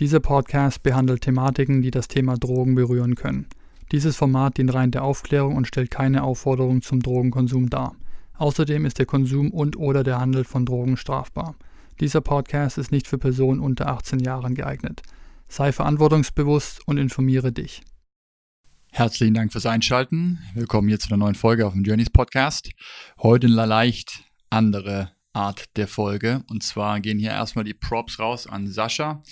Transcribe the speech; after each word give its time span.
Dieser 0.00 0.20
Podcast 0.20 0.84
behandelt 0.84 1.22
Thematiken, 1.22 1.82
die 1.82 1.90
das 1.90 2.06
Thema 2.06 2.36
Drogen 2.36 2.76
berühren 2.76 3.16
können. 3.16 3.48
Dieses 3.90 4.14
Format 4.14 4.56
dient 4.56 4.72
rein 4.72 4.92
der 4.92 5.02
Aufklärung 5.02 5.56
und 5.56 5.66
stellt 5.66 5.90
keine 5.90 6.22
Aufforderung 6.22 6.82
zum 6.82 7.00
Drogenkonsum 7.00 7.68
dar. 7.68 7.96
Außerdem 8.36 8.84
ist 8.84 9.00
der 9.00 9.06
Konsum 9.06 9.50
und/oder 9.50 10.04
der 10.04 10.20
Handel 10.20 10.44
von 10.44 10.64
Drogen 10.64 10.96
strafbar. 10.96 11.56
Dieser 11.98 12.20
Podcast 12.20 12.78
ist 12.78 12.92
nicht 12.92 13.08
für 13.08 13.18
Personen 13.18 13.58
unter 13.58 13.88
18 13.88 14.20
Jahren 14.20 14.54
geeignet. 14.54 15.02
Sei 15.48 15.72
verantwortungsbewusst 15.72 16.86
und 16.86 16.96
informiere 16.96 17.50
dich. 17.50 17.82
Herzlichen 18.92 19.34
Dank 19.34 19.50
fürs 19.50 19.66
Einschalten. 19.66 20.38
Willkommen 20.54 20.86
hier 20.86 21.00
zu 21.00 21.08
einer 21.08 21.16
neuen 21.16 21.34
Folge 21.34 21.66
auf 21.66 21.72
dem 21.72 21.82
Journeys 21.82 22.10
Podcast. 22.10 22.70
Heute 23.20 23.48
eine 23.48 23.66
leicht 23.66 24.22
andere 24.48 25.10
Art 25.32 25.76
der 25.76 25.88
Folge. 25.88 26.44
Und 26.48 26.62
zwar 26.62 27.00
gehen 27.00 27.18
hier 27.18 27.30
erstmal 27.30 27.64
die 27.64 27.74
Props 27.74 28.20
raus 28.20 28.46
an 28.46 28.68
Sascha 28.68 29.24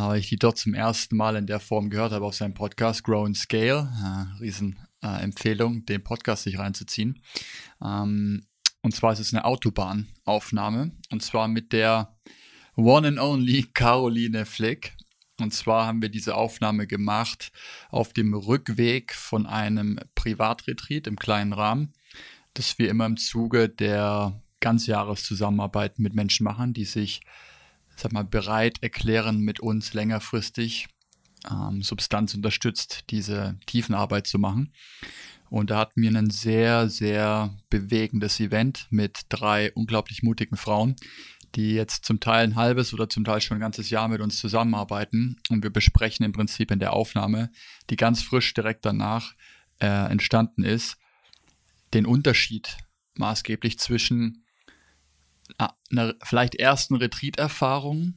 weil 0.00 0.18
ich 0.18 0.28
die 0.28 0.36
dort 0.36 0.58
zum 0.58 0.74
ersten 0.74 1.16
Mal 1.16 1.36
in 1.36 1.46
der 1.46 1.60
Form 1.60 1.88
gehört 1.88 2.12
habe 2.12 2.24
auf 2.24 2.34
seinem 2.34 2.54
Podcast 2.54 3.04
Grow 3.04 3.24
and 3.24 3.36
Scale. 3.36 3.88
Äh, 4.02 4.42
Riesenempfehlung, 4.42 5.78
äh, 5.78 5.82
den 5.82 6.02
Podcast 6.02 6.42
sich 6.42 6.58
reinzuziehen. 6.58 7.22
Ähm, 7.82 8.44
und 8.82 8.94
zwar 8.94 9.12
ist 9.12 9.20
es 9.20 9.32
eine 9.32 9.44
Autobahnaufnahme 9.44 10.92
und 11.10 11.22
zwar 11.22 11.48
mit 11.48 11.72
der 11.72 12.16
One 12.76 13.08
and 13.08 13.18
Only 13.20 13.70
Caroline 13.74 14.44
Flick. 14.44 14.96
Und 15.40 15.54
zwar 15.54 15.86
haben 15.86 16.02
wir 16.02 16.08
diese 16.08 16.34
Aufnahme 16.34 16.86
gemacht 16.86 17.52
auf 17.90 18.12
dem 18.12 18.34
Rückweg 18.34 19.14
von 19.14 19.46
einem 19.46 19.98
Privatretreat 20.14 21.06
im 21.06 21.16
kleinen 21.16 21.52
Rahmen, 21.52 21.92
das 22.54 22.78
wir 22.78 22.88
immer 22.88 23.06
im 23.06 23.16
Zuge 23.16 23.68
der 23.68 24.40
Ganzjahreszusammenarbeit 24.60 25.98
mit 25.98 26.14
Menschen 26.14 26.44
machen, 26.44 26.72
die 26.72 26.84
sich 26.84 27.20
sag 27.96 28.12
mal, 28.12 28.24
bereit 28.24 28.82
erklären, 28.82 29.40
mit 29.40 29.60
uns 29.60 29.94
längerfristig 29.94 30.86
ähm, 31.50 31.82
Substanz 31.82 32.34
unterstützt, 32.34 33.04
diese 33.10 33.58
Tiefenarbeit 33.66 34.26
zu 34.26 34.38
machen. 34.38 34.72
Und 35.50 35.70
da 35.70 35.78
hatten 35.78 36.02
wir 36.02 36.10
ein 36.10 36.30
sehr, 36.30 36.88
sehr 36.88 37.56
bewegendes 37.70 38.40
Event 38.40 38.86
mit 38.90 39.22
drei 39.28 39.72
unglaublich 39.72 40.22
mutigen 40.22 40.56
Frauen, 40.56 40.96
die 41.54 41.74
jetzt 41.74 42.04
zum 42.04 42.18
Teil 42.18 42.44
ein 42.44 42.56
halbes 42.56 42.92
oder 42.92 43.08
zum 43.08 43.24
Teil 43.24 43.40
schon 43.40 43.58
ein 43.58 43.60
ganzes 43.60 43.90
Jahr 43.90 44.08
mit 44.08 44.20
uns 44.20 44.38
zusammenarbeiten. 44.38 45.36
Und 45.50 45.62
wir 45.62 45.70
besprechen 45.70 46.24
im 46.24 46.32
Prinzip 46.32 46.70
in 46.70 46.80
der 46.80 46.92
Aufnahme, 46.92 47.50
die 47.90 47.96
ganz 47.96 48.22
frisch 48.22 48.52
direkt 48.54 48.84
danach 48.84 49.32
äh, 49.78 50.10
entstanden 50.10 50.64
ist, 50.64 50.96
den 51.92 52.06
Unterschied 52.06 52.76
maßgeblich 53.16 53.78
zwischen 53.78 54.43
einer 55.58 56.14
vielleicht 56.22 56.54
ersten 56.54 56.96
Retreat-Erfahrung 56.96 58.14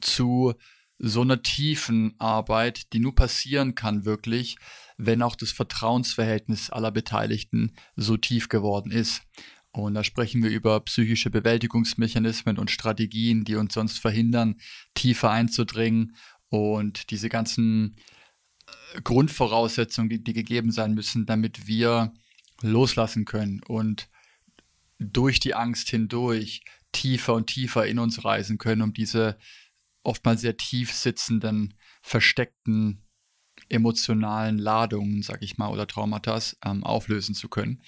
zu 0.00 0.54
so 0.98 1.20
einer 1.20 1.42
tiefen 1.42 2.14
Arbeit, 2.18 2.92
die 2.92 2.98
nur 2.98 3.14
passieren 3.14 3.74
kann 3.74 4.04
wirklich, 4.04 4.56
wenn 4.96 5.22
auch 5.22 5.36
das 5.36 5.52
Vertrauensverhältnis 5.52 6.70
aller 6.70 6.90
Beteiligten 6.90 7.72
so 7.94 8.16
tief 8.16 8.48
geworden 8.48 8.90
ist. 8.90 9.22
Und 9.70 9.94
da 9.94 10.02
sprechen 10.02 10.42
wir 10.42 10.50
über 10.50 10.80
psychische 10.80 11.30
Bewältigungsmechanismen 11.30 12.58
und 12.58 12.70
Strategien, 12.70 13.44
die 13.44 13.54
uns 13.54 13.74
sonst 13.74 14.00
verhindern, 14.00 14.56
tiefer 14.94 15.30
einzudringen 15.30 16.16
und 16.48 17.10
diese 17.10 17.28
ganzen 17.28 17.94
äh, 18.94 19.00
Grundvoraussetzungen, 19.02 20.08
die, 20.08 20.24
die 20.24 20.32
gegeben 20.32 20.72
sein 20.72 20.94
müssen, 20.94 21.26
damit 21.26 21.66
wir 21.66 22.12
loslassen 22.62 23.24
können 23.24 23.62
und 23.62 24.08
durch 24.98 25.40
die 25.40 25.54
Angst 25.54 25.88
hindurch 25.90 26.62
tiefer 26.92 27.34
und 27.34 27.46
tiefer 27.46 27.86
in 27.86 27.98
uns 27.98 28.24
reisen 28.24 28.58
können, 28.58 28.82
um 28.82 28.92
diese 28.92 29.38
oftmals 30.02 30.40
sehr 30.40 30.56
tief 30.56 30.92
sitzenden, 30.92 31.74
versteckten 32.02 33.04
emotionalen 33.68 34.58
Ladungen, 34.58 35.22
sag 35.22 35.42
ich 35.42 35.58
mal, 35.58 35.68
oder 35.68 35.86
Traumata 35.86 36.38
ähm, 36.64 36.84
auflösen 36.84 37.34
zu 37.34 37.48
können. 37.48 37.82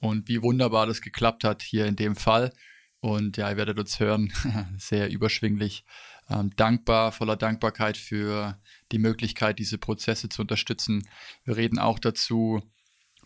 Und 0.00 0.28
wie 0.28 0.42
wunderbar 0.42 0.86
das 0.86 1.00
geklappt 1.00 1.44
hat 1.44 1.62
hier 1.62 1.86
in 1.86 1.96
dem 1.96 2.16
Fall. 2.16 2.52
Und 3.00 3.36
ja, 3.36 3.50
ihr 3.50 3.56
werdet 3.56 3.78
uns 3.78 4.00
hören, 4.00 4.32
sehr 4.78 5.10
überschwinglich, 5.10 5.84
ähm, 6.28 6.50
dankbar, 6.56 7.12
voller 7.12 7.36
Dankbarkeit 7.36 7.96
für 7.96 8.60
die 8.90 8.98
Möglichkeit, 8.98 9.58
diese 9.58 9.78
Prozesse 9.78 10.28
zu 10.28 10.42
unterstützen. 10.42 11.06
Wir 11.44 11.56
reden 11.56 11.78
auch 11.78 11.98
dazu, 11.98 12.62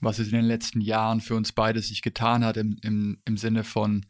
was 0.01 0.19
es 0.19 0.29
in 0.29 0.35
den 0.35 0.45
letzten 0.45 0.81
Jahren 0.81 1.21
für 1.21 1.35
uns 1.35 1.53
beide 1.53 1.81
sich 1.81 2.03
getan 2.03 2.45
hat, 2.45 2.57
im, 2.57 2.79
im, 2.83 3.19
im 3.25 3.37
Sinne 3.37 3.65
von, 3.65 4.07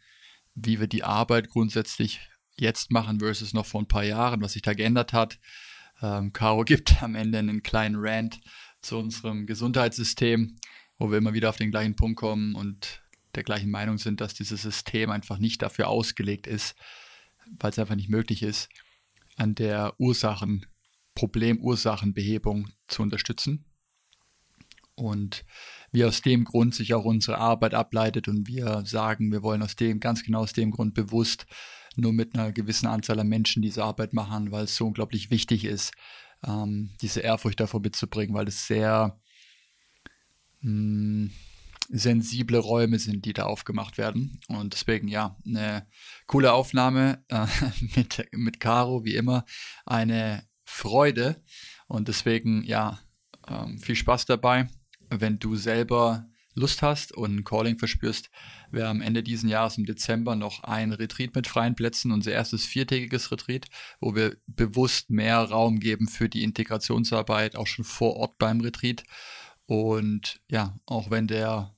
wie 0.54 0.80
wir 0.80 0.86
die 0.86 1.04
Arbeit 1.04 1.50
grundsätzlich 1.50 2.20
jetzt 2.58 2.90
machen 2.90 3.20
versus 3.20 3.54
noch 3.54 3.66
vor 3.66 3.82
ein 3.82 3.88
paar 3.88 4.04
Jahren, 4.04 4.40
was 4.40 4.54
sich 4.54 4.62
da 4.62 4.74
geändert 4.74 5.12
hat. 5.12 5.38
Ähm, 6.02 6.32
Caro 6.32 6.64
gibt 6.64 7.02
am 7.02 7.14
Ende 7.14 7.38
einen 7.38 7.62
kleinen 7.62 7.96
Rant 7.98 8.40
zu 8.82 8.98
unserem 8.98 9.46
Gesundheitssystem, 9.46 10.56
wo 10.98 11.10
wir 11.10 11.18
immer 11.18 11.34
wieder 11.34 11.50
auf 11.50 11.56
den 11.56 11.70
gleichen 11.70 11.96
Punkt 11.96 12.18
kommen 12.18 12.54
und 12.54 13.02
der 13.34 13.42
gleichen 13.42 13.70
Meinung 13.70 13.98
sind, 13.98 14.20
dass 14.20 14.34
dieses 14.34 14.62
System 14.62 15.10
einfach 15.10 15.38
nicht 15.38 15.60
dafür 15.62 15.88
ausgelegt 15.88 16.46
ist, 16.46 16.74
weil 17.58 17.70
es 17.70 17.78
einfach 17.78 17.94
nicht 17.94 18.08
möglich 18.08 18.42
ist, 18.42 18.68
an 19.36 19.54
der 19.54 19.94
Ursachen, 19.98 20.66
Problemursachenbehebung 21.14 22.70
zu 22.88 23.02
unterstützen. 23.02 23.64
Und 24.96 25.44
wie 25.92 26.04
aus 26.04 26.22
dem 26.22 26.44
Grund 26.44 26.74
sich 26.74 26.94
auch 26.94 27.04
unsere 27.04 27.38
Arbeit 27.38 27.74
ableitet 27.74 28.28
und 28.28 28.48
wir 28.48 28.82
sagen, 28.86 29.30
wir 29.30 29.42
wollen 29.42 29.62
aus 29.62 29.76
dem, 29.76 30.00
ganz 30.00 30.22
genau 30.22 30.40
aus 30.40 30.54
dem 30.54 30.70
Grund 30.70 30.94
bewusst 30.94 31.46
nur 31.96 32.12
mit 32.12 32.34
einer 32.34 32.52
gewissen 32.52 32.86
Anzahl 32.86 33.20
an 33.20 33.28
Menschen 33.28 33.62
diese 33.62 33.84
Arbeit 33.84 34.12
machen, 34.12 34.50
weil 34.52 34.64
es 34.64 34.76
so 34.76 34.86
unglaublich 34.86 35.30
wichtig 35.30 35.64
ist, 35.64 35.92
ähm, 36.46 36.90
diese 37.00 37.20
Ehrfurcht 37.20 37.60
davor 37.60 37.80
mitzubringen, 37.80 38.34
weil 38.34 38.48
es 38.48 38.66
sehr 38.66 39.18
mh, 40.60 40.70
hm, 40.70 41.30
sensible 41.88 42.58
Räume 42.58 42.98
sind, 42.98 43.24
die 43.24 43.32
da 43.32 43.44
aufgemacht 43.44 43.96
werden. 43.98 44.40
Und 44.48 44.72
deswegen, 44.72 45.08
ja, 45.08 45.36
eine 45.46 45.86
coole 46.26 46.52
Aufnahme 46.52 47.24
äh, 47.28 47.46
mit, 47.96 48.26
mit 48.32 48.60
Caro, 48.60 49.04
wie 49.04 49.14
immer, 49.14 49.44
eine 49.84 50.46
Freude. 50.64 51.42
Und 51.86 52.08
deswegen, 52.08 52.64
ja, 52.64 52.98
ähm, 53.46 53.78
viel 53.78 53.94
Spaß 53.94 54.26
dabei 54.26 54.68
wenn 55.10 55.38
du 55.38 55.56
selber 55.56 56.26
Lust 56.54 56.80
hast 56.80 57.12
und 57.12 57.36
ein 57.36 57.44
Calling 57.44 57.78
verspürst, 57.78 58.30
wir 58.70 58.88
am 58.88 59.02
Ende 59.02 59.22
dieses 59.22 59.48
Jahres 59.48 59.76
im 59.76 59.84
Dezember 59.84 60.36
noch 60.36 60.62
ein 60.64 60.92
Retreat 60.92 61.34
mit 61.34 61.46
freien 61.46 61.74
Plätzen, 61.74 62.12
unser 62.12 62.32
erstes 62.32 62.64
viertägiges 62.64 63.30
Retreat, 63.30 63.66
wo 64.00 64.14
wir 64.14 64.36
bewusst 64.46 65.10
mehr 65.10 65.38
Raum 65.38 65.80
geben 65.80 66.08
für 66.08 66.30
die 66.30 66.42
Integrationsarbeit, 66.42 67.56
auch 67.56 67.66
schon 67.66 67.84
vor 67.84 68.16
Ort 68.16 68.38
beim 68.38 68.60
Retreat. 68.62 69.04
Und 69.66 70.40
ja, 70.48 70.78
auch 70.86 71.10
wenn 71.10 71.26
der 71.26 71.76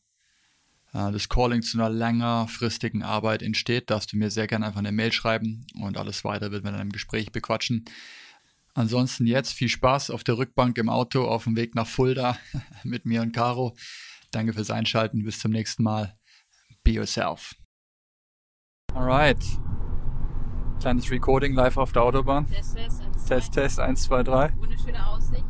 äh, 0.93 1.13
das 1.13 1.29
Calling 1.29 1.63
zu 1.63 1.79
einer 1.79 1.91
längerfristigen 1.91 3.03
Arbeit 3.03 3.43
entsteht, 3.43 3.91
darfst 3.91 4.13
du 4.13 4.17
mir 4.17 4.31
sehr 4.31 4.47
gerne 4.47 4.67
einfach 4.67 4.79
eine 4.79 4.93
Mail 4.93 5.13
schreiben 5.13 5.67
und 5.81 5.97
alles 5.97 6.25
weitere 6.25 6.51
wird 6.51 6.65
wir 6.65 6.73
dann 6.73 6.81
im 6.83 6.93
Gespräch 6.93 7.33
bequatschen. 7.33 7.85
Ansonsten 8.79 9.27
jetzt 9.27 9.55
viel 9.55 9.69
Spaß 9.69 10.11
auf 10.11 10.23
der 10.23 10.39
Rückbank 10.39 10.79
im 10.79 10.89
Auto 10.89 11.25
auf 11.25 11.43
dem 11.43 11.57
Weg 11.57 11.75
nach 11.75 11.89
Fulda 11.89 12.37
mit 12.85 13.07
mir 13.07 13.23
und 13.23 13.33
Caro. 13.33 13.75
Danke 14.31 14.53
fürs 14.53 14.71
Einschalten. 14.71 15.25
Bis 15.25 15.41
zum 15.41 15.51
nächsten 15.51 15.83
Mal. 15.83 16.17
Be 16.85 16.93
yourself. 16.93 17.57
Alright. 18.95 19.45
Kleines 20.79 21.11
Recording 21.11 21.55
live 21.55 21.77
auf 21.77 21.91
der 21.91 22.03
Autobahn. 22.05 22.47
Test, 22.47 22.77
Test, 22.77 23.03
1, 23.03 23.25
Test, 23.25 23.53
Test, 23.53 23.81
1, 23.81 24.03
2, 24.05 24.23
3. 24.23 24.57
Wunderschöne 24.57 25.07
Aussicht. 25.09 25.45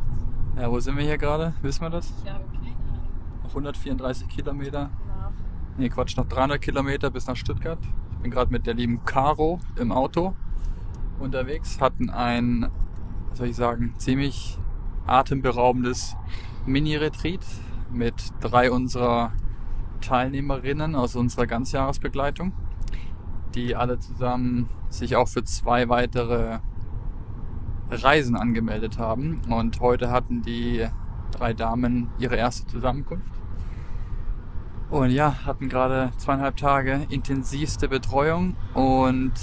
Ja, 0.57 0.71
wo 0.71 0.79
sind 0.79 0.97
wir 0.97 1.03
hier 1.03 1.19
gerade? 1.19 1.53
Wissen 1.61 1.81
wir 1.81 1.91
das? 1.91 2.11
Ich 2.23 2.31
habe 2.31 2.45
keine 2.45 2.75
Ahnung. 2.75 3.47
134 3.49 4.27
Kilometer. 4.27 4.89
Ja. 5.07 5.33
Nee, 5.77 5.89
Quatsch, 5.89 6.17
noch 6.17 6.27
300 6.27 6.59
Kilometer 6.59 7.11
bis 7.11 7.27
nach 7.27 7.35
Stuttgart. 7.35 7.77
Ich 8.13 8.17
bin 8.23 8.31
gerade 8.31 8.51
mit 8.51 8.65
der 8.65 8.73
lieben 8.73 9.05
Caro 9.05 9.59
im 9.75 9.91
Auto 9.91 10.33
unterwegs, 11.19 11.79
hatten 11.79 12.09
ein, 12.09 12.71
soll 13.33 13.47
ich 13.47 13.55
sagen, 13.55 13.93
ziemlich 13.97 14.57
atemberaubendes 15.05 16.15
Mini-Retreat 16.65 17.45
mit 17.91 18.15
drei 18.41 18.71
unserer 18.71 19.33
Teilnehmerinnen 20.01 20.95
aus 20.95 21.15
unserer 21.15 21.47
Ganzjahresbegleitung, 21.47 22.53
die 23.55 23.75
alle 23.75 23.99
zusammen 23.99 24.69
sich 24.89 25.15
auch 25.15 25.27
für 25.27 25.43
zwei 25.43 25.89
weitere 25.89 26.59
Reisen 27.89 28.35
angemeldet 28.35 28.97
haben. 28.97 29.41
Und 29.49 29.79
heute 29.79 30.11
hatten 30.11 30.41
die 30.41 30.87
drei 31.31 31.53
Damen 31.53 32.09
ihre 32.19 32.35
erste 32.35 32.67
Zusammenkunft. 32.67 33.39
Und 34.89 35.11
ja, 35.11 35.45
hatten 35.45 35.69
gerade 35.69 36.11
zweieinhalb 36.17 36.57
Tage 36.57 37.05
intensivste 37.09 37.87
Betreuung 37.87 38.55
und 38.73 39.33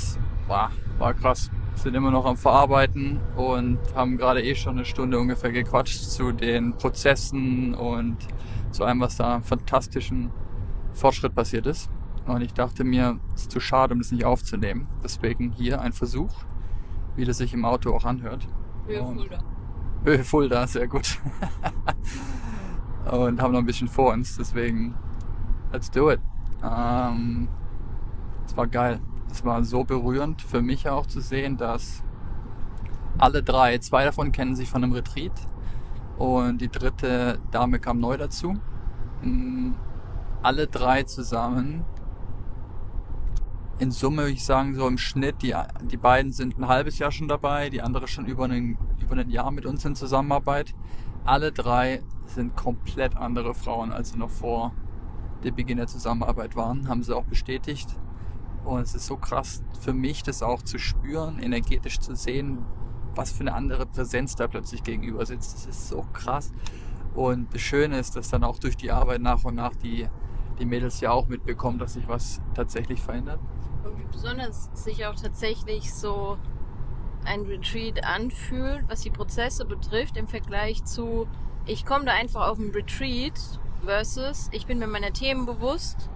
war, 0.49 0.73
war 0.99 1.15
krass. 1.15 1.51
Sind 1.77 1.95
immer 1.95 2.11
noch 2.11 2.25
am 2.27 2.37
Verarbeiten 2.37 3.21
und 3.37 3.79
haben 3.95 4.17
gerade 4.17 4.43
eh 4.43 4.55
schon 4.55 4.77
eine 4.77 4.85
Stunde 4.85 5.19
ungefähr 5.19 5.53
gequatscht 5.53 6.01
zu 6.01 6.33
den 6.33 6.77
Prozessen 6.77 7.75
und 7.75 8.17
zu 8.73 8.85
allem, 8.85 9.01
was 9.01 9.17
da 9.17 9.41
fantastischen 9.41 10.31
Fortschritt 10.93 11.35
passiert 11.35 11.67
ist. 11.67 11.91
Und 12.27 12.41
ich 12.43 12.53
dachte 12.53 12.83
mir, 12.83 13.21
es 13.35 13.43
ist 13.43 13.53
zu 13.53 13.61
schade, 13.61 13.95
um 13.95 14.01
das 14.01 14.11
nicht 14.11 14.25
aufzunehmen. 14.25 14.89
Deswegen 15.05 15.53
hier 15.53 15.81
ein 15.81 15.93
Versuch, 15.93 16.33
wie 17.15 17.25
das 17.25 17.39
sich 17.39 17.55
im 17.55 17.65
Auto 17.65 17.95
auch 17.95 18.05
anhört. 18.05 18.49
Höhe 18.87 19.05
Fulda. 19.05 19.39
Höhe 20.05 20.25
Fulda, 20.25 20.67
sehr 20.67 20.89
gut. 20.89 21.19
und 23.11 23.41
haben 23.41 23.53
noch 23.53 23.61
ein 23.61 23.67
bisschen 23.67 23.89
vor 23.89 24.13
uns, 24.13 24.37
deswegen 24.37 24.95
let's 25.73 25.91
do 25.91 26.11
it. 26.11 26.21
Ähm, 26.65 27.49
es 28.47 28.57
war 28.57 28.67
geil. 28.67 29.01
Es 29.31 29.45
war 29.45 29.63
so 29.65 29.85
berührend 29.85 30.43
für 30.43 30.63
mich 30.63 30.89
auch 30.89 31.07
zu 31.07 31.21
sehen, 31.21 31.57
dass 31.57 32.03
alle 33.19 33.43
drei, 33.43 33.79
zwei 33.79 34.05
davon 34.05 34.33
kennen 34.33 34.57
sich 34.57 34.69
von 34.69 34.83
einem 34.83 34.93
Retreat 34.93 35.33
und 36.19 36.61
die 36.61 36.69
dritte 36.69 37.39
Dame 37.51 37.79
kam 37.79 37.99
neu 37.99 38.17
dazu. 38.17 38.57
Mm, 39.23 39.73
alle 40.43 40.67
drei 40.67 41.03
zusammen 41.03 41.85
in 43.79 43.91
Summe 43.91 44.23
würde 44.23 44.33
ich 44.33 44.45
sagen, 44.45 44.75
so 44.75 44.89
im 44.89 44.99
Schnitt, 44.99 45.43
die, 45.43 45.55
die 45.83 45.97
beiden 45.97 46.33
sind 46.33 46.59
ein 46.59 46.69
halbes 46.69 46.99
Jahr 46.99 47.13
schon 47.13 47.29
dabei, 47.29 47.69
die 47.69 47.83
andere 47.83 48.09
schon 48.09 48.27
über 48.27 48.45
ein, 48.45 48.79
über 49.01 49.17
ein 49.17 49.31
Jahr 49.31 49.51
mit 49.51 49.67
uns 49.67 49.85
in 49.85 49.95
Zusammenarbeit. 49.95 50.75
Alle 51.25 51.53
drei 51.53 52.03
sind 52.27 52.57
komplett 52.57 53.17
andere 53.17 53.55
Frauen, 53.55 53.93
als 53.93 54.13
sie 54.13 54.19
noch 54.19 54.31
vor 54.31 54.73
dem 55.45 55.55
Beginn 55.55 55.77
der 55.77 55.87
Zusammenarbeit 55.87 56.57
waren, 56.57 56.89
haben 56.89 57.03
sie 57.03 57.15
auch 57.15 57.25
bestätigt. 57.25 57.89
Und 58.67 58.81
es 58.81 58.97
ist 58.97 59.07
so 59.07 59.17
krass 59.17 59.63
für 59.81 59.93
mich, 59.93 60.25
das 60.25 60.43
auch 60.43 60.61
zu 60.61 60.79
spüren, 60.79 61.39
energetisch 61.39 62.01
zu 62.01 62.17
sehen, 62.17 62.65
was 63.15 63.31
für 63.31 63.43
eine 63.43 63.55
andere 63.55 63.87
Präsenz 63.87 64.35
da 64.35 64.49
plötzlich 64.49 64.83
gegenüber 64.83 65.25
sitzt. 65.25 65.55
Das 65.55 65.67
ist 65.67 65.89
so 65.89 66.05
krass. 66.13 66.53
Und 67.15 67.55
das 67.55 67.61
Schöne 67.63 67.99
ist, 67.99 68.17
dass 68.17 68.29
dann 68.29 68.43
auch 68.43 68.59
durch 68.59 68.77
die 68.77 68.91
Arbeit 68.91 69.21
nach 69.21 69.45
und 69.45 69.55
nach 69.55 69.75
die, 69.77 70.09
die 70.59 70.67
Mädels 70.67 71.01
ja 71.01 71.13
auch 71.13 71.29
mitbekommen, 71.29 71.79
dass 71.79 71.95
sich 71.95 72.09
was 72.09 72.41
tatsächlich 72.55 73.01
verändert. 73.01 73.39
Und 73.85 73.99
wie 74.01 74.05
besonders 74.11 74.69
sich 74.75 75.07
auch 75.07 75.15
tatsächlich 75.15 75.95
so 75.95 76.37
ein 77.25 77.43
Retreat 77.43 78.05
anfühlt, 78.05 78.85
was 78.89 79.03
die 79.03 79.11
Prozesse 79.11 79.65
betrifft, 79.65 80.17
im 80.17 80.27
Vergleich 80.27 80.85
zu, 80.85 81.29
ich 81.67 81.87
komme 81.87 82.05
da 82.05 82.13
einfach 82.13 82.49
auf 82.49 82.59
ein 82.59 82.71
Retreat 82.71 83.41
versus 83.85 84.49
ich 84.51 84.67
bin 84.67 84.81
mir 84.81 84.89
meiner 84.89 85.13
Themen 85.13 85.47
bewusst, 85.47 86.11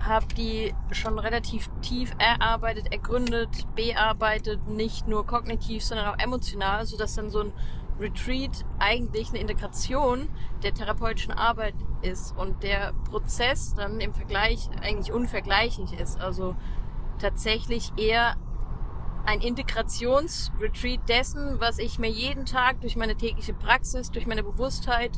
habe 0.00 0.26
die 0.34 0.74
schon 0.92 1.18
relativ 1.18 1.68
tief 1.82 2.12
erarbeitet, 2.18 2.92
ergründet, 2.92 3.66
bearbeitet, 3.74 4.66
nicht 4.68 5.06
nur 5.06 5.26
kognitiv, 5.26 5.84
sondern 5.84 6.06
auch 6.06 6.18
emotional, 6.18 6.86
sodass 6.86 7.14
dann 7.14 7.30
so 7.30 7.40
ein 7.40 7.52
Retreat 8.00 8.64
eigentlich 8.78 9.28
eine 9.28 9.38
Integration 9.38 10.28
der 10.62 10.72
therapeutischen 10.72 11.32
Arbeit 11.32 11.74
ist 12.02 12.34
und 12.36 12.62
der 12.62 12.94
Prozess 13.10 13.74
dann 13.74 14.00
im 14.00 14.14
Vergleich 14.14 14.70
eigentlich 14.82 15.12
unvergleichlich 15.12 15.92
ist. 15.92 16.18
Also 16.18 16.56
tatsächlich 17.18 17.92
eher 17.98 18.36
ein 19.26 19.42
Integrationsretreat 19.42 21.06
dessen, 21.08 21.60
was 21.60 21.78
ich 21.78 21.98
mir 21.98 22.08
jeden 22.08 22.46
Tag 22.46 22.80
durch 22.80 22.96
meine 22.96 23.16
tägliche 23.16 23.52
Praxis, 23.52 24.10
durch 24.10 24.26
meine 24.26 24.42
Bewusstheit, 24.42 25.12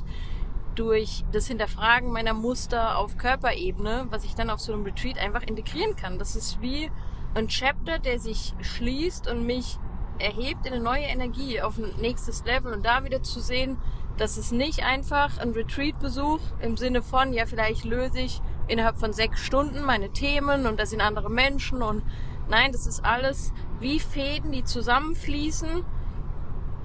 durch 0.75 1.25
das 1.33 1.47
Hinterfragen 1.47 2.13
meiner 2.13 2.35
Muster 2.35 2.99
auf 2.99 3.17
Körperebene, 3.17 4.07
was 4.11 4.25
ich 4.25 4.35
dann 4.35 4.51
auf 4.51 4.61
so 4.61 4.73
einem 4.73 4.85
Retreat 4.85 5.19
einfach 5.19 5.43
integrieren 5.43 5.97
kann. 5.97 6.19
Das 6.19 6.37
ist 6.37 6.61
wie 6.61 6.91
ein 7.35 7.49
Chapter, 7.49 7.99
der 7.99 8.19
sich 8.19 8.55
schließt 8.61 9.29
und 9.29 9.47
mich 9.47 9.79
erhebt 10.19 10.67
in 10.67 10.75
eine 10.75 10.83
neue 10.83 11.05
Energie 11.05 11.61
auf 11.61 11.79
ein 11.79 11.95
nächstes 12.01 12.45
Level 12.45 12.73
und 12.73 12.85
da 12.85 13.05
wieder 13.05 13.23
zu 13.23 13.41
sehen, 13.41 13.79
dass 14.19 14.37
es 14.37 14.53
nicht 14.53 14.85
einfach 14.85 15.39
ein 15.39 15.53
Retreat-Besuch 15.53 16.41
im 16.61 16.77
Sinne 16.77 17.03
von, 17.03 17.33
ja, 17.33 17.47
vielleicht 17.47 17.85
löse 17.85 18.21
ich 18.21 18.41
innerhalb 18.69 18.99
von 18.99 19.13
sechs 19.13 19.41
Stunden 19.41 19.83
meine 19.83 20.11
Themen 20.11 20.67
und 20.67 20.79
da 20.79 20.87
sind 20.87 21.01
andere 21.01 21.31
Menschen 21.31 21.83
und 21.83 22.03
nein, 22.49 22.73
das 22.73 22.87
ist 22.87 23.05
alles 23.05 23.53
wie 23.81 23.99
Fäden, 23.99 24.53
die 24.53 24.65
zusammenfließen 24.65 25.85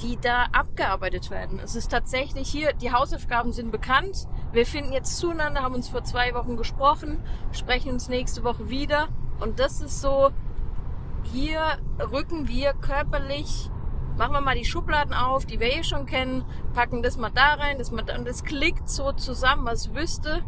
die 0.01 0.17
da 0.17 0.45
abgearbeitet 0.51 1.29
werden. 1.31 1.59
Es 1.63 1.75
ist 1.75 1.89
tatsächlich 1.89 2.49
hier, 2.49 2.73
die 2.73 2.91
Hausaufgaben 2.91 3.51
sind 3.51 3.71
bekannt. 3.71 4.27
Wir 4.51 4.65
finden 4.65 4.93
jetzt 4.93 5.17
zueinander, 5.17 5.63
haben 5.63 5.75
uns 5.75 5.89
vor 5.89 6.03
zwei 6.03 6.33
Wochen 6.33 6.57
gesprochen, 6.57 7.23
sprechen 7.51 7.93
uns 7.93 8.07
nächste 8.07 8.43
Woche 8.43 8.69
wieder. 8.69 9.07
Und 9.39 9.59
das 9.59 9.81
ist 9.81 10.01
so, 10.01 10.29
hier 11.23 11.61
rücken 12.11 12.47
wir 12.47 12.73
körperlich, 12.73 13.69
machen 14.17 14.33
wir 14.33 14.41
mal 14.41 14.55
die 14.55 14.65
Schubladen 14.65 15.13
auf, 15.13 15.45
die 15.45 15.59
wir 15.59 15.67
eh 15.67 15.83
schon 15.83 16.05
kennen, 16.05 16.45
packen 16.73 17.03
das 17.03 17.17
mal 17.17 17.31
da 17.31 17.55
rein, 17.55 17.77
das 17.77 17.91
mal 17.91 18.03
da, 18.03 18.17
und 18.17 18.27
das 18.27 18.43
klickt 18.43 18.89
so 18.89 19.11
zusammen, 19.11 19.67
als 19.67 19.93
wüsste 19.93 20.43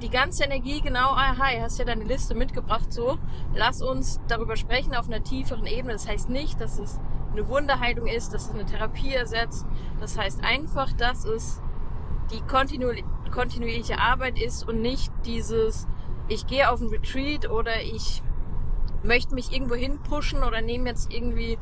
die 0.00 0.08
ganze 0.08 0.44
Energie 0.44 0.80
genau, 0.80 1.10
ah, 1.10 1.36
hi, 1.38 1.58
hast 1.60 1.78
ja 1.78 1.84
deine 1.84 2.04
Liste 2.04 2.34
mitgebracht, 2.34 2.92
so, 2.92 3.18
lass 3.54 3.82
uns 3.82 4.20
darüber 4.28 4.56
sprechen 4.56 4.94
auf 4.94 5.06
einer 5.06 5.22
tieferen 5.22 5.66
Ebene. 5.66 5.92
Das 5.92 6.08
heißt 6.08 6.30
nicht, 6.30 6.60
dass 6.60 6.78
es 6.78 6.98
eine 7.32 7.48
Wunderheilung 7.48 8.06
ist, 8.06 8.34
dass 8.34 8.48
es 8.48 8.54
eine 8.54 8.66
Therapie 8.66 9.14
ersetzt. 9.14 9.66
Das 10.00 10.18
heißt 10.18 10.42
einfach, 10.42 10.92
dass 10.92 11.24
es 11.24 11.60
die 12.30 12.40
kontinu 12.42 12.92
kontinuierliche 13.30 13.98
Arbeit 14.00 14.40
ist 14.40 14.66
und 14.66 14.82
nicht 14.82 15.12
dieses, 15.24 15.86
ich 16.26 16.48
gehe 16.48 16.68
auf 16.68 16.80
ein 16.80 16.88
Retreat 16.88 17.48
oder 17.48 17.80
ich 17.80 18.24
möchte 19.04 19.36
mich 19.36 19.52
irgendwo 19.52 19.76
hin 19.76 20.00
pushen 20.02 20.42
oder 20.42 20.60
nehme 20.60 20.88
jetzt 20.88 21.12
irgendwie 21.12 21.56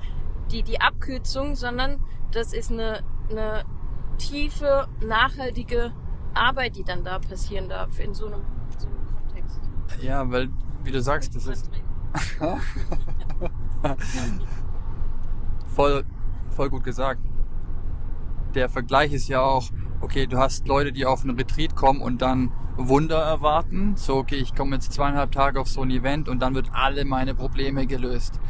die, 0.51 0.63
die 0.63 0.81
Abkürzung, 0.81 1.57
sondern 1.57 2.03
das 2.33 2.55
ist 2.55 2.73
eine, 2.73 3.03
eine 3.31 3.65
tiefe, 4.17 4.89
nachhaltige 5.05 5.93
Arbeit, 6.33 6.77
die 6.77 6.85
dann 6.85 7.05
da 7.05 7.19
passieren 7.19 7.69
darf 7.69 8.01
in 8.01 8.15
so 8.15 8.27
einem, 8.27 8.41
so 8.79 8.87
einem 8.87 9.07
Kontext. 9.13 9.61
Ja, 10.01 10.31
weil, 10.31 10.49
wie 10.85 10.91
du 10.91 11.03
sagst, 11.03 11.37
das 11.37 11.47
ist. 11.47 11.71
voll, 15.79 16.05
voll 16.51 16.71
gut 16.71 16.83
gesagt. 16.83 17.21
Der 18.57 18.69
Vergleich 18.69 19.13
ist 19.13 19.29
ja 19.29 19.41
auch, 19.41 19.71
okay, 20.01 20.27
du 20.27 20.37
hast 20.37 20.67
Leute, 20.67 20.91
die 20.91 21.07
auf 21.07 21.23
einen 21.23 21.37
Retreat 21.37 21.77
kommen 21.77 22.03
und 22.03 22.21
dann 22.21 22.53
Wunder 22.77 23.19
erwarten. 23.19 23.95
So, 23.97 24.17
okay, 24.17 24.37
ich 24.37 24.57
komme 24.57 24.75
jetzt 24.75 24.93
zweieinhalb 24.93 25.31
Tage 25.31 25.61
auf 25.61 25.69
so 25.69 25.83
ein 25.83 25.91
Event 25.91 26.29
und 26.29 26.41
dann 26.41 26.57
wird 26.57 26.71
alle 26.73 27.05
meine 27.05 27.33
Probleme 27.35 27.87
gelöst. 27.87 28.41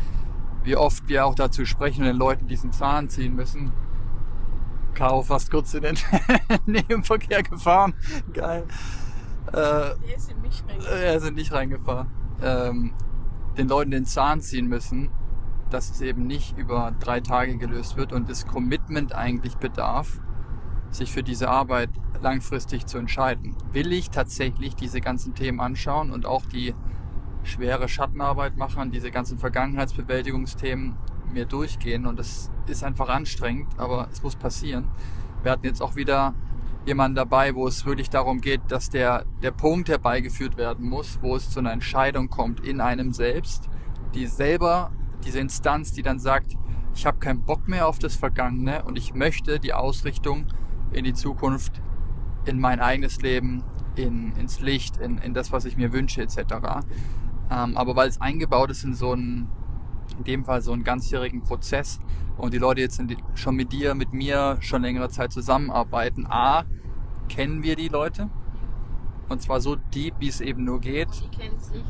Wie 0.65 0.75
oft 0.75 1.07
wir 1.09 1.27
auch 1.27 1.35
dazu 1.35 1.67
sprechen 1.67 2.01
und 2.01 2.07
den 2.07 2.17
Leuten 2.17 2.47
diesen 2.47 2.73
Zahn 2.73 3.11
ziehen 3.11 3.35
müssen. 3.35 3.73
Caro 4.95 5.23
fast 5.23 5.51
kurz 5.51 5.75
in 5.75 5.83
den 5.83 5.99
Nebenverkehr 6.67 7.43
gefahren. 7.43 7.93
Geil. 8.33 8.65
Äh, 9.53 9.57
er 9.57 10.17
ist 10.17 10.35
nicht 10.41 10.65
reingefahren. 10.67 11.03
Er 11.03 11.15
ist 11.17 11.33
nicht 11.35 11.53
reingefahren. 11.53 12.07
Ähm, 12.43 12.95
den 13.59 13.69
Leuten 13.69 13.91
den 13.91 14.07
Zahn 14.07 14.41
ziehen 14.41 14.67
müssen 14.67 15.11
dass 15.71 15.91
es 15.91 16.01
eben 16.01 16.27
nicht 16.27 16.57
über 16.59 16.95
drei 17.01 17.21
Tage 17.21 17.57
gelöst 17.57 17.97
wird 17.97 18.13
und 18.13 18.29
das 18.29 18.47
Commitment 18.47 19.15
eigentlich 19.15 19.57
bedarf, 19.57 20.21
sich 20.91 21.13
für 21.13 21.23
diese 21.23 21.49
Arbeit 21.49 21.91
langfristig 22.21 22.87
zu 22.87 22.99
entscheiden. 22.99 23.57
Will 23.73 23.93
ich 23.93 24.11
tatsächlich 24.11 24.75
diese 24.75 25.01
ganzen 25.01 25.35
Themen 25.35 25.61
anschauen 25.61 26.11
und 26.11 26.27
auch 26.27 26.47
die 26.47 26.75
schwere 27.43 27.89
Schattenarbeit 27.89 28.57
machen, 28.57 28.91
diese 28.91 29.11
ganzen 29.11 29.39
Vergangenheitsbewältigungsthemen 29.39 30.97
mir 31.33 31.45
durchgehen 31.45 32.07
und 32.07 32.19
das 32.19 32.51
ist 32.67 32.85
einfach 32.85 33.09
anstrengend, 33.09 33.79
aber 33.79 34.09
es 34.11 34.23
muss 34.23 34.37
passieren. 34.37 34.89
Wir 35.43 35.53
hatten 35.53 35.67
jetzt 35.67 35.83
auch 35.83 35.95
wieder 35.95 36.35
jemanden 36.87 37.17
dabei, 37.17 37.55
wo 37.55 37.67
es 37.67 37.85
wirklich 37.85 38.11
darum 38.11 38.41
geht, 38.41 38.63
dass 38.69 38.91
der, 38.91 39.25
der 39.43 39.51
Punkt 39.51 39.89
herbeigeführt 39.89 40.57
werden 40.57 40.89
muss, 40.89 41.19
wo 41.23 41.37
es 41.37 41.51
zu 41.51 41.61
einer 41.61 41.73
Entscheidung 41.73 42.31
kommt 42.31 42.61
in 42.61 42.81
einem 42.81 43.13
selbst, 43.13 43.69
die 44.15 44.27
selber 44.27 44.91
diese 45.25 45.41
Instanz, 45.41 45.93
die 45.93 46.03
dann 46.03 46.19
sagt, 46.19 46.57
ich 46.95 47.07
habe 47.07 47.19
keinen 47.19 47.45
Bock 47.45 47.69
mehr 47.69 47.87
auf 47.87 47.99
das 47.99 48.17
Vergangene 48.17 48.83
und 48.85 48.99
ich 48.99 49.15
möchte 49.15 49.61
die 49.61 49.73
Ausrichtung 49.73 50.47
in 50.93 51.05
die 51.05 51.15
Zukunft, 51.15 51.81
in 52.45 52.59
mein 52.59 52.81
eigenes 52.81 53.21
Leben, 53.21 53.63
in, 53.95 54.33
ins 54.37 54.61
Licht, 54.61 54.97
in, 54.97 55.19
in 55.19 55.35
das, 55.35 55.53
was 55.53 55.65
ich 55.65 55.77
mir 55.77 55.93
wünsche, 55.93 56.23
etc. 56.23 56.39
Ähm, 57.51 57.77
aber 57.77 57.95
weil 57.95 58.09
es 58.09 58.21
eingebaut 58.21 58.71
ist 58.71 58.85
in 58.85 58.95
so 58.95 59.13
einen, 59.13 59.49
in 60.17 60.25
dem 60.25 60.45
Fall 60.45 60.63
so 60.63 60.73
einen 60.73 60.85
ganzjährigen 60.85 61.43
Prozess 61.43 62.01
und 62.37 62.53
die 62.55 62.59
Leute 62.59 62.81
jetzt 62.81 62.99
die, 62.99 63.17
schon 63.35 63.55
mit 63.55 63.73
dir, 63.73 63.95
mit 63.95 64.13
mir 64.13 64.59
schon 64.61 64.83
längere 64.83 65.09
Zeit 65.09 65.33
zusammenarbeiten, 65.33 66.27
A, 66.29 66.65
kennen 67.29 67.63
wir 67.63 67.77
die 67.77 67.89
Leute 67.89 68.31
und 69.29 69.43
zwar 69.43 69.61
so 69.61 69.77
deep, 69.77 70.15
wie 70.21 70.29
es 70.29 70.41
eben 70.41 70.65
nur 70.65 70.81
geht. 70.81 71.09
Und 71.09 71.35
die 71.35 71.39
kennen 71.39 71.61
sich. 71.61 71.85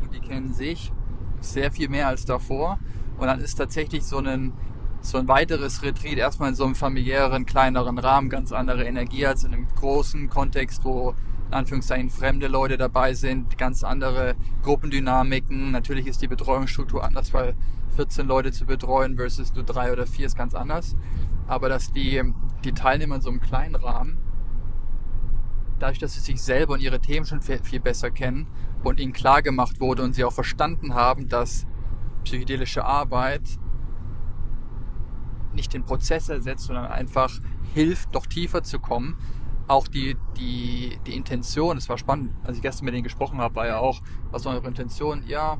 Und 0.00 0.14
die 0.14 0.20
kennen 0.20 0.52
sich 0.52 0.92
sehr 1.40 1.72
viel 1.72 1.88
mehr 1.88 2.08
als 2.08 2.24
davor. 2.24 2.78
Und 3.18 3.26
dann 3.26 3.40
ist 3.40 3.56
tatsächlich 3.56 4.04
so 4.04 4.18
ein, 4.18 4.52
so 5.00 5.18
ein 5.18 5.28
weiteres 5.28 5.82
Retreat 5.82 6.18
erstmal 6.18 6.50
in 6.50 6.54
so 6.54 6.64
einem 6.64 6.74
familiären, 6.74 7.46
kleineren 7.46 7.98
Rahmen 7.98 8.28
ganz 8.28 8.52
andere 8.52 8.84
Energie 8.84 9.26
als 9.26 9.44
in 9.44 9.52
einem 9.52 9.68
großen 9.74 10.28
Kontext, 10.30 10.84
wo 10.84 11.14
in 11.48 11.54
Anführungszeichen 11.54 12.10
fremde 12.10 12.46
Leute 12.46 12.76
dabei 12.76 13.12
sind, 13.14 13.58
ganz 13.58 13.82
andere 13.82 14.36
Gruppendynamiken. 14.62 15.72
Natürlich 15.72 16.06
ist 16.06 16.22
die 16.22 16.28
Betreuungsstruktur 16.28 17.02
anders, 17.02 17.34
weil 17.34 17.54
14 17.96 18.26
Leute 18.26 18.52
zu 18.52 18.66
betreuen 18.66 19.16
versus 19.16 19.52
du 19.52 19.64
drei 19.64 19.92
oder 19.92 20.06
vier 20.06 20.26
ist 20.26 20.36
ganz 20.36 20.54
anders. 20.54 20.94
Aber 21.48 21.68
dass 21.68 21.92
die, 21.92 22.22
die 22.64 22.72
Teilnehmer 22.72 23.16
in 23.16 23.20
so 23.20 23.30
einem 23.30 23.40
kleinen 23.40 23.74
Rahmen 23.74 24.18
dadurch, 25.80 25.98
dass 25.98 26.14
sie 26.14 26.20
sich 26.20 26.40
selber 26.40 26.74
und 26.74 26.82
ihre 26.82 27.00
Themen 27.00 27.26
schon 27.26 27.42
viel, 27.42 27.58
viel 27.62 27.80
besser 27.80 28.10
kennen 28.10 28.46
und 28.82 29.00
ihnen 29.00 29.12
klar 29.12 29.42
gemacht 29.42 29.80
wurde 29.80 30.02
und 30.02 30.14
sie 30.14 30.24
auch 30.24 30.32
verstanden 30.32 30.94
haben, 30.94 31.28
dass 31.28 31.66
psychedelische 32.24 32.84
Arbeit 32.84 33.42
nicht 35.52 35.74
den 35.74 35.84
Prozess 35.84 36.28
ersetzt, 36.28 36.64
sondern 36.64 36.86
einfach 36.86 37.40
hilft, 37.74 38.14
noch 38.14 38.26
tiefer 38.26 38.62
zu 38.62 38.78
kommen. 38.78 39.16
Auch 39.68 39.88
die, 39.88 40.16
die, 40.36 40.98
die 41.06 41.14
Intention, 41.14 41.76
es 41.76 41.88
war 41.88 41.98
spannend, 41.98 42.32
als 42.44 42.56
ich 42.56 42.62
gestern 42.62 42.86
mit 42.86 42.94
denen 42.94 43.04
gesprochen 43.04 43.38
habe, 43.38 43.54
war 43.54 43.66
ja 43.66 43.78
auch, 43.78 44.00
was 44.30 44.44
war 44.44 44.54
eure 44.54 44.66
Intention? 44.66 45.22
Ja, 45.26 45.58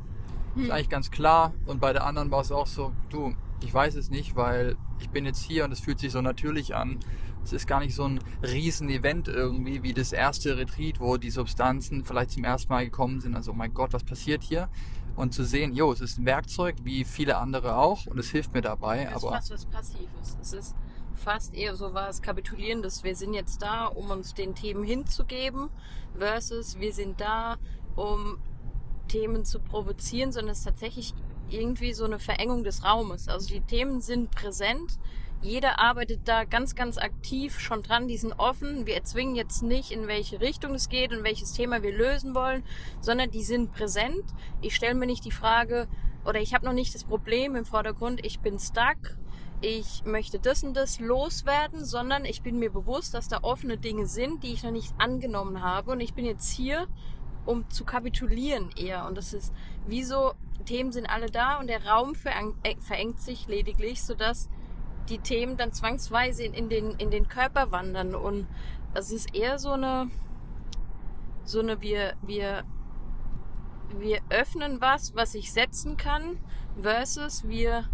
ist 0.55 0.65
hm. 0.65 0.71
eigentlich 0.71 0.89
ganz 0.89 1.11
klar. 1.11 1.53
Und 1.65 1.79
bei 1.79 1.93
der 1.93 2.05
anderen 2.05 2.31
war 2.31 2.41
es 2.41 2.51
auch 2.51 2.67
so, 2.67 2.91
du, 3.09 3.33
ich 3.61 3.73
weiß 3.73 3.95
es 3.95 4.09
nicht, 4.09 4.35
weil 4.35 4.75
ich 4.99 5.09
bin 5.09 5.25
jetzt 5.25 5.41
hier 5.41 5.65
und 5.65 5.71
es 5.71 5.79
fühlt 5.79 5.99
sich 5.99 6.11
so 6.11 6.21
natürlich 6.21 6.75
an. 6.75 6.99
Es 7.43 7.53
ist 7.53 7.67
gar 7.67 7.79
nicht 7.79 7.95
so 7.95 8.03
ein 8.03 8.19
Riesen-Event 8.43 9.27
irgendwie 9.27 9.83
wie 9.83 9.93
das 9.93 10.13
erste 10.13 10.57
Retreat, 10.57 10.99
wo 10.99 11.17
die 11.17 11.31
Substanzen 11.31 12.05
vielleicht 12.05 12.31
zum 12.31 12.43
ersten 12.43 12.71
Mal 12.71 12.85
gekommen 12.85 13.19
sind. 13.19 13.35
Also, 13.35 13.51
oh 13.51 13.55
mein 13.55 13.73
Gott, 13.73 13.93
was 13.93 14.03
passiert 14.03 14.43
hier? 14.43 14.69
Und 15.15 15.33
zu 15.33 15.43
sehen, 15.43 15.73
jo, 15.73 15.91
es 15.91 16.01
ist 16.01 16.19
ein 16.19 16.25
Werkzeug, 16.25 16.75
wie 16.83 17.03
viele 17.03 17.37
andere 17.37 17.75
auch, 17.75 18.05
und 18.05 18.17
es 18.17 18.29
hilft 18.29 18.53
mir 18.53 18.61
dabei. 18.61 19.03
Es 19.03 19.17
ist 19.17 19.23
aber 19.23 19.35
fast 19.35 19.51
was 19.51 19.65
Passives. 19.65 20.37
Es 20.41 20.53
ist 20.53 20.75
fast 21.15 21.53
eher 21.53 21.75
so 21.75 21.93
was 21.93 22.21
Kapitulierendes. 22.21 23.03
Wir 23.03 23.15
sind 23.15 23.33
jetzt 23.33 23.61
da, 23.61 23.87
um 23.87 24.09
uns 24.09 24.33
den 24.33 24.55
Themen 24.55 24.83
hinzugeben, 24.83 25.69
versus 26.17 26.79
wir 26.79 26.93
sind 26.93 27.19
da, 27.19 27.57
um 27.95 28.37
Themen 29.07 29.43
zu 29.43 29.59
provozieren, 29.59 30.31
sondern 30.31 30.51
es 30.51 30.59
ist 30.59 30.65
tatsächlich 30.65 31.13
irgendwie 31.49 31.93
so 31.93 32.05
eine 32.05 32.19
Verengung 32.19 32.63
des 32.63 32.83
Raumes. 32.83 33.27
Also 33.27 33.49
die 33.49 33.61
Themen 33.61 33.99
sind 33.99 34.31
präsent, 34.31 34.99
jeder 35.41 35.79
arbeitet 35.79 36.21
da 36.25 36.43
ganz, 36.43 36.75
ganz 36.75 36.97
aktiv 36.97 37.59
schon 37.59 37.81
dran, 37.81 38.07
die 38.07 38.17
sind 38.17 38.33
offen. 38.33 38.85
Wir 38.85 38.95
erzwingen 38.95 39.35
jetzt 39.35 39.63
nicht, 39.63 39.91
in 39.91 40.07
welche 40.07 40.39
Richtung 40.39 40.75
es 40.75 40.87
geht 40.87 41.11
und 41.11 41.23
welches 41.23 41.53
Thema 41.53 41.81
wir 41.81 41.95
lösen 41.95 42.35
wollen, 42.35 42.63
sondern 43.01 43.31
die 43.31 43.43
sind 43.43 43.71
präsent. 43.71 44.23
Ich 44.61 44.75
stelle 44.75 44.95
mir 44.95 45.07
nicht 45.07 45.25
die 45.25 45.31
Frage, 45.31 45.87
oder 46.25 46.39
ich 46.39 46.53
habe 46.53 46.65
noch 46.65 46.73
nicht 46.73 46.93
das 46.93 47.03
Problem 47.03 47.55
im 47.55 47.65
Vordergrund, 47.65 48.23
ich 48.23 48.39
bin 48.39 48.59
stuck, 48.59 49.17
ich 49.61 50.03
möchte 50.05 50.39
das 50.39 50.63
und 50.63 50.75
das 50.75 50.99
loswerden, 50.99 51.85
sondern 51.85 52.25
ich 52.25 52.41
bin 52.41 52.57
mir 52.57 52.71
bewusst, 52.71 53.13
dass 53.13 53.27
da 53.27 53.39
offene 53.43 53.77
Dinge 53.77 54.07
sind, 54.07 54.43
die 54.43 54.53
ich 54.53 54.63
noch 54.63 54.71
nicht 54.71 54.93
angenommen 54.97 55.61
habe. 55.61 55.91
Und 55.91 56.01
ich 56.01 56.15
bin 56.15 56.25
jetzt 56.25 56.49
hier, 56.51 56.87
um 57.45 57.69
zu 57.69 57.85
kapitulieren 57.85 58.69
eher. 58.75 59.05
Und 59.05 59.17
das 59.17 59.33
ist 59.33 59.53
wie 59.85 60.03
so, 60.03 60.33
Themen 60.65 60.91
sind 60.91 61.07
alle 61.07 61.27
da 61.27 61.59
und 61.59 61.67
der 61.67 61.85
Raum 61.85 62.13
äh, 62.63 62.75
verengt 62.79 63.19
sich 63.19 63.47
lediglich, 63.47 64.03
sodass 64.03 64.49
die 65.09 65.19
Themen 65.19 65.57
dann 65.57 65.73
zwangsweise 65.73 66.43
in, 66.43 66.69
den, 66.69 66.91
in 66.91 67.11
den 67.11 67.27
Körper 67.27 67.71
wandern. 67.71 68.15
Und 68.15 68.47
es 68.93 69.11
ist 69.11 69.35
eher 69.35 69.59
so 69.59 69.71
eine, 69.71 70.09
so 71.43 71.59
eine, 71.59 71.81
wir, 71.81 72.13
wir, 72.21 72.63
wir 73.97 74.19
öffnen 74.29 74.81
was, 74.81 75.15
was 75.15 75.35
ich 75.35 75.51
setzen 75.51 75.97
kann, 75.97 76.37
versus 76.81 77.47
wir 77.47 77.85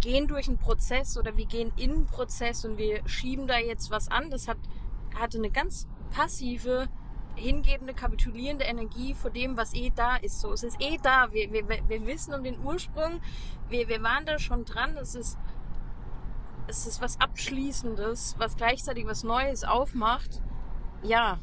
gehen 0.00 0.28
durch 0.28 0.48
einen 0.48 0.58
Prozess 0.58 1.16
oder 1.18 1.36
wir 1.36 1.46
gehen 1.46 1.72
in 1.76 1.92
einen 1.92 2.06
Prozess 2.06 2.64
und 2.64 2.78
wir 2.78 3.06
schieben 3.06 3.46
da 3.46 3.58
jetzt 3.58 3.90
was 3.90 4.08
an. 4.08 4.30
Das 4.30 4.48
hat, 4.48 4.58
hatte 5.14 5.38
eine 5.38 5.50
ganz 5.50 5.86
passive, 6.10 6.88
hingebende, 7.36 7.94
kapitulierende 7.94 8.64
Energie 8.64 9.14
vor 9.14 9.30
dem, 9.30 9.56
was 9.56 9.74
eh 9.74 9.90
da 9.94 10.16
ist. 10.16 10.40
So, 10.40 10.52
es 10.52 10.62
ist 10.62 10.80
eh 10.80 10.98
da. 11.02 11.32
Wir, 11.32 11.52
wir, 11.52 11.66
wir 11.68 12.06
wissen 12.06 12.34
um 12.34 12.42
den 12.42 12.60
Ursprung. 12.60 13.20
Wir, 13.68 13.88
wir 13.88 14.02
waren 14.02 14.26
da 14.26 14.38
schon 14.38 14.64
dran. 14.64 14.96
Es 14.96 15.14
ist 15.14 15.38
es 16.70 16.86
ist 16.86 17.02
was 17.02 17.20
Abschließendes, 17.20 18.36
was 18.38 18.56
gleichzeitig 18.56 19.04
was 19.06 19.24
Neues 19.24 19.64
aufmacht. 19.64 20.40
Ja. 21.02 21.38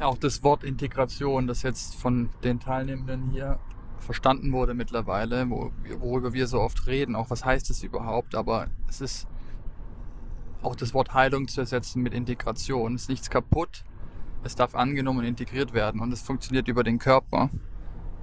Auch 0.00 0.18
das 0.18 0.42
Wort 0.42 0.64
Integration, 0.64 1.46
das 1.46 1.62
jetzt 1.62 1.94
von 1.94 2.30
den 2.42 2.60
Teilnehmenden 2.60 3.30
hier 3.30 3.58
verstanden 4.00 4.52
wurde 4.52 4.74
mittlerweile, 4.74 5.48
worüber 5.50 6.32
wir 6.32 6.46
so 6.46 6.60
oft 6.60 6.86
reden, 6.86 7.16
auch 7.16 7.30
was 7.30 7.44
heißt 7.44 7.70
es 7.70 7.82
überhaupt, 7.82 8.34
aber 8.34 8.68
es 8.88 9.00
ist 9.00 9.26
auch 10.62 10.76
das 10.76 10.94
Wort 10.94 11.14
Heilung 11.14 11.48
zu 11.48 11.60
ersetzen 11.60 12.02
mit 12.02 12.14
Integration. 12.14 12.94
Es 12.94 13.02
ist 13.02 13.08
nichts 13.08 13.30
kaputt, 13.30 13.84
es 14.44 14.54
darf 14.54 14.74
angenommen 14.74 15.20
und 15.20 15.24
integriert 15.24 15.72
werden 15.72 16.00
und 16.00 16.12
es 16.12 16.22
funktioniert 16.22 16.68
über 16.68 16.84
den 16.84 16.98
Körper. 16.98 17.50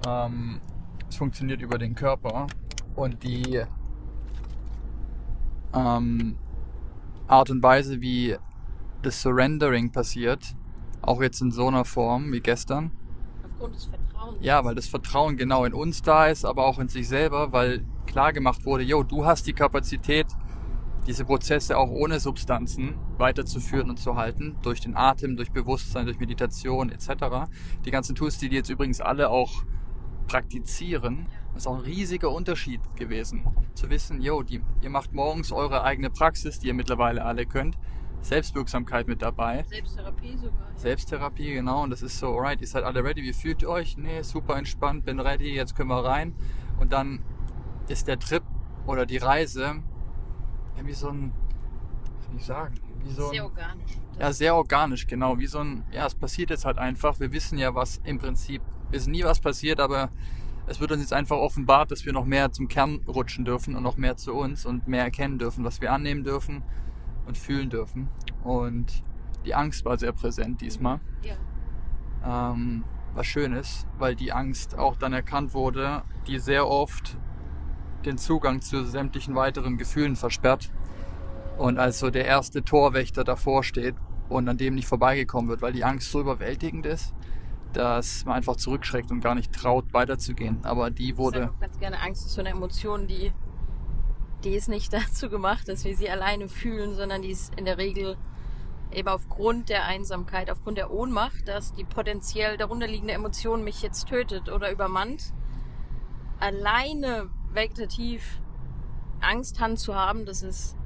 Ähm, 0.06 0.60
es 1.08 1.16
funktioniert 1.16 1.62
über 1.62 1.78
den 1.78 1.94
Körper 1.94 2.46
und 2.94 3.22
die 3.22 3.64
ähm, 5.76 6.36
Art 7.26 7.50
und 7.50 7.62
Weise, 7.62 8.00
wie 8.00 8.36
das 9.02 9.22
Surrendering 9.22 9.92
passiert, 9.92 10.56
auch 11.02 11.20
jetzt 11.20 11.40
in 11.40 11.50
so 11.50 11.68
einer 11.68 11.84
Form 11.84 12.32
wie 12.32 12.40
gestern. 12.40 12.90
Aufgrund 13.44 13.74
des 13.74 13.84
Vertrauens. 13.84 14.38
Ja, 14.40 14.64
weil 14.64 14.74
das 14.74 14.88
Vertrauen 14.88 15.36
genau 15.36 15.64
in 15.64 15.74
uns 15.74 16.02
da 16.02 16.26
ist, 16.26 16.44
aber 16.44 16.66
auch 16.66 16.78
in 16.78 16.88
sich 16.88 17.08
selber, 17.08 17.52
weil 17.52 17.84
klar 18.06 18.32
gemacht 18.32 18.64
wurde, 18.64 18.84
jo, 18.84 19.02
du 19.02 19.24
hast 19.24 19.46
die 19.46 19.52
Kapazität, 19.52 20.26
diese 21.06 21.24
Prozesse 21.24 21.78
auch 21.78 21.90
ohne 21.90 22.18
Substanzen 22.18 22.94
weiterzuführen 23.16 23.90
und 23.90 23.98
zu 23.98 24.16
halten, 24.16 24.56
durch 24.62 24.80
den 24.80 24.96
Atem, 24.96 25.36
durch 25.36 25.52
Bewusstsein, 25.52 26.06
durch 26.06 26.18
Meditation 26.18 26.90
etc. 26.90 27.48
Die 27.84 27.90
ganzen 27.90 28.16
Tools, 28.16 28.38
die 28.38 28.48
die 28.48 28.56
jetzt 28.56 28.70
übrigens 28.70 29.00
alle 29.00 29.30
auch 29.30 29.64
praktizieren, 30.26 31.26
das 31.52 31.62
ist 31.62 31.66
auch 31.66 31.76
ein 31.76 31.84
riesiger 31.84 32.30
Unterschied 32.30 32.80
gewesen. 32.96 33.44
Zu 33.74 33.90
wissen, 33.90 34.20
yo, 34.20 34.42
die, 34.42 34.60
ihr 34.82 34.90
macht 34.90 35.12
morgens 35.12 35.52
eure 35.52 35.82
eigene 35.82 36.10
Praxis, 36.10 36.58
die 36.58 36.68
ihr 36.68 36.74
mittlerweile 36.74 37.24
alle 37.24 37.46
könnt. 37.46 37.78
Selbstwirksamkeit 38.20 39.06
mit 39.06 39.22
dabei. 39.22 39.64
Selbsttherapie 39.68 40.36
sogar. 40.36 40.68
Ja. 40.72 40.78
Selbsttherapie, 40.78 41.54
genau. 41.54 41.84
Und 41.84 41.90
das 41.90 42.02
ist 42.02 42.18
so, 42.18 42.28
alright, 42.28 42.60
ihr 42.60 42.66
seid 42.66 42.84
alle 42.84 43.04
ready, 43.04 43.22
wie 43.22 43.32
fühlt 43.32 43.62
ihr 43.62 43.68
euch? 43.68 43.96
Nee, 43.96 44.22
super 44.22 44.56
entspannt, 44.56 45.04
bin 45.04 45.20
ready, 45.20 45.54
jetzt 45.54 45.76
können 45.76 45.90
wir 45.90 46.04
rein. 46.04 46.34
Und 46.80 46.92
dann 46.92 47.22
ist 47.88 48.08
der 48.08 48.18
Trip 48.18 48.42
oder 48.86 49.06
die 49.06 49.18
Reise 49.18 49.82
wie 50.84 50.92
so 50.92 51.08
ein, 51.08 51.32
was 52.16 52.26
soll 52.26 52.36
ich 52.36 52.44
sagen? 52.44 52.74
Wie 53.02 53.10
so 53.10 53.30
sehr 53.30 53.44
organisch. 53.44 53.92
Ja, 54.18 54.32
sehr 54.32 54.54
organisch, 54.54 55.06
genau. 55.06 55.38
Wie 55.38 55.46
so 55.46 55.60
ein, 55.60 55.84
ja, 55.92 56.06
es 56.06 56.14
passiert 56.14 56.50
jetzt 56.50 56.64
halt 56.64 56.78
einfach. 56.78 57.20
Wir 57.20 57.32
wissen 57.32 57.58
ja, 57.58 57.74
was 57.74 57.98
im 58.04 58.18
Prinzip, 58.18 58.62
wir 58.90 58.98
wissen 58.98 59.12
nie, 59.12 59.24
was 59.24 59.40
passiert, 59.40 59.80
aber 59.80 60.10
es 60.66 60.80
wird 60.80 60.92
uns 60.92 61.00
jetzt 61.00 61.12
einfach 61.12 61.36
offenbart, 61.36 61.90
dass 61.90 62.04
wir 62.04 62.12
noch 62.12 62.24
mehr 62.24 62.50
zum 62.50 62.68
Kern 62.68 63.00
rutschen 63.06 63.44
dürfen 63.44 63.76
und 63.76 63.82
noch 63.82 63.96
mehr 63.96 64.16
zu 64.16 64.34
uns 64.34 64.66
und 64.66 64.88
mehr 64.88 65.04
erkennen 65.04 65.38
dürfen, 65.38 65.64
was 65.64 65.80
wir 65.80 65.92
annehmen 65.92 66.24
dürfen 66.24 66.62
und 67.26 67.38
fühlen 67.38 67.70
dürfen. 67.70 68.08
Und 68.42 69.04
die 69.44 69.54
Angst 69.54 69.84
war 69.84 69.96
sehr 69.96 70.12
präsent 70.12 70.60
diesmal. 70.60 71.00
Ja. 71.22 72.52
Ähm, 72.52 72.84
was 73.14 73.26
schön 73.26 73.52
ist, 73.52 73.86
weil 73.98 74.14
die 74.14 74.32
Angst 74.32 74.76
auch 74.76 74.96
dann 74.96 75.12
erkannt 75.12 75.54
wurde, 75.54 76.02
die 76.26 76.38
sehr 76.38 76.68
oft 76.68 77.16
den 78.04 78.18
Zugang 78.18 78.60
zu 78.60 78.84
sämtlichen 78.84 79.34
weiteren 79.34 79.78
Gefühlen 79.78 80.16
versperrt. 80.16 80.70
Und 81.56 81.78
als 81.78 81.98
so 81.98 82.10
der 82.10 82.26
erste 82.26 82.62
Torwächter 82.62 83.24
davor 83.24 83.64
steht 83.64 83.94
und 84.28 84.48
an 84.48 84.58
dem 84.58 84.74
nicht 84.74 84.86
vorbeigekommen 84.86 85.48
wird, 85.48 85.62
weil 85.62 85.72
die 85.72 85.84
Angst 85.84 86.10
so 86.10 86.20
überwältigend 86.20 86.84
ist, 86.84 87.14
dass 87.76 88.24
man 88.24 88.36
einfach 88.36 88.56
zurückschreckt 88.56 89.10
und 89.10 89.20
gar 89.20 89.34
nicht 89.34 89.52
traut, 89.52 89.92
weiterzugehen. 89.92 90.64
Aber 90.64 90.90
die 90.90 91.16
wurde. 91.18 91.50
Ich 91.54 91.60
ganz 91.60 91.78
gerne 91.78 92.00
Angst 92.00 92.26
ist 92.26 92.34
so 92.34 92.40
eine 92.40 92.50
Emotion, 92.50 93.06
die, 93.06 93.32
die 94.44 94.54
ist 94.54 94.68
nicht 94.68 94.92
dazu 94.92 95.28
gemacht, 95.28 95.68
dass 95.68 95.84
wir 95.84 95.96
sie 95.96 96.08
alleine 96.08 96.48
fühlen, 96.48 96.94
sondern 96.94 97.22
die 97.22 97.30
ist 97.30 97.54
in 97.58 97.64
der 97.66 97.78
Regel 97.78 98.16
eben 98.92 99.08
aufgrund 99.08 99.68
der 99.68 99.84
Einsamkeit, 99.84 100.50
aufgrund 100.50 100.78
der 100.78 100.90
Ohnmacht, 100.90 101.46
dass 101.46 101.74
die 101.74 101.84
potenziell 101.84 102.56
darunterliegende 102.56 103.12
Emotion 103.12 103.62
mich 103.62 103.82
jetzt 103.82 104.08
tötet 104.08 104.48
oder 104.48 104.70
übermannt. 104.70 105.32
Alleine 106.38 107.28
vegetativ 107.52 108.40
Angst 109.20 109.58
zu 109.76 109.94
haben, 109.94 110.24
das 110.24 110.42
ist, 110.42 110.76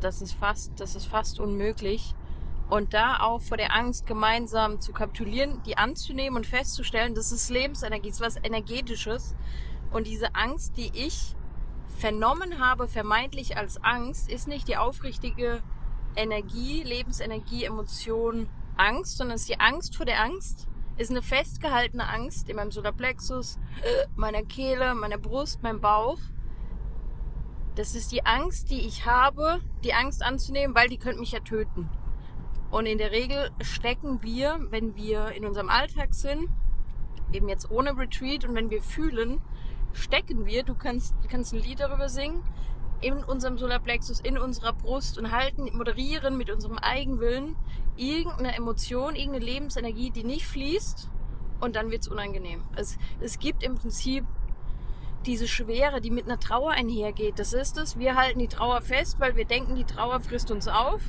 das 0.00 0.22
ist 0.22 0.32
fast, 0.32 0.72
das 0.80 0.96
ist 0.96 1.06
fast 1.06 1.38
unmöglich. 1.38 2.14
Und 2.68 2.94
da 2.94 3.20
auch 3.20 3.40
vor 3.40 3.56
der 3.56 3.74
Angst 3.74 4.06
gemeinsam 4.06 4.80
zu 4.80 4.92
kapitulieren, 4.92 5.62
die 5.64 5.78
anzunehmen 5.78 6.36
und 6.36 6.46
festzustellen, 6.46 7.14
das 7.14 7.30
ist 7.30 7.48
Lebensenergie, 7.48 8.08
das 8.08 8.16
ist 8.16 8.24
was 8.24 8.44
Energetisches. 8.44 9.36
Und 9.92 10.06
diese 10.06 10.34
Angst, 10.34 10.76
die 10.76 10.90
ich 10.92 11.36
vernommen 11.96 12.58
habe, 12.58 12.88
vermeintlich 12.88 13.56
als 13.56 13.82
Angst, 13.82 14.28
ist 14.28 14.48
nicht 14.48 14.66
die 14.68 14.76
aufrichtige 14.76 15.62
Energie, 16.16 16.82
Lebensenergie, 16.82 17.64
Emotion, 17.64 18.48
Angst, 18.76 19.16
sondern 19.16 19.36
es 19.36 19.42
ist 19.42 19.50
die 19.50 19.60
Angst 19.60 19.96
vor 19.96 20.06
der 20.06 20.20
Angst, 20.22 20.66
ist 20.96 21.10
eine 21.10 21.22
festgehaltene 21.22 22.08
Angst 22.08 22.48
in 22.48 22.56
meinem 22.56 22.70
Solarplexus, 22.70 23.58
meiner 24.16 24.42
Kehle, 24.42 24.94
meiner 24.94 25.18
Brust, 25.18 25.62
meinem 25.62 25.80
Bauch. 25.80 26.18
Das 27.74 27.94
ist 27.94 28.12
die 28.12 28.24
Angst, 28.24 28.70
die 28.70 28.86
ich 28.86 29.04
habe, 29.04 29.60
die 29.84 29.92
Angst 29.92 30.22
anzunehmen, 30.22 30.74
weil 30.74 30.88
die 30.88 30.98
könnte 30.98 31.20
mich 31.20 31.32
ja 31.32 31.40
töten. 31.40 31.88
Und 32.70 32.86
in 32.86 32.98
der 32.98 33.12
Regel 33.12 33.50
stecken 33.60 34.22
wir, 34.22 34.58
wenn 34.70 34.96
wir 34.96 35.32
in 35.32 35.44
unserem 35.44 35.68
Alltag 35.68 36.14
sind, 36.14 36.48
eben 37.32 37.48
jetzt 37.48 37.70
ohne 37.70 37.96
Retreat 37.96 38.44
und 38.44 38.54
wenn 38.54 38.70
wir 38.70 38.82
fühlen, 38.82 39.40
stecken 39.92 40.46
wir, 40.46 40.62
du 40.62 40.74
kannst, 40.74 41.14
kannst 41.28 41.52
ein 41.52 41.60
Lied 41.60 41.80
darüber 41.80 42.08
singen, 42.08 42.42
in 43.00 43.22
unserem 43.24 43.58
Solarplexus, 43.58 44.20
in 44.20 44.38
unserer 44.38 44.72
Brust 44.72 45.18
und 45.18 45.30
halten, 45.30 45.76
moderieren 45.76 46.36
mit 46.36 46.50
unserem 46.50 46.78
Eigenwillen 46.78 47.56
irgendeine 47.96 48.56
Emotion, 48.56 49.14
irgendeine 49.14 49.44
Lebensenergie, 49.44 50.10
die 50.10 50.24
nicht 50.24 50.46
fließt 50.46 51.10
und 51.60 51.76
dann 51.76 51.90
wird's 51.90 52.08
unangenehm. 52.08 52.62
Es, 52.74 52.98
es 53.20 53.38
gibt 53.38 53.62
im 53.62 53.74
Prinzip 53.74 54.24
diese 55.24 55.48
Schwere, 55.48 56.00
die 56.00 56.10
mit 56.10 56.26
einer 56.26 56.38
Trauer 56.38 56.70
einhergeht. 56.70 57.38
Das 57.38 57.52
ist 57.52 57.78
es. 57.78 57.98
Wir 57.98 58.14
halten 58.14 58.38
die 58.38 58.48
Trauer 58.48 58.80
fest, 58.80 59.18
weil 59.18 59.36
wir 59.36 59.44
denken, 59.44 59.74
die 59.74 59.84
Trauer 59.84 60.20
frisst 60.20 60.50
uns 60.50 60.68
auf. 60.68 61.02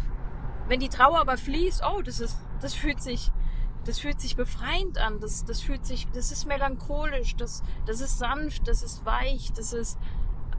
Wenn 0.67 0.79
die 0.79 0.89
Trauer 0.89 1.19
aber 1.19 1.37
fließt, 1.37 1.81
oh, 1.89 2.01
das 2.01 2.19
ist, 2.19 2.37
das 2.61 2.73
fühlt 2.73 3.01
sich, 3.01 3.31
das 3.85 3.99
fühlt 3.99 4.19
sich 4.19 4.35
befreiend 4.35 4.97
an. 4.97 5.19
Das, 5.19 5.45
das 5.45 5.61
fühlt 5.61 5.85
sich, 5.85 6.07
das 6.13 6.31
ist 6.31 6.45
melancholisch. 6.45 7.35
Das, 7.35 7.63
das 7.85 8.01
ist 8.01 8.19
sanft. 8.19 8.67
Das 8.67 8.83
ist 8.83 9.05
weich. 9.05 9.53
Das 9.53 9.71
ist, 9.73 9.97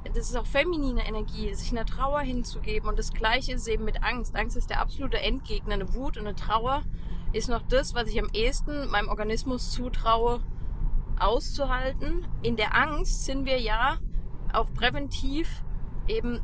das 0.04 0.30
ist 0.30 0.36
auch 0.36 0.46
feminine 0.46 1.06
Energie, 1.06 1.52
sich 1.54 1.70
einer 1.72 1.84
Trauer 1.84 2.20
hinzugeben. 2.20 2.88
Und 2.88 2.98
das 2.98 3.12
Gleiche 3.12 3.52
ist 3.52 3.68
eben 3.68 3.84
mit 3.84 4.02
Angst. 4.02 4.34
Angst 4.34 4.56
ist 4.56 4.70
der 4.70 4.80
absolute 4.80 5.18
Endgegner. 5.18 5.74
Eine 5.74 5.94
Wut 5.94 6.16
und 6.16 6.26
eine 6.26 6.36
Trauer 6.36 6.82
ist 7.32 7.48
noch 7.48 7.62
das, 7.68 7.94
was 7.94 8.08
ich 8.08 8.18
am 8.18 8.30
ehesten 8.32 8.88
meinem 8.88 9.08
Organismus 9.08 9.70
zutraue, 9.72 10.40
auszuhalten. 11.18 12.26
In 12.42 12.56
der 12.56 12.74
Angst 12.74 13.26
sind 13.26 13.44
wir 13.44 13.60
ja 13.60 13.98
auch 14.52 14.72
präventiv 14.72 15.62
eben, 16.06 16.40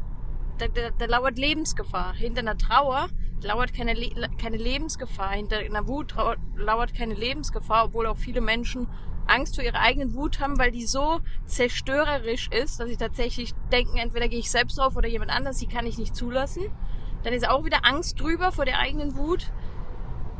da, 0.58 0.68
da, 0.68 0.90
da 0.90 1.06
lauert 1.06 1.38
Lebensgefahr. 1.38 2.14
Hinter 2.14 2.40
einer 2.40 2.58
Trauer 2.58 3.08
lauert 3.42 3.74
keine, 3.74 3.94
keine 4.40 4.56
Lebensgefahr. 4.56 5.32
Hinter 5.32 5.58
einer 5.58 5.86
Wut 5.86 6.14
lauert 6.56 6.94
keine 6.94 7.14
Lebensgefahr, 7.14 7.86
obwohl 7.86 8.06
auch 8.06 8.16
viele 8.16 8.40
Menschen 8.40 8.88
Angst 9.26 9.54
vor 9.56 9.64
ihrer 9.64 9.80
eigenen 9.80 10.14
Wut 10.14 10.40
haben, 10.40 10.58
weil 10.58 10.70
die 10.70 10.86
so 10.86 11.20
zerstörerisch 11.46 12.48
ist, 12.48 12.78
dass 12.78 12.88
sie 12.88 12.96
tatsächlich 12.96 13.54
denken, 13.72 13.96
entweder 13.96 14.28
gehe 14.28 14.38
ich 14.38 14.50
selbst 14.50 14.78
drauf 14.78 14.96
oder 14.96 15.08
jemand 15.08 15.30
anders, 15.30 15.58
die 15.58 15.66
kann 15.66 15.86
ich 15.86 15.98
nicht 15.98 16.14
zulassen. 16.14 16.64
Dann 17.22 17.32
ist 17.32 17.48
auch 17.48 17.64
wieder 17.64 17.86
Angst 17.86 18.20
drüber 18.20 18.52
vor 18.52 18.66
der 18.66 18.78
eigenen 18.78 19.16
Wut. 19.16 19.50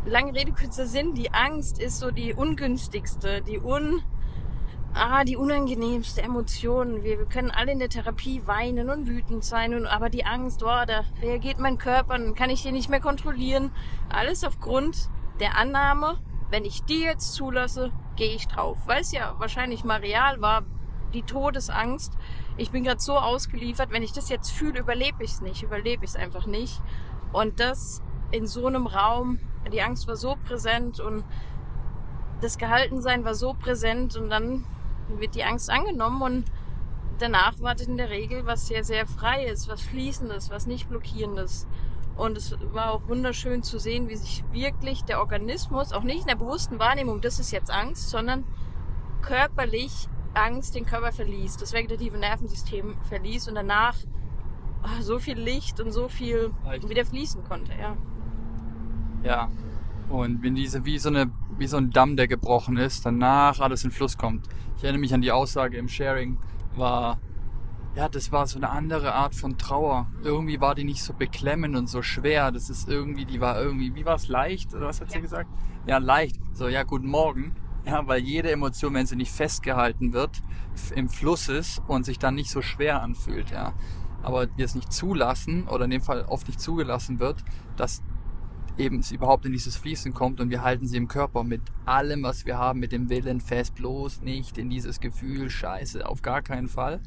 Lange 0.05 0.35
Rede, 0.35 0.53
kurzer 0.53 0.87
Sinn, 0.87 1.15
die 1.15 1.33
Angst 1.33 1.81
ist 1.81 1.99
so 1.99 2.11
die 2.11 2.35
ungünstigste, 2.35 3.41
die 3.41 3.59
un, 3.59 4.03
ah, 4.95 5.25
die 5.25 5.37
unangenehmste 5.37 6.23
Emotion. 6.23 7.03
Wir, 7.03 7.19
wir 7.19 7.27
können 7.27 7.51
alle 7.51 7.73
in 7.73 7.79
der 7.79 7.89
Therapie 7.89 8.43
weinen 8.47 8.89
und 8.91 9.09
wütend 9.09 9.45
sein, 9.45 9.75
und, 9.75 9.87
aber 9.87 10.09
die 10.09 10.25
Angst, 10.25 10.63
oh, 10.63 10.85
da 10.87 11.05
reagiert 11.21 11.59
mein 11.59 11.79
Körper, 11.79 12.17
dann 12.17 12.35
kann 12.35 12.51
ich 12.51 12.63
den 12.63 12.75
nicht 12.75 12.89
mehr 12.89 13.01
kontrollieren. 13.01 13.71
Alles 14.09 14.45
aufgrund 14.45 15.11
der 15.41 15.59
Annahme, 15.59 16.19
wenn 16.51 16.65
ich 16.65 16.85
die 16.85 17.01
jetzt 17.01 17.35
zulasse, 17.35 17.91
gehe 18.17 18.35
ich 18.35 18.47
drauf. 18.47 18.79
Weil 18.87 19.01
es 19.01 19.13
ja 19.13 19.35
wahrscheinlich 19.39 19.85
mal 19.85 20.01
real 20.01 20.41
war, 20.41 20.63
die 21.13 21.23
Todesangst. 21.23 22.13
Ich 22.57 22.71
bin 22.71 22.85
gerade 22.85 23.01
so 23.01 23.19
ausgeliefert, 23.19 23.91
wenn 23.91 24.03
ich 24.03 24.13
das 24.13 24.29
jetzt 24.29 24.51
fühle, 24.51 24.81
überlebe 24.81 25.25
ich 25.25 25.33
es 25.33 25.41
nicht, 25.41 25.63
überlebe 25.63 26.05
ich 26.05 26.11
es 26.11 26.17
einfach 26.17 26.47
nicht. 26.47 26.81
Und 27.33 27.59
das 27.59 28.03
in 28.31 28.47
so 28.47 28.67
einem 28.67 28.87
Raum, 28.87 29.41
die 29.73 29.83
Angst 29.83 30.07
war 30.07 30.17
so 30.17 30.37
präsent 30.45 31.01
und 31.01 31.25
das 32.41 32.59
Gehaltensein 32.59 33.25
war 33.25 33.35
so 33.35 33.55
präsent 33.55 34.17
und 34.17 34.29
dann 34.29 34.67
wird 35.09 35.35
die 35.35 35.45
Angst 35.45 35.71
angenommen 35.71 36.23
und 36.23 36.45
danach 37.19 37.61
wartet 37.61 37.89
in 37.89 37.97
der 37.97 38.11
Regel 38.11 38.47
was 38.47 38.67
sehr, 38.67 38.85
sehr 38.85 39.07
freies, 39.07 39.69
was 39.69 39.81
fließendes, 39.83 40.51
was 40.51 40.67
nicht 40.67 40.89
blockierendes. 40.89 41.67
Und 42.17 42.37
es 42.37 42.57
war 42.73 42.93
auch 42.93 43.09
wunderschön 43.09 43.63
zu 43.63 43.79
sehen, 43.79 44.09
wie 44.09 44.17
sich 44.17 44.45
wirklich 44.53 45.03
der 45.05 45.19
Organismus, 45.21 45.93
auch 45.93 46.05
nicht 46.05 46.21
in 46.21 46.29
der 46.29 46.37
bewussten 46.37 46.79
Wahrnehmung, 46.79 47.21
das 47.21 47.41
ist 47.41 47.51
jetzt 47.51 47.71
Angst, 47.71 48.09
sondern 48.09 48.45
körperlich 49.21 50.09
Angst 50.35 50.75
den 50.75 50.85
Körper 50.85 51.13
verließ, 51.13 51.57
das 51.57 51.73
vegetative 51.73 52.19
Nervensystem 52.19 52.97
verließ 53.09 53.49
und 53.49 53.55
danach 53.55 53.97
oh, 54.83 55.03
so 55.03 55.19
viel 55.19 55.39
Licht 55.39 55.81
und 55.81 55.93
so 55.93 56.09
viel 56.09 56.53
Leicht. 56.65 56.89
wieder 56.89 57.05
fließen 57.05 57.45
konnte, 57.45 57.73
ja. 57.73 57.97
Ja. 59.23 59.51
Und 60.09 60.43
wenn 60.43 60.55
diese, 60.55 60.85
wie 60.85 60.99
so 60.99 61.09
eine, 61.09 61.31
wie 61.57 61.67
so 61.67 61.79
ein 61.79 61.91
Damm, 61.91 62.17
der 62.17 62.29
gebrochen 62.29 62.77
ist, 62.77 63.07
danach 63.07 63.61
alles 63.61 63.85
in 63.85 63.91
Fluss 63.91 64.19
kommt. 64.19 64.49
Ich 64.77 64.85
erinnere 64.85 65.01
mich 65.01 65.15
an 65.15 65.23
die 65.23 65.33
Aussage 65.33 65.77
im 65.77 65.89
Sharing, 65.89 66.39
war, 66.77 67.19
ja, 67.95 68.09
das 68.09 68.33
war 68.33 68.47
so 68.47 68.59
eine 68.59 68.71
andere 68.71 69.15
Art 69.15 69.35
von 69.35 69.57
Trauer. 69.57 70.09
Irgendwie 70.23 70.61
war 70.61 70.75
die 70.75 70.85
nicht 70.85 71.03
so 71.03 71.13
beklemmend 71.13 71.77
und 71.77 71.89
so 71.89 72.03
schwer. 72.03 72.51
Das 72.51 72.71
ist 72.71 72.89
irgendwie, 72.89 73.25
die 73.25 73.41
war 73.41 73.61
irgendwie, 73.61 73.95
wie 73.95 74.05
war 74.05 74.17
es 74.17 74.29
leicht? 74.29 74.75
Oder 74.75 74.87
was 74.87 75.01
hat 75.01 75.09
ja. 75.09 75.15
sie 75.15 75.21
gesagt? 75.21 75.49
Ja, 75.87 75.99
leicht. 75.99 76.41
So, 76.53 76.69
ja, 76.69 76.83
guten 76.83 77.09
Morgen. 77.09 77.55
Ja, 77.87 78.07
weil 78.07 78.21
jede 78.21 78.51
Emotion, 78.51 78.95
wenn 78.95 79.07
sie 79.07 79.17
nicht 79.17 79.31
festgehalten 79.31 80.13
wird, 80.13 80.43
im 80.95 81.09
Fluss 81.09 81.49
ist 81.49 81.83
und 81.87 82.05
sich 82.05 82.19
dann 82.19 82.35
nicht 82.35 82.51
so 82.51 82.63
schwer 82.63 83.03
anfühlt, 83.03 83.51
ja. 83.51 83.75
Aber 84.23 84.47
wir 84.57 84.65
es 84.65 84.75
nicht 84.75 84.91
zulassen, 84.91 85.69
oder 85.69 85.85
in 85.85 85.91
dem 85.91 86.01
Fall 86.01 86.25
oft 86.27 86.49
nicht 86.49 86.61
zugelassen 86.61 87.21
wird, 87.21 87.45
dass 87.77 88.03
eben 88.77 88.99
es 88.99 89.13
überhaupt 89.13 89.47
in 89.47 89.53
dieses 89.53 89.77
Fließen 89.77 90.15
kommt 90.15 90.41
und 90.41 90.51
wir 90.51 90.63
halten 90.63 90.87
sie 90.87 90.97
im 90.97 91.09
Körper 91.09 91.45
mit 91.45 91.63
allem, 91.85 92.23
was 92.23 92.45
wir 92.45 92.59
haben, 92.59 92.81
mit 92.81 92.93
dem 92.93 93.09
Willen 93.09 93.41
fest, 93.41 93.75
bloß 93.77 94.23
nicht 94.23 94.59
in 94.59 94.69
dieses 94.69 95.01
Gefühl, 95.01 95.49
scheiße, 95.49 96.09
auf 96.09 96.23
gar 96.23 96.43
keinen 96.43 96.69
Fall. 96.69 97.01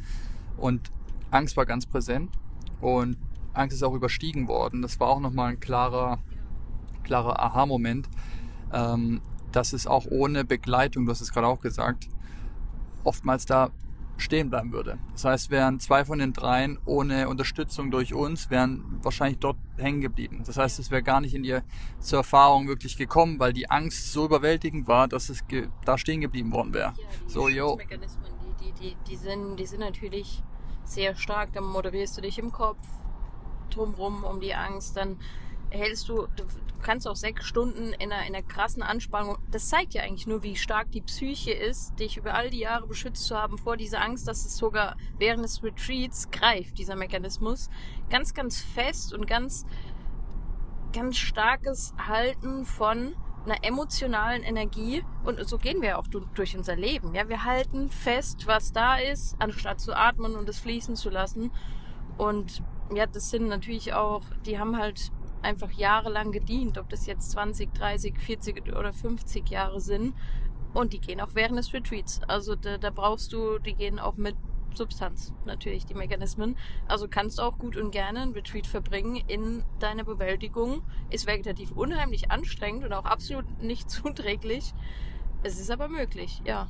Und 0.55 0.91
Angst 1.29 1.57
war 1.57 1.65
ganz 1.65 1.85
präsent 1.85 2.31
und 2.79 3.17
Angst 3.53 3.75
ist 3.75 3.83
auch 3.83 3.93
überstiegen 3.93 4.47
worden. 4.47 4.81
Das 4.81 4.99
war 4.99 5.09
auch 5.09 5.19
nochmal 5.19 5.51
ein 5.51 5.59
klarer, 5.59 6.19
klarer 7.03 7.39
Aha-Moment, 7.41 8.07
ähm, 8.71 9.21
dass 9.51 9.73
es 9.73 9.87
auch 9.87 10.05
ohne 10.09 10.45
Begleitung, 10.45 11.05
du 11.05 11.11
hast 11.11 11.21
es 11.21 11.33
gerade 11.33 11.47
auch 11.47 11.59
gesagt, 11.59 12.07
oftmals 13.03 13.45
da 13.45 13.71
stehen 14.17 14.49
bleiben 14.49 14.71
würde. 14.71 14.97
Das 15.13 15.25
heißt, 15.25 15.49
wären 15.49 15.79
zwei 15.79 16.05
von 16.05 16.19
den 16.19 16.33
dreien 16.33 16.79
ohne 16.85 17.29
Unterstützung 17.29 17.91
durch 17.91 18.13
uns, 18.13 18.49
wären 18.49 18.99
wahrscheinlich 19.03 19.39
dort 19.39 19.57
hängen 19.77 20.01
geblieben. 20.01 20.43
Das 20.45 20.57
heißt, 20.57 20.79
es 20.79 20.91
wäre 20.91 21.03
gar 21.03 21.21
nicht 21.21 21.33
in 21.33 21.43
ihr 21.43 21.63
zur 21.99 22.19
Erfahrung 22.19 22.67
wirklich 22.67 22.97
gekommen, 22.97 23.39
weil 23.39 23.53
die 23.53 23.69
Angst 23.69 24.11
so 24.11 24.25
überwältigend 24.25 24.87
war, 24.87 25.07
dass 25.07 25.29
es 25.29 25.43
da 25.85 25.97
stehen 25.97 26.21
geblieben 26.21 26.51
worden 26.51 26.73
wäre. 26.73 26.93
Ja, 26.97 27.03
so, 27.27 27.47
jo 27.47 27.77
die, 28.61 28.71
die, 28.71 28.97
die, 29.07 29.15
sind, 29.15 29.57
die 29.57 29.65
sind 29.65 29.79
natürlich 29.79 30.43
sehr 30.83 31.15
stark. 31.15 31.53
Dann 31.53 31.65
moderierst 31.65 32.17
du 32.17 32.21
dich 32.21 32.39
im 32.39 32.51
Kopf 32.51 32.85
drumrum 33.69 34.23
um 34.23 34.39
die 34.39 34.53
Angst. 34.53 34.97
Dann 34.97 35.17
hältst 35.69 36.09
du, 36.09 36.27
du 36.35 36.45
kannst 36.81 37.07
auch 37.07 37.15
sechs 37.15 37.45
Stunden 37.45 37.93
in 37.93 38.11
einer, 38.11 38.25
in 38.27 38.35
einer 38.35 38.43
krassen 38.43 38.81
Anspannung. 38.83 39.37
Das 39.51 39.69
zeigt 39.69 39.93
ja 39.93 40.03
eigentlich 40.03 40.27
nur, 40.27 40.43
wie 40.43 40.55
stark 40.55 40.91
die 40.91 41.01
Psyche 41.01 41.51
ist, 41.51 41.99
dich 41.99 42.17
über 42.17 42.33
all 42.33 42.49
die 42.49 42.59
Jahre 42.59 42.87
beschützt 42.87 43.25
zu 43.25 43.35
haben 43.37 43.57
vor 43.57 43.77
dieser 43.77 44.01
Angst, 44.01 44.27
dass 44.27 44.45
es 44.45 44.57
sogar 44.57 44.95
während 45.17 45.43
des 45.43 45.63
Retreats 45.63 46.29
greift, 46.31 46.77
dieser 46.77 46.95
Mechanismus. 46.95 47.69
Ganz, 48.09 48.33
ganz 48.33 48.61
fest 48.61 49.13
und 49.13 49.27
ganz, 49.27 49.65
ganz 50.93 51.17
starkes 51.17 51.93
Halten 51.97 52.65
von 52.65 53.15
einer 53.45 53.63
emotionalen 53.63 54.43
Energie 54.43 55.03
und 55.23 55.39
so 55.47 55.57
gehen 55.57 55.81
wir 55.81 55.99
auch 55.99 56.07
durch 56.07 56.57
unser 56.57 56.75
Leben. 56.75 57.15
Ja, 57.15 57.29
wir 57.29 57.45
halten 57.45 57.89
fest, 57.89 58.45
was 58.45 58.73
da 58.73 58.97
ist, 58.97 59.35
anstatt 59.39 59.79
zu 59.79 59.95
atmen 59.95 60.35
und 60.35 60.49
es 60.49 60.59
fließen 60.59 60.95
zu 60.95 61.09
lassen. 61.09 61.51
Und 62.17 62.61
ja, 62.93 63.05
das 63.05 63.29
sind 63.29 63.47
natürlich 63.47 63.93
auch, 63.93 64.23
die 64.45 64.59
haben 64.59 64.77
halt 64.77 65.11
einfach 65.41 65.71
jahrelang 65.71 66.31
gedient, 66.31 66.77
ob 66.77 66.89
das 66.89 67.05
jetzt 67.05 67.31
20, 67.31 67.73
30, 67.73 68.17
40 68.17 68.75
oder 68.75 68.93
50 68.93 69.49
Jahre 69.49 69.79
sind. 69.79 70.15
Und 70.73 70.93
die 70.93 70.99
gehen 70.99 71.21
auch 71.21 71.33
während 71.33 71.57
des 71.57 71.73
Retreats. 71.73 72.21
Also 72.27 72.55
da, 72.55 72.77
da 72.77 72.89
brauchst 72.89 73.33
du, 73.33 73.59
die 73.59 73.73
gehen 73.73 73.99
auch 73.99 74.15
mit 74.17 74.35
Substanz, 74.75 75.33
natürlich 75.45 75.85
die 75.85 75.95
Mechanismen. 75.95 76.55
Also 76.87 77.07
kannst 77.07 77.41
auch 77.41 77.57
gut 77.57 77.75
und 77.75 77.91
gerne 77.91 78.21
ein 78.21 78.31
Retreat 78.31 78.67
verbringen 78.67 79.21
in 79.27 79.63
deiner 79.79 80.03
Bewältigung. 80.03 80.83
Ist 81.09 81.27
vegetativ 81.27 81.71
unheimlich 81.71 82.31
anstrengend 82.31 82.85
und 82.85 82.93
auch 82.93 83.05
absolut 83.05 83.61
nicht 83.61 83.89
zuträglich. 83.89 84.73
Es 85.43 85.59
ist 85.59 85.71
aber 85.71 85.87
möglich, 85.87 86.41
ja. 86.45 86.69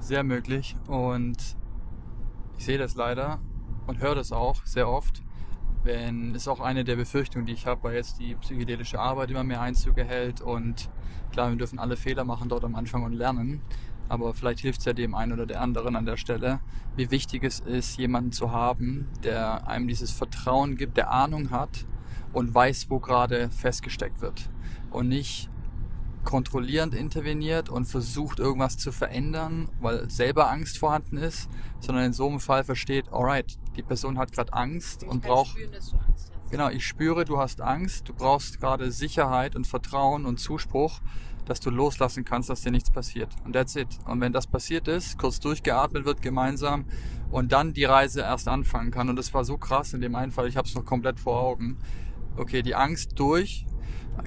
Sehr 0.00 0.24
möglich 0.24 0.76
und 0.88 1.56
ich 2.58 2.64
sehe 2.64 2.78
das 2.78 2.94
leider 2.94 3.40
und 3.86 4.00
höre 4.00 4.14
das 4.14 4.32
auch 4.32 4.64
sehr 4.64 4.88
oft, 4.88 5.22
wenn, 5.84 6.34
ist 6.34 6.48
auch 6.48 6.60
eine 6.60 6.84
der 6.84 6.96
Befürchtungen, 6.96 7.46
die 7.46 7.52
ich 7.52 7.66
habe, 7.66 7.82
weil 7.84 7.94
jetzt 7.94 8.18
die 8.18 8.34
psychedelische 8.36 9.00
Arbeit 9.00 9.30
immer 9.30 9.44
mehr 9.44 9.60
Einzug 9.60 9.98
erhält 9.98 10.40
und 10.40 10.90
klar, 11.32 11.50
wir 11.50 11.56
dürfen 11.56 11.78
alle 11.78 11.96
Fehler 11.96 12.24
machen 12.24 12.48
dort 12.48 12.64
am 12.64 12.74
Anfang 12.74 13.02
und 13.02 13.12
lernen, 13.12 13.62
aber 14.08 14.34
vielleicht 14.34 14.60
hilft 14.60 14.80
es 14.80 14.84
ja 14.84 14.92
dem 14.92 15.14
einen 15.14 15.32
oder 15.32 15.46
der 15.46 15.60
anderen 15.60 15.96
an 15.96 16.06
der 16.06 16.16
Stelle, 16.16 16.60
wie 16.96 17.10
wichtig 17.10 17.44
es 17.44 17.60
ist, 17.60 17.98
jemanden 17.98 18.32
zu 18.32 18.52
haben, 18.52 19.08
der 19.24 19.66
einem 19.66 19.88
dieses 19.88 20.10
Vertrauen 20.10 20.76
gibt, 20.76 20.96
der 20.96 21.10
Ahnung 21.10 21.50
hat 21.50 21.86
und 22.32 22.54
weiß, 22.54 22.90
wo 22.90 22.98
gerade 22.98 23.50
festgesteckt 23.50 24.20
wird. 24.20 24.50
Und 24.90 25.08
nicht 25.08 25.48
kontrollierend 26.24 26.94
interveniert 26.94 27.68
und 27.68 27.86
versucht 27.86 28.38
irgendwas 28.38 28.78
zu 28.78 28.92
verändern, 28.92 29.68
weil 29.80 30.08
selber 30.10 30.50
Angst 30.50 30.78
vorhanden 30.78 31.16
ist, 31.16 31.48
sondern 31.80 32.04
in 32.04 32.12
so 32.12 32.28
einem 32.28 32.40
Fall 32.40 32.64
versteht, 32.64 33.12
alright, 33.12 33.58
die 33.76 33.82
Person 33.82 34.18
hat 34.18 34.32
gerade 34.32 34.52
Angst 34.52 35.02
Ich 35.02 35.08
und 35.08 35.22
braucht. 35.22 35.56
Genau, 36.50 36.68
ich 36.68 36.86
spüre, 36.86 37.24
du 37.24 37.38
hast 37.38 37.62
Angst, 37.62 38.08
du 38.08 38.12
brauchst 38.12 38.60
gerade 38.60 38.92
Sicherheit 38.92 39.56
und 39.56 39.66
Vertrauen 39.66 40.26
und 40.26 40.38
Zuspruch, 40.38 41.00
dass 41.46 41.60
du 41.60 41.70
loslassen 41.70 42.24
kannst, 42.24 42.50
dass 42.50 42.60
dir 42.60 42.70
nichts 42.70 42.90
passiert. 42.90 43.34
Und 43.44 43.54
that's 43.54 43.74
it. 43.74 43.88
Und 44.04 44.20
wenn 44.20 44.32
das 44.32 44.46
passiert 44.46 44.86
ist, 44.86 45.18
kurz 45.18 45.40
durchgeatmet 45.40 46.04
wird 46.04 46.22
gemeinsam 46.22 46.84
und 47.30 47.52
dann 47.52 47.72
die 47.72 47.84
Reise 47.84 48.20
erst 48.20 48.48
anfangen 48.48 48.90
kann. 48.90 49.08
Und 49.08 49.16
das 49.16 49.32
war 49.34 49.44
so 49.44 49.56
krass 49.56 49.94
in 49.94 50.02
dem 50.02 50.14
einen 50.14 50.30
Fall, 50.30 50.46
ich 50.46 50.56
habe 50.56 50.68
es 50.68 50.74
noch 50.74 50.84
komplett 50.84 51.18
vor 51.18 51.40
Augen. 51.40 51.78
Okay, 52.36 52.62
die 52.62 52.74
Angst 52.74 53.18
durch, 53.18 53.66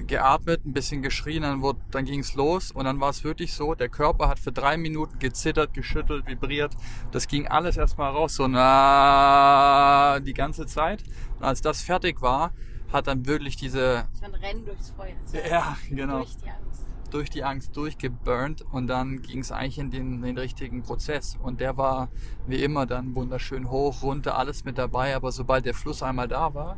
geatmet, 0.06 0.64
ein 0.66 0.72
bisschen 0.72 1.02
geschrien, 1.02 1.42
dann, 1.42 1.62
wurde, 1.62 1.78
dann 1.90 2.04
ging 2.04 2.20
es 2.20 2.34
los 2.34 2.70
und 2.70 2.84
dann 2.84 3.00
war 3.00 3.10
es 3.10 3.24
wirklich 3.24 3.52
so, 3.54 3.74
der 3.74 3.88
Körper 3.88 4.28
hat 4.28 4.38
für 4.38 4.52
drei 4.52 4.76
Minuten 4.76 5.18
gezittert, 5.18 5.74
geschüttelt, 5.74 6.26
vibriert. 6.26 6.76
Das 7.12 7.26
ging 7.28 7.46
alles 7.48 7.76
erstmal 7.76 8.10
raus, 8.12 8.34
so 8.34 8.46
na 8.48 10.20
die 10.20 10.34
ganze 10.34 10.66
Zeit. 10.66 11.02
Und 11.38 11.44
als 11.44 11.60
das 11.60 11.82
fertig 11.82 12.20
war, 12.22 12.52
hat 12.92 13.06
dann 13.06 13.26
wirklich 13.26 13.56
diese, 13.56 14.06
Es 14.12 14.22
war 14.22 14.28
ein 14.28 14.34
Rennen 14.34 14.64
durchs 14.64 14.90
Feuer. 14.90 15.14
Ja, 15.50 15.76
genau, 15.90 16.18
Durch 16.18 16.36
die 16.36 16.48
Angst. 16.50 16.86
durch 17.10 17.30
die 17.30 17.44
Angst 17.44 17.76
durchgeburnt 17.76 18.62
und 18.72 18.86
dann 18.86 19.22
ging 19.22 19.40
es 19.40 19.50
eigentlich 19.52 19.78
in 19.78 19.90
den, 19.90 20.22
den 20.22 20.38
richtigen 20.38 20.82
Prozess. 20.82 21.36
Und 21.42 21.60
der 21.60 21.76
war 21.76 22.08
wie 22.46 22.62
immer 22.62 22.86
dann 22.86 23.14
wunderschön 23.14 23.70
hoch, 23.70 24.02
runter, 24.02 24.36
alles 24.38 24.64
mit 24.64 24.78
dabei. 24.78 25.16
Aber 25.16 25.32
sobald 25.32 25.64
der 25.66 25.74
Fluss 25.74 26.02
einmal 26.02 26.28
da 26.28 26.54
war, 26.54 26.76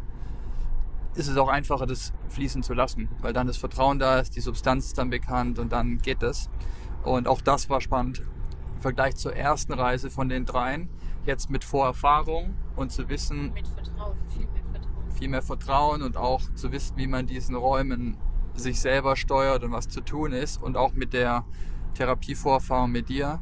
ist 1.18 1.28
es 1.28 1.37
auch 1.37 1.48
einfacher, 1.48 1.87
das 1.87 2.12
fließen 2.28 2.62
zu 2.62 2.74
lassen, 2.74 3.09
weil 3.20 3.33
dann 3.33 3.46
das 3.46 3.57
Vertrauen 3.57 3.98
da 3.98 4.20
ist, 4.20 4.37
die 4.37 4.40
Substanz 4.40 4.87
ist 4.87 4.98
dann 4.98 5.11
bekannt 5.11 5.59
und 5.59 5.72
dann 5.72 5.98
geht 5.98 6.22
es. 6.22 6.48
Und 7.02 7.28
auch 7.28 7.40
das 7.40 7.68
war 7.68 7.81
spannend 7.81 8.22
im 8.74 8.81
Vergleich 8.81 9.16
zur 9.16 9.35
ersten 9.35 9.72
Reise 9.72 10.11
von 10.11 10.28
den 10.28 10.44
dreien. 10.44 10.88
Jetzt 11.26 11.50
mit 11.50 11.64
Vorerfahrung 11.64 12.54
und 12.76 12.92
zu 12.92 13.09
wissen, 13.09 13.52
Mit 13.52 13.66
Vertrauen, 13.68 14.16
viel 14.28 14.46
mehr 14.46 14.62
Vertrauen. 14.72 15.11
viel 15.12 15.28
mehr 15.28 15.42
Vertrauen 15.42 16.02
und 16.02 16.16
auch 16.16 16.42
zu 16.54 16.72
wissen, 16.72 16.96
wie 16.96 17.07
man 17.07 17.26
diesen 17.26 17.54
Räumen 17.54 18.16
sich 18.54 18.81
selber 18.81 19.16
steuert 19.16 19.62
und 19.64 19.72
was 19.72 19.88
zu 19.88 20.00
tun 20.00 20.33
ist 20.33 20.62
und 20.62 20.76
auch 20.76 20.92
mit 20.92 21.12
der 21.12 21.44
Therapievorerfahrung 21.94 22.90
mit 22.90 23.09
dir 23.09 23.40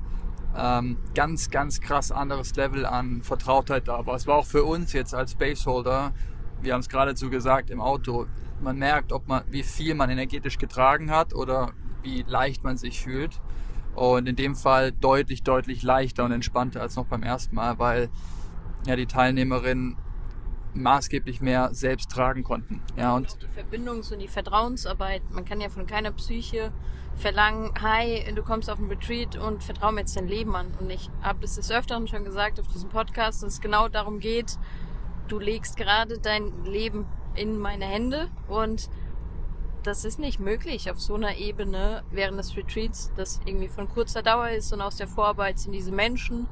ähm, 0.56 0.96
ganz, 1.14 1.50
ganz 1.50 1.80
krass 1.80 2.10
anderes 2.10 2.54
Level 2.56 2.86
an 2.86 3.22
Vertrautheit 3.22 3.88
da 3.88 4.06
war. 4.06 4.14
Es 4.14 4.26
war 4.26 4.36
auch 4.36 4.46
für 4.46 4.64
uns 4.64 4.92
jetzt 4.92 5.14
als 5.14 5.34
Baseholder, 5.34 6.12
wir 6.66 6.74
haben 6.74 6.81
es 6.81 6.88
geradezu 6.88 7.31
gesagt 7.31 7.70
im 7.70 7.81
Auto, 7.81 8.26
man 8.61 8.76
merkt, 8.76 9.12
ob 9.12 9.29
man, 9.29 9.44
wie 9.48 9.62
viel 9.62 9.94
man 9.94 10.11
energetisch 10.11 10.59
getragen 10.59 11.11
hat 11.11 11.35
oder 11.35 11.72
wie 12.02 12.24
leicht 12.26 12.64
man 12.64 12.76
sich 12.76 13.00
fühlt. 13.00 13.40
Und 13.94 14.29
in 14.29 14.37
dem 14.37 14.55
Fall 14.55 14.92
deutlich, 14.92 15.42
deutlich 15.42 15.83
leichter 15.83 16.24
und 16.24 16.33
entspannter 16.33 16.83
als 16.83 16.96
noch 16.96 17.07
beim 17.07 17.22
ersten 17.22 17.55
Mal, 17.55 17.79
weil 17.79 18.11
ja 18.87 18.96
die 18.96 19.07
Teilnehmerinnen 19.07 19.96
maßgeblich 20.74 21.40
mehr 21.40 21.70
selbst 21.72 22.11
tragen 22.11 22.42
konnten. 22.42 22.83
Ja, 22.96 23.16
Und 23.16 23.29
auch 23.29 23.38
die 23.38 23.46
Verbindungs- 23.46 24.12
und 24.12 24.18
die 24.18 24.29
Vertrauensarbeit. 24.29 25.22
Man 25.31 25.46
kann 25.46 25.61
ja 25.61 25.70
von 25.70 25.87
keiner 25.87 26.12
Psyche 26.12 26.72
verlangen, 27.16 27.72
hi, 27.81 28.22
du 28.35 28.42
kommst 28.42 28.68
auf 28.68 28.79
ein 28.79 28.88
Retreat 28.88 29.37
und 29.37 29.62
vertrau 29.64 29.90
mir 29.90 30.00
jetzt 30.00 30.16
dein 30.16 30.29
Leben 30.29 30.55
an. 30.55 30.66
Und 30.79 30.90
ich 30.90 31.09
habe 31.22 31.40
das 31.40 31.55
des 31.55 31.70
Öfteren 31.70 32.07
schon 32.09 32.24
gesagt 32.24 32.61
auf 32.61 32.68
diesem 32.68 32.90
Podcast, 32.90 33.42
dass 33.42 33.55
es 33.55 33.61
genau 33.62 33.88
darum 33.88 34.20
geht, 34.20 34.59
du 35.28 35.38
legst 35.38 35.76
gerade 35.76 36.18
dein 36.18 36.64
Leben 36.64 37.06
in 37.34 37.58
meine 37.58 37.84
Hände 37.84 38.28
und 38.48 38.88
das 39.82 40.04
ist 40.04 40.18
nicht 40.18 40.40
möglich 40.40 40.90
auf 40.90 41.00
so 41.00 41.14
einer 41.14 41.36
Ebene 41.36 42.02
während 42.10 42.38
des 42.38 42.56
Retreats, 42.56 43.12
das 43.16 43.40
irgendwie 43.44 43.68
von 43.68 43.88
kurzer 43.88 44.22
Dauer 44.22 44.48
ist 44.50 44.72
und 44.72 44.80
aus 44.80 44.96
der 44.96 45.06
Vorarbeit 45.06 45.58
sind 45.58 45.72
diese 45.72 45.92
Menschen 45.92 46.48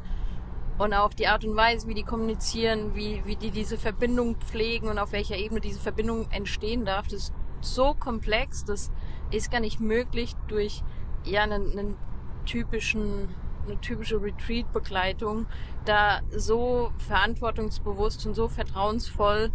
und 0.78 0.92
auch 0.92 1.12
die 1.12 1.26
Art 1.26 1.44
und 1.44 1.56
Weise, 1.56 1.88
wie 1.88 1.94
die 1.94 2.02
kommunizieren, 2.02 2.94
wie, 2.94 3.22
wie 3.24 3.36
die 3.36 3.50
diese 3.50 3.76
Verbindung 3.76 4.36
pflegen 4.36 4.88
und 4.88 4.98
auf 4.98 5.12
welcher 5.12 5.36
Ebene 5.36 5.60
diese 5.60 5.80
Verbindung 5.80 6.30
entstehen 6.30 6.84
darf, 6.84 7.08
das 7.08 7.14
ist 7.14 7.34
so 7.60 7.94
komplex, 7.94 8.64
das 8.64 8.90
ist 9.30 9.50
gar 9.50 9.60
nicht 9.60 9.80
möglich 9.80 10.34
durch 10.48 10.82
ja 11.24 11.42
einen, 11.42 11.72
einen 11.72 11.96
typischen 12.44 13.28
eine 13.66 13.80
typische 13.80 14.20
Retreat-Begleitung, 14.20 15.46
da 15.84 16.20
so 16.34 16.92
verantwortungsbewusst 16.98 18.26
und 18.26 18.34
so 18.34 18.48
vertrauensvoll 18.48 19.50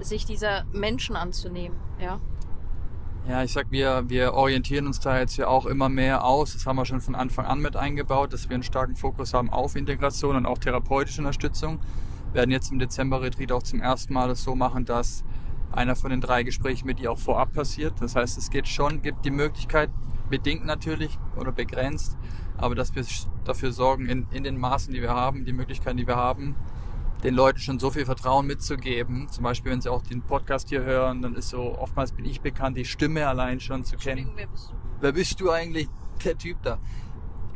sich 0.00 0.24
dieser 0.24 0.64
Menschen 0.72 1.16
anzunehmen, 1.16 1.76
ja. 2.00 2.20
ja, 3.28 3.42
ich 3.42 3.52
sag, 3.52 3.70
wir, 3.70 4.08
wir 4.08 4.32
orientieren 4.34 4.86
uns 4.86 5.00
da 5.00 5.18
jetzt 5.18 5.36
ja 5.36 5.46
auch 5.46 5.66
immer 5.66 5.88
mehr 5.88 6.24
aus. 6.24 6.54
Das 6.54 6.66
haben 6.66 6.76
wir 6.76 6.86
schon 6.86 7.00
von 7.00 7.14
Anfang 7.14 7.44
an 7.44 7.60
mit 7.60 7.76
eingebaut, 7.76 8.32
dass 8.32 8.48
wir 8.48 8.54
einen 8.54 8.62
starken 8.62 8.96
Fokus 8.96 9.34
haben 9.34 9.50
auf 9.50 9.76
Integration 9.76 10.36
und 10.36 10.46
auch 10.46 10.58
therapeutische 10.58 11.20
Unterstützung. 11.20 11.80
Wir 12.32 12.40
werden 12.40 12.50
jetzt 12.50 12.70
im 12.70 12.78
Dezember-Retreat 12.78 13.52
auch 13.52 13.62
zum 13.62 13.80
ersten 13.80 14.14
Mal 14.14 14.28
das 14.28 14.42
so 14.42 14.54
machen, 14.54 14.84
dass 14.84 15.24
einer 15.72 15.96
von 15.96 16.10
den 16.10 16.20
drei 16.20 16.42
Gesprächen 16.42 16.86
mit 16.86 16.98
dir 16.98 17.12
auch 17.12 17.18
vorab 17.18 17.52
passiert. 17.52 17.94
Das 18.00 18.16
heißt, 18.16 18.38
es 18.38 18.50
geht 18.50 18.68
schon, 18.68 19.02
gibt 19.02 19.24
die 19.24 19.30
Möglichkeit, 19.30 19.90
bedingt 20.28 20.64
natürlich 20.64 21.18
oder 21.36 21.52
begrenzt, 21.52 22.16
aber 22.56 22.74
dass 22.74 22.94
wir 22.94 23.04
dafür 23.44 23.72
sorgen, 23.72 24.06
in, 24.06 24.26
in 24.30 24.44
den 24.44 24.58
Maßen, 24.58 24.92
die 24.92 25.02
wir 25.02 25.10
haben, 25.10 25.44
die 25.44 25.52
Möglichkeiten, 25.52 25.96
die 25.96 26.06
wir 26.06 26.16
haben, 26.16 26.54
den 27.22 27.34
Leuten 27.34 27.58
schon 27.58 27.78
so 27.78 27.90
viel 27.90 28.06
Vertrauen 28.06 28.46
mitzugeben. 28.46 29.28
Zum 29.28 29.44
Beispiel, 29.44 29.72
wenn 29.72 29.80
sie 29.80 29.90
auch 29.90 30.02
den 30.02 30.22
Podcast 30.22 30.70
hier 30.70 30.82
hören, 30.82 31.22
dann 31.22 31.34
ist 31.34 31.50
so, 31.50 31.78
oftmals 31.78 32.12
bin 32.12 32.24
ich 32.24 32.40
bekannt, 32.40 32.76
die 32.76 32.84
Stimme 32.84 33.26
allein 33.26 33.60
schon 33.60 33.84
zu 33.84 33.96
kennen. 33.96 34.30
Wer 34.34 34.46
bist 34.46 34.70
du? 34.70 34.74
Wer 35.00 35.12
bist 35.12 35.40
du 35.40 35.50
eigentlich? 35.50 35.88
Der 36.24 36.36
Typ 36.36 36.62
da. 36.62 36.78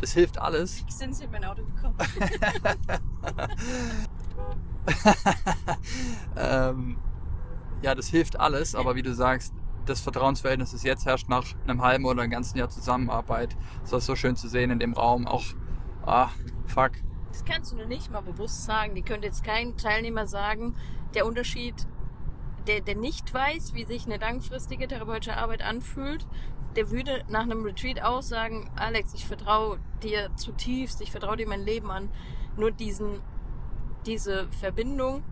Das 0.00 0.12
hilft 0.12 0.38
alles. 0.38 0.84
Wie 0.86 0.92
sind 0.92 1.14
Sie 1.14 1.24
in 1.24 1.30
mein 1.30 1.44
Auto 1.44 1.62
gekommen? 1.64 1.96
ähm, 6.36 6.96
ja, 7.82 7.94
das 7.94 8.08
hilft 8.08 8.38
alles, 8.38 8.74
aber 8.74 8.96
wie 8.96 9.02
du 9.02 9.14
sagst, 9.14 9.54
das 9.86 10.00
Vertrauensverhältnis, 10.00 10.72
das 10.72 10.82
jetzt 10.82 11.06
herrscht 11.06 11.28
nach 11.28 11.44
einem 11.66 11.82
halben 11.82 12.04
oder 12.04 12.22
einem 12.22 12.30
ganzen 12.30 12.58
Jahr 12.58 12.70
Zusammenarbeit, 12.70 13.56
ist 13.82 13.92
das 13.92 14.06
so 14.06 14.16
schön 14.16 14.36
zu 14.36 14.48
sehen 14.48 14.70
in 14.70 14.78
dem 14.78 14.92
Raum. 14.92 15.26
Auch, 15.26 15.44
ah, 16.04 16.30
fuck. 16.66 16.92
Das 17.28 17.44
kannst 17.44 17.72
du 17.72 17.76
nur 17.76 17.86
nicht 17.86 18.10
mal 18.10 18.22
bewusst 18.22 18.64
sagen. 18.64 18.94
Die 18.94 19.02
könnte 19.02 19.26
jetzt 19.26 19.44
kein 19.44 19.76
Teilnehmer 19.76 20.26
sagen, 20.26 20.74
der 21.14 21.26
Unterschied, 21.26 21.74
der, 22.66 22.80
der 22.80 22.96
nicht 22.96 23.32
weiß, 23.32 23.74
wie 23.74 23.84
sich 23.84 24.06
eine 24.06 24.18
langfristige 24.18 24.88
therapeutische 24.88 25.36
Arbeit 25.36 25.62
anfühlt, 25.62 26.26
der 26.76 26.90
würde 26.90 27.24
nach 27.28 27.42
einem 27.42 27.62
Retreat 27.62 28.02
auch 28.02 28.22
sagen, 28.22 28.70
Alex, 28.76 29.14
ich 29.14 29.26
vertraue 29.26 29.78
dir 30.02 30.30
zutiefst, 30.36 31.00
ich 31.00 31.10
vertraue 31.10 31.36
dir 31.36 31.48
mein 31.48 31.62
Leben 31.62 31.90
an. 31.90 32.08
Nur 32.56 32.70
diesen, 32.70 33.20
diese 34.06 34.48
Verbindung, 34.60 35.22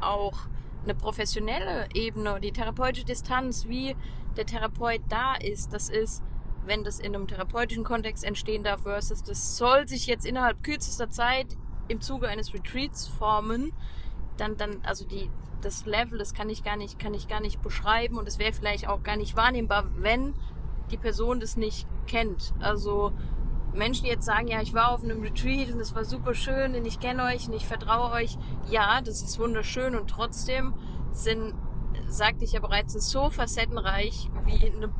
auch 0.00 0.48
eine 0.88 0.98
professionelle 0.98 1.88
Ebene, 1.94 2.40
die 2.40 2.52
therapeutische 2.52 3.04
Distanz, 3.04 3.68
wie 3.68 3.94
der 4.36 4.46
Therapeut 4.46 5.02
da 5.08 5.34
ist, 5.34 5.72
das 5.72 5.90
ist, 5.90 6.22
wenn 6.64 6.84
das 6.84 6.98
in 6.98 7.14
einem 7.14 7.26
therapeutischen 7.26 7.84
Kontext 7.84 8.24
entstehen 8.24 8.64
darf, 8.64 8.82
versus 8.82 9.22
das 9.22 9.56
soll 9.56 9.86
sich 9.86 10.06
jetzt 10.06 10.24
innerhalb 10.24 10.62
kürzester 10.62 11.10
Zeit 11.10 11.56
im 11.88 12.00
Zuge 12.00 12.28
eines 12.28 12.54
Retreats 12.54 13.06
formen, 13.06 13.72
dann, 14.36 14.56
dann, 14.56 14.80
also 14.82 15.04
die, 15.06 15.30
das 15.60 15.84
Level, 15.86 16.18
das 16.18 16.34
kann 16.34 16.48
ich 16.48 16.62
gar 16.62 16.76
nicht, 16.76 16.98
kann 16.98 17.14
ich 17.14 17.28
gar 17.28 17.40
nicht 17.40 17.60
beschreiben 17.60 18.16
und 18.16 18.28
es 18.28 18.38
wäre 18.38 18.52
vielleicht 18.52 18.88
auch 18.88 19.02
gar 19.02 19.16
nicht 19.16 19.36
wahrnehmbar, 19.36 19.84
wenn 19.96 20.34
die 20.90 20.96
Person 20.96 21.40
das 21.40 21.56
nicht 21.56 21.86
kennt. 22.06 22.54
Also 22.60 23.12
Menschen, 23.74 24.06
jetzt 24.06 24.24
sagen, 24.24 24.48
ja, 24.48 24.60
ich 24.60 24.74
war 24.74 24.92
auf 24.92 25.02
einem 25.02 25.22
Retreat 25.22 25.72
und 25.72 25.80
es 25.80 25.94
war 25.94 26.04
super 26.04 26.34
schön 26.34 26.74
und 26.74 26.84
ich 26.84 27.00
kenne 27.00 27.24
euch 27.24 27.48
und 27.48 27.54
ich 27.54 27.66
vertraue 27.66 28.12
euch. 28.12 28.36
Ja, 28.68 29.00
das 29.00 29.22
ist 29.22 29.38
wunderschön 29.38 29.94
und 29.94 30.08
trotzdem 30.08 30.74
sind, 31.12 31.54
sagte 32.06 32.44
ich 32.44 32.52
ja 32.52 32.60
bereits, 32.60 32.94
es 32.94 33.10
so 33.10 33.30
facettenreich 33.30 34.30
wie 34.46 34.66
eine 34.66 34.90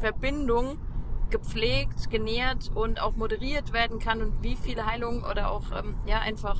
Verbindung 0.00 0.78
gepflegt, 1.30 2.10
genährt 2.10 2.70
und 2.74 3.00
auch 3.00 3.16
moderiert 3.16 3.72
werden 3.72 3.98
kann 3.98 4.22
und 4.22 4.42
wie 4.42 4.56
viel 4.56 4.84
Heilung 4.84 5.24
oder 5.24 5.50
auch 5.50 5.72
ähm, 5.76 5.96
ja 6.06 6.20
einfach 6.20 6.56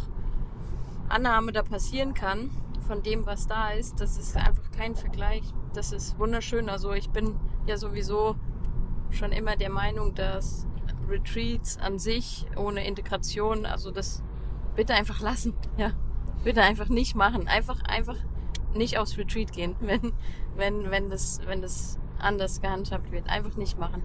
Annahme 1.09 1.53
da 1.53 1.62
passieren 1.62 2.14
kann 2.14 2.51
von 2.87 3.03
dem, 3.03 3.27
was 3.27 3.47
da 3.47 3.71
ist, 3.71 4.01
das 4.01 4.16
ist 4.16 4.37
einfach 4.37 4.71
kein 4.71 4.95
Vergleich. 4.95 5.42
Das 5.75 5.92
ist 5.92 6.19
wunderschön. 6.19 6.69
Also 6.69 6.92
ich 6.92 7.11
bin 7.11 7.35
ja 7.66 7.77
sowieso 7.77 8.37
schon 9.11 9.33
immer 9.33 9.57
der 9.57 9.71
Meinung, 9.71 10.14
dass 10.14 10.66
Retreats 11.09 11.79
an 11.79 11.99
sich 11.99 12.47
ohne 12.57 12.87
Integration, 12.87 13.66
also 13.66 13.90
das 13.90 14.23
bitte 14.75 14.95
einfach 14.95 15.21
lassen, 15.21 15.55
ja. 15.77 15.92
Bitte 16.45 16.62
einfach 16.62 16.88
nicht 16.88 17.16
machen. 17.16 17.49
Einfach, 17.49 17.83
einfach 17.83 18.16
nicht 18.75 18.99
aufs 18.99 19.19
Retreat 19.19 19.53
gehen, 19.53 19.75
wenn, 19.81 20.12
wenn, 20.57 20.90
wenn, 20.90 21.11
das, 21.11 21.40
wenn 21.47 21.62
das 21.62 21.99
anders 22.19 22.61
gehandhabt 22.61 23.11
wird. 23.11 23.29
Einfach 23.29 23.57
nicht 23.57 23.79
machen. 23.79 24.03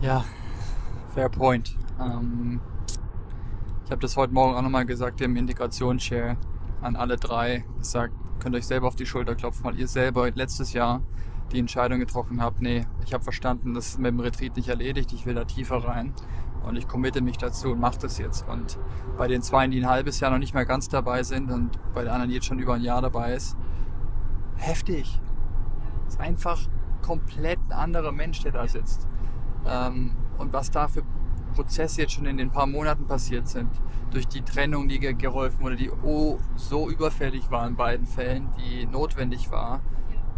Ja, 0.00 0.24
fair 1.14 1.28
point. 1.28 1.76
Ähm, 2.00 2.60
ich 3.84 3.90
habe 3.90 4.00
das 4.00 4.16
heute 4.16 4.32
Morgen 4.32 4.54
auch 4.54 4.62
nochmal 4.62 4.86
gesagt 4.86 5.20
im 5.20 5.36
Integrationsshare 5.36 6.36
an 6.80 6.96
alle 6.96 7.16
drei. 7.16 7.64
Gesagt, 7.78 8.14
könnt 8.40 8.56
euch 8.56 8.66
selber 8.66 8.88
auf 8.88 8.96
die 8.96 9.06
Schulter 9.06 9.34
klopfen, 9.34 9.64
weil 9.64 9.78
ihr 9.78 9.88
selber 9.88 10.30
letztes 10.30 10.72
Jahr 10.72 11.02
die 11.52 11.58
Entscheidung 11.58 12.00
getroffen 12.00 12.42
habt, 12.42 12.60
nee, 12.60 12.86
ich 13.04 13.12
habe 13.14 13.22
verstanden, 13.22 13.74
das 13.74 13.88
ist 13.88 13.98
mit 13.98 14.12
dem 14.12 14.20
Retreat 14.20 14.56
nicht 14.56 14.68
erledigt, 14.68 15.12
ich 15.12 15.26
will 15.26 15.34
da 15.34 15.44
tiefer 15.44 15.84
rein 15.84 16.12
und 16.64 16.76
ich 16.76 16.88
committe 16.88 17.20
mich 17.20 17.38
dazu 17.38 17.72
und 17.72 17.80
mache 17.80 17.98
das 18.00 18.18
jetzt. 18.18 18.48
Und 18.48 18.78
bei 19.16 19.28
den 19.28 19.42
zwei, 19.42 19.66
die 19.68 19.80
ein 19.80 19.88
halbes 19.88 20.20
Jahr 20.20 20.30
noch 20.30 20.38
nicht 20.38 20.54
mehr 20.54 20.64
ganz 20.64 20.88
dabei 20.88 21.22
sind 21.22 21.50
und 21.50 21.78
bei 21.94 22.04
der 22.04 22.12
anderen, 22.12 22.30
jetzt 22.30 22.46
schon 22.46 22.58
über 22.58 22.74
ein 22.74 22.82
Jahr 22.82 23.02
dabei 23.02 23.34
ist, 23.34 23.56
heftig. 24.56 25.20
Ist 26.08 26.20
einfach 26.20 26.60
komplett 27.02 27.58
ein 27.68 27.72
anderer 27.72 28.12
Mensch, 28.12 28.40
der 28.40 28.52
da 28.52 28.66
sitzt. 28.66 29.08
Ähm, 29.66 30.12
und 30.38 30.52
was 30.52 30.70
da 30.70 30.88
für 30.88 31.02
Prozesse 31.54 32.02
jetzt 32.02 32.12
schon 32.12 32.26
in 32.26 32.36
den 32.36 32.50
paar 32.50 32.66
Monaten 32.66 33.06
passiert 33.06 33.48
sind, 33.48 33.70
durch 34.10 34.28
die 34.28 34.42
Trennung, 34.42 34.88
die 34.88 34.98
geholfen 34.98 35.60
wurde, 35.60 35.76
die 35.76 35.90
oh, 35.90 36.38
so 36.54 36.88
überfällig 36.88 37.50
war 37.50 37.66
in 37.66 37.76
beiden 37.76 38.06
Fällen, 38.06 38.48
die 38.58 38.86
notwendig 38.86 39.50
war, 39.50 39.80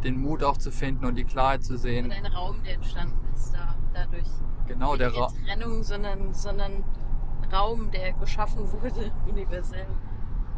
den 0.04 0.20
Mut 0.20 0.42
auch 0.42 0.58
zu 0.58 0.70
finden 0.70 1.04
und 1.04 1.16
die 1.16 1.24
Klarheit 1.24 1.64
zu 1.64 1.76
sehen. 1.76 2.06
Und 2.06 2.12
ein 2.12 2.26
Raum, 2.26 2.62
der 2.64 2.74
entstanden 2.74 3.18
ist 3.34 3.52
da, 3.54 3.74
dadurch. 3.92 4.28
Genau, 4.68 4.96
der 4.96 5.12
Raum. 5.12 5.32
Trennung, 5.44 5.82
sondern, 5.82 6.32
sondern 6.34 6.84
Raum, 7.52 7.90
der 7.90 8.12
geschaffen 8.12 8.70
wurde, 8.72 9.12
universell. 9.28 9.86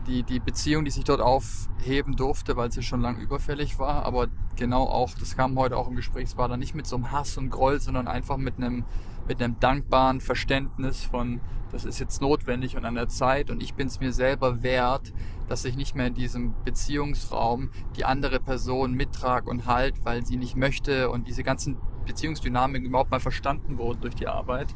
Die, 0.07 0.23
die 0.23 0.39
Beziehung, 0.39 0.85
die 0.85 0.91
sich 0.91 1.05
dort 1.05 1.21
aufheben 1.21 2.15
durfte, 2.15 2.57
weil 2.57 2.71
sie 2.71 2.83
schon 2.83 3.01
lang 3.01 3.19
überfällig 3.19 3.79
war, 3.79 4.05
aber 4.05 4.29
genau 4.57 4.85
auch, 4.85 5.11
das 5.19 5.37
kam 5.37 5.59
heute 5.59 5.77
auch 5.77 5.89
im 5.89 5.97
Gespräch, 5.97 6.25
es 6.25 6.37
war 6.37 6.49
dann 6.49 6.61
nicht 6.61 6.75
mit 6.75 6.87
so 6.87 6.97
einem 6.97 7.13
Hass 7.13 7.37
und 7.39 7.51
Groll, 7.51 7.81
sondern 7.81 8.09
einfach 8.09 8.37
mit 8.37 8.57
einem, 8.57 8.85
mit 9.29 9.43
einem 9.43 9.59
dankbaren 9.61 10.21
Verständnis 10.21 11.05
von, 11.05 11.41
das 11.73 11.85
ist 11.85 11.99
jetzt 11.99 12.21
notwendig 12.21 12.77
und 12.77 12.85
an 12.85 12.95
der 12.95 13.09
Zeit 13.09 13.51
und 13.51 13.63
ich 13.63 13.75
bin 13.75 13.87
es 13.87 14.01
mir 14.01 14.13
selber 14.13 14.63
wert, 14.63 15.13
dass 15.49 15.65
ich 15.65 15.77
nicht 15.77 15.95
mehr 15.95 16.09
in 16.09 16.15
diesem 16.15 16.55
Beziehungsraum 16.65 17.71
die 17.97 18.05
andere 18.05 18.41
Person 18.41 18.95
mittrage 18.95 19.49
und 19.49 19.67
halt, 19.67 20.05
weil 20.05 20.25
sie 20.25 20.37
nicht 20.37 20.57
möchte 20.57 21.11
und 21.11 21.29
diese 21.29 21.43
ganzen 21.43 21.77
Beziehungsdynamiken 22.07 22.87
überhaupt 22.87 23.11
mal 23.11 23.21
verstanden 23.21 23.79
wurden 23.79 24.01
durch 24.01 24.15
die 24.15 24.29
Arbeit. 24.29 24.75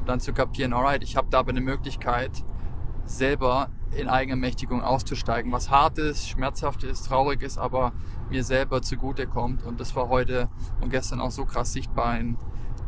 Und 0.00 0.08
dann 0.08 0.20
zu 0.20 0.32
kapieren, 0.32 0.72
alright, 0.72 1.02
ich 1.02 1.16
habe 1.16 1.28
da 1.30 1.38
aber 1.38 1.50
eine 1.50 1.60
Möglichkeit, 1.60 2.44
selber 3.06 3.70
in 3.96 4.08
Eigenermächtigung 4.08 4.82
auszusteigen, 4.82 5.52
was 5.52 5.70
hart 5.70 5.98
ist, 5.98 6.28
schmerzhaft 6.28 6.82
ist, 6.84 7.06
traurig 7.06 7.42
ist, 7.42 7.58
aber 7.58 7.92
mir 8.30 8.44
selber 8.44 8.82
zugute 8.82 9.26
kommt. 9.26 9.64
Und 9.64 9.80
das 9.80 9.94
war 9.96 10.08
heute 10.08 10.48
und 10.80 10.90
gestern 10.90 11.20
auch 11.20 11.30
so 11.30 11.44
krass 11.44 11.72
sichtbar 11.72 12.18
in 12.18 12.36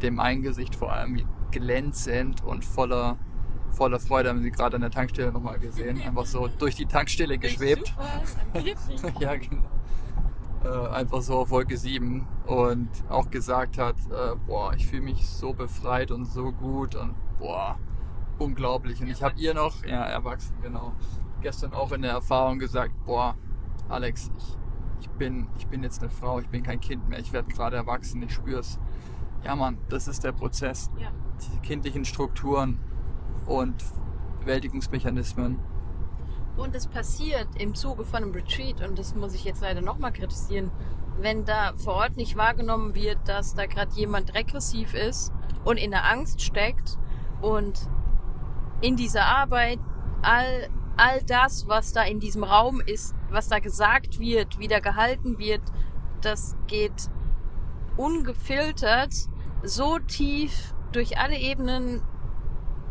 dem 0.02 0.20
Eingesicht 0.20 0.74
vor 0.74 0.92
allem 0.92 1.26
glänzend 1.50 2.44
und 2.44 2.64
voller 2.64 3.16
voller 3.76 4.00
Freude 4.00 4.30
haben 4.30 4.42
sie 4.42 4.50
gerade 4.50 4.76
an 4.76 4.80
der 4.80 4.90
Tankstelle 4.90 5.30
nochmal 5.30 5.58
gesehen. 5.58 6.00
Einfach 6.00 6.24
so 6.24 6.48
durch 6.48 6.74
die 6.74 6.86
Tankstelle 6.86 7.38
geschwebt. 7.38 7.94
ja, 9.20 9.36
genau. 9.36 9.62
Äh, 10.64 10.88
einfach 10.88 11.20
so 11.20 11.34
auf 11.40 11.50
Wolke 11.50 11.76
7 11.76 12.26
und 12.46 12.88
auch 13.08 13.30
gesagt 13.30 13.78
hat, 13.78 13.96
äh, 14.10 14.34
boah, 14.46 14.72
ich 14.74 14.86
fühle 14.86 15.02
mich 15.02 15.28
so 15.28 15.52
befreit 15.52 16.10
und 16.10 16.24
so 16.24 16.52
gut 16.52 16.94
und 16.94 17.14
boah, 17.38 17.78
unglaublich. 18.38 19.00
Und 19.00 19.08
ich 19.08 19.22
habe 19.22 19.38
ihr 19.38 19.54
noch, 19.54 19.84
ja, 19.84 20.04
erwachsen, 20.04 20.54
genau, 20.62 20.92
gestern 21.42 21.72
auch 21.72 21.92
in 21.92 22.02
der 22.02 22.12
Erfahrung 22.12 22.58
gesagt, 22.58 22.92
boah, 23.04 23.36
Alex, 23.88 24.30
ich, 24.36 24.56
ich, 25.00 25.08
bin, 25.10 25.48
ich 25.58 25.66
bin 25.66 25.82
jetzt 25.82 26.00
eine 26.00 26.10
Frau, 26.10 26.40
ich 26.40 26.48
bin 26.48 26.62
kein 26.62 26.80
Kind 26.80 27.08
mehr, 27.08 27.18
ich 27.18 27.32
werde 27.32 27.50
gerade 27.50 27.76
erwachsen, 27.76 28.22
ich 28.22 28.32
spüre 28.32 28.60
es. 28.60 28.78
Ja, 29.44 29.54
Mann, 29.54 29.78
das 29.88 30.08
ist 30.08 30.24
der 30.24 30.32
Prozess. 30.32 30.90
Ja. 31.00 31.10
Die 31.40 31.66
kindlichen 31.66 32.04
Strukturen 32.04 32.78
und 33.46 33.84
Bewältigungsmechanismen. 34.40 35.58
Und 36.56 36.74
es 36.74 36.86
passiert 36.86 37.48
im 37.58 37.74
Zuge 37.74 38.04
von 38.04 38.22
einem 38.22 38.32
Retreat, 38.32 38.86
und 38.86 38.98
das 38.98 39.14
muss 39.14 39.34
ich 39.34 39.44
jetzt 39.44 39.60
leider 39.60 39.82
nochmal 39.82 40.12
kritisieren, 40.12 40.70
wenn 41.18 41.44
da 41.44 41.72
vor 41.76 41.94
Ort 41.94 42.16
nicht 42.16 42.36
wahrgenommen 42.36 42.94
wird, 42.94 43.18
dass 43.26 43.54
da 43.54 43.66
gerade 43.66 43.92
jemand 43.94 44.34
regressiv 44.34 44.94
ist 44.94 45.32
und 45.64 45.76
in 45.78 45.90
der 45.90 46.10
Angst 46.10 46.42
steckt 46.42 46.98
und 47.40 47.88
in 48.80 48.96
dieser 48.96 49.24
Arbeit 49.24 49.78
all, 50.22 50.68
all 50.96 51.22
das, 51.22 51.66
was 51.68 51.92
da 51.92 52.02
in 52.02 52.20
diesem 52.20 52.44
Raum 52.44 52.80
ist, 52.80 53.14
was 53.30 53.48
da 53.48 53.58
gesagt 53.58 54.18
wird, 54.18 54.58
wie 54.58 54.68
da 54.68 54.80
gehalten 54.80 55.38
wird, 55.38 55.62
das 56.20 56.56
geht 56.66 57.10
ungefiltert 57.96 59.14
so 59.62 59.98
tief 59.98 60.74
durch 60.92 61.18
alle 61.18 61.36
Ebenen 61.36 62.02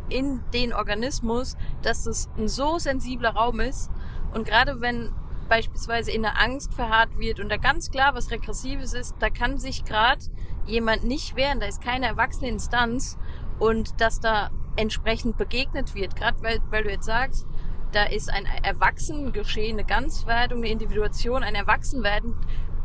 in 0.09 0.41
den 0.53 0.73
Organismus, 0.73 1.55
dass 1.81 2.05
es 2.05 2.29
ein 2.37 2.47
so 2.47 2.77
sensibler 2.77 3.31
Raum 3.31 3.59
ist. 3.59 3.89
Und 4.33 4.45
gerade 4.45 4.81
wenn 4.81 5.11
beispielsweise 5.49 6.11
in 6.11 6.21
der 6.21 6.39
Angst 6.39 6.73
verharrt 6.73 7.17
wird 7.17 7.39
und 7.39 7.49
da 7.49 7.57
ganz 7.57 7.91
klar 7.91 8.15
was 8.15 8.31
Regressives 8.31 8.93
ist, 8.93 9.15
da 9.19 9.29
kann 9.29 9.57
sich 9.57 9.85
gerade 9.85 10.25
jemand 10.65 11.03
nicht 11.03 11.35
wehren, 11.35 11.59
da 11.59 11.67
ist 11.67 11.81
keine 11.81 12.07
erwachsene 12.07 12.49
Instanz 12.49 13.17
und 13.59 14.01
dass 14.01 14.19
da 14.19 14.49
entsprechend 14.75 15.37
begegnet 15.37 15.95
wird, 15.95 16.15
gerade 16.15 16.41
weil, 16.41 16.59
weil 16.69 16.83
du 16.83 16.89
jetzt 16.89 17.05
sagst, 17.05 17.47
da 17.95 18.03
ist 18.03 18.29
ein 18.29 18.45
Erwachsenengeschehen, 18.45 19.77
eine 19.77 19.88
Ganzwerdung, 19.88 20.60
eine 20.60 20.69
Individuation, 20.69 21.43
ein 21.43 21.55
Erwachsenwerden. 21.55 22.36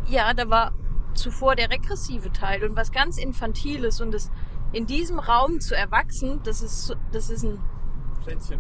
Ja, 0.07 0.33
da 0.35 0.49
war 0.49 0.73
zuvor 1.15 1.57
der 1.57 1.71
regressive 1.71 2.31
Teil 2.31 2.63
und 2.65 2.77
was 2.77 2.93
ganz 2.93 3.19
Infantiles 3.19 4.01
und 4.01 4.13
das 4.13 4.31
in 4.73 4.87
diesem 4.87 5.19
Raum 5.19 5.61
zu 5.61 5.75
erwachsen, 5.75 6.41
das 6.45 6.63
ist, 6.63 6.97
das 7.11 7.29
ist 7.29 7.43
ein, 7.43 7.59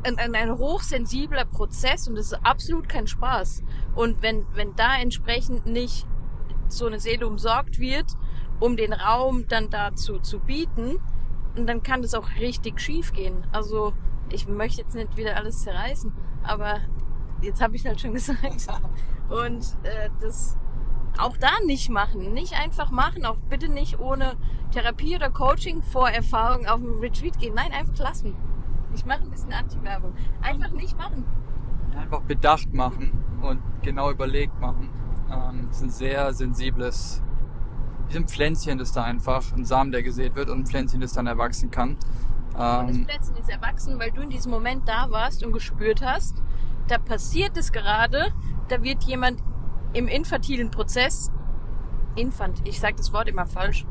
ein, 0.03 0.19
ein, 0.19 0.35
ein 0.35 0.59
hochsensibler 0.59 1.45
Prozess 1.45 2.09
und 2.09 2.17
das 2.17 2.33
ist 2.33 2.45
absolut 2.45 2.89
kein 2.89 3.07
Spaß. 3.07 3.63
Und 3.95 4.21
wenn, 4.21 4.45
wenn 4.55 4.75
da 4.75 4.97
entsprechend 4.97 5.67
nicht 5.67 6.05
so 6.67 6.87
eine 6.87 6.99
Seele 6.99 7.29
umsorgt 7.29 7.79
wird, 7.79 8.07
um 8.59 8.77
den 8.77 8.93
Raum 8.93 9.47
dann 9.47 9.71
dazu 9.71 10.19
zu 10.19 10.41
bieten, 10.41 10.99
dann 11.55 11.85
kann 11.85 12.03
das 12.03 12.15
auch 12.15 12.29
richtig 12.41 12.81
schief 12.81 13.13
gehen. 13.13 13.47
Also 13.53 13.93
ich 14.33 14.49
möchte 14.49 14.83
jetzt 14.83 14.95
nicht 14.95 15.17
wieder 15.17 15.37
alles 15.37 15.63
zerreißen, 15.63 16.13
aber 16.43 16.81
jetzt 17.43 17.63
habe 17.63 17.77
ich 17.77 17.87
halt 17.87 18.01
schon 18.01 18.13
gesagt. 18.15 18.89
Und 19.29 19.77
äh, 19.85 20.11
das 20.21 20.59
auch 21.19 21.37
da 21.37 21.51
nicht 21.67 21.91
machen. 21.91 22.33
Nicht 22.33 22.55
einfach 22.55 22.91
machen, 22.91 23.25
auch 23.25 23.37
bitte 23.49 23.69
nicht 23.69 23.99
ohne 23.99 24.37
Therapie 24.73 25.17
oder 25.17 25.31
Coaching 25.31 25.83
Vorerfahrung 25.83 26.67
auf 26.67 26.81
ein 26.81 26.99
Retreat 27.01 27.39
gehen. 27.39 27.55
Nein, 27.55 27.73
einfach 27.73 27.99
lassen. 27.99 28.37
Ich 28.95 29.05
mache 29.05 29.21
ein 29.21 29.31
bisschen 29.31 29.53
Anti-Werbung. 29.53 30.15
Einfach 30.43 30.71
nicht 30.73 30.97
machen. 30.97 31.25
Einfach 31.97 32.23
bedacht 32.23 32.73
machen 32.73 33.25
und 33.43 33.61
genau 33.83 34.11
überlegt 34.11 34.59
machen. 34.61 34.91
Ähm, 35.31 35.67
das 35.69 35.79
ist 35.79 35.83
ein 35.83 35.91
sehr 35.91 36.33
sensibles, 36.33 37.23
wie 38.09 38.17
ein 38.17 38.27
Pflänzchen, 38.27 38.79
das 38.79 38.93
da 38.93 39.05
einfach, 39.05 39.53
ein 39.53 39.65
Samen, 39.65 39.93
der 39.93 40.03
gesät 40.03 40.35
wird 40.35 40.51
und 40.51 40.61
ein 40.61 40.67
Pflänzchen, 40.67 41.01
das 41.01 41.13
dann 41.13 41.27
erwachsen 41.27 41.71
kann. 41.71 41.97
Ähm, 42.61 42.87
das 42.87 42.97
Pflänzchen 42.99 43.37
ist 43.37 43.51
erwachsen, 43.51 43.99
weil 43.99 44.11
du 44.11 44.21
in 44.21 44.31
diesem 44.31 44.51
Moment 44.51 44.89
da 44.89 45.11
warst 45.11 45.45
und 45.45 45.53
gespürt 45.53 46.03
hast, 46.03 46.43
da 46.89 46.99
passiert 46.99 47.57
es 47.57 47.73
gerade, 47.73 48.33
da 48.69 48.83
wird 48.83 49.05
jemand 49.05 49.43
im 49.93 50.09
infantilen 50.09 50.71
Prozess, 50.71 51.33
infant, 52.17 52.61
ich 52.65 52.79
sage 52.81 52.97
das 52.97 53.13
Wort 53.13 53.29
immer 53.29 53.47
falsch, 53.47 53.87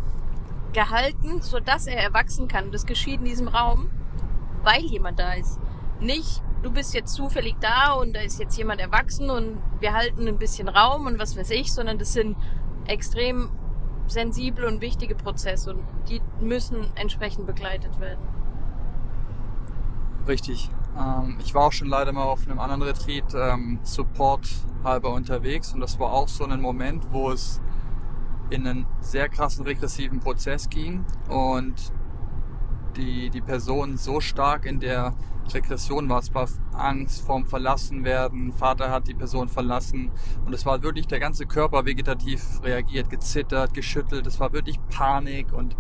gehalten, 0.74 1.42
sodass 1.42 1.88
er 1.88 1.98
erwachsen 1.98 2.48
kann. 2.48 2.72
Das 2.72 2.86
geschieht 2.86 3.20
in 3.20 3.26
diesem 3.26 3.48
Raum, 3.48 3.90
weil 4.64 4.82
jemand 4.82 5.20
da 5.20 5.34
ist. 5.34 5.60
Nicht, 6.00 6.44
du 6.62 6.72
bist 6.72 6.94
jetzt 6.94 7.14
zufällig 7.14 7.56
da 7.60 7.94
und 7.94 8.14
da 8.14 8.22
ist 8.22 8.40
jetzt 8.40 8.58
jemand 8.58 8.80
erwachsen 8.80 9.30
und 9.30 9.58
wir 9.80 9.94
halten 9.94 10.28
ein 10.28 10.38
bisschen 10.38 10.70
Raum 10.70 11.08
und 11.08 11.20
was 11.20 11.36
weiß 11.36 11.50
ich, 11.52 11.74
sondern 11.74 11.98
das 11.98 12.14
sind 12.14 12.38
extrem 12.86 13.50
sensible 14.08 14.68
und 14.68 14.82
wichtige 14.82 15.16
Prozesse 15.16 15.72
und 15.74 15.84
die 16.10 16.22
müssen 16.40 16.88
entsprechend 16.96 17.48
begleitet 17.48 18.00
werden. 18.00 18.39
Richtig. 20.30 20.70
Ähm, 20.96 21.38
ich 21.44 21.56
war 21.56 21.64
auch 21.64 21.72
schon 21.72 21.88
leider 21.88 22.12
mal 22.12 22.24
auf 22.24 22.46
einem 22.46 22.60
anderen 22.60 22.84
Retreat 22.84 23.34
ähm, 23.34 23.80
Support 23.82 24.48
halber 24.84 25.12
unterwegs 25.12 25.74
und 25.74 25.80
das 25.80 26.00
war 26.00 26.14
auch 26.14 26.28
so 26.28 26.46
ein 26.46 26.62
Moment, 26.62 27.08
wo 27.12 27.32
es 27.32 27.60
in 28.52 28.68
einen 28.68 28.86
sehr 29.02 29.28
krassen 29.28 29.66
regressiven 29.66 30.20
Prozess 30.20 30.70
ging 30.70 31.04
und 31.30 31.92
die, 32.96 33.32
die 33.32 33.42
Person 33.42 33.98
so 33.98 34.22
stark 34.22 34.68
in 34.68 34.80
der 34.80 35.16
Regression 35.52 36.08
war. 36.10 36.20
Es 36.20 36.32
war 36.36 36.48
Angst 36.74 37.26
vorm 37.26 37.48
Verlassenwerden. 37.48 38.54
Vater 38.54 38.92
hat 38.92 39.08
die 39.08 39.16
Person 39.16 39.50
verlassen. 39.50 40.12
Und 40.46 40.54
es 40.54 40.64
war 40.64 40.84
wirklich 40.84 41.08
der 41.08 41.20
ganze 41.20 41.48
Körper 41.48 41.86
vegetativ 41.86 42.62
reagiert, 42.64 43.10
gezittert, 43.10 43.74
geschüttelt. 43.74 44.28
Es 44.28 44.40
war 44.40 44.54
wirklich 44.54 44.80
Panik 44.90 45.54
und 45.54 45.76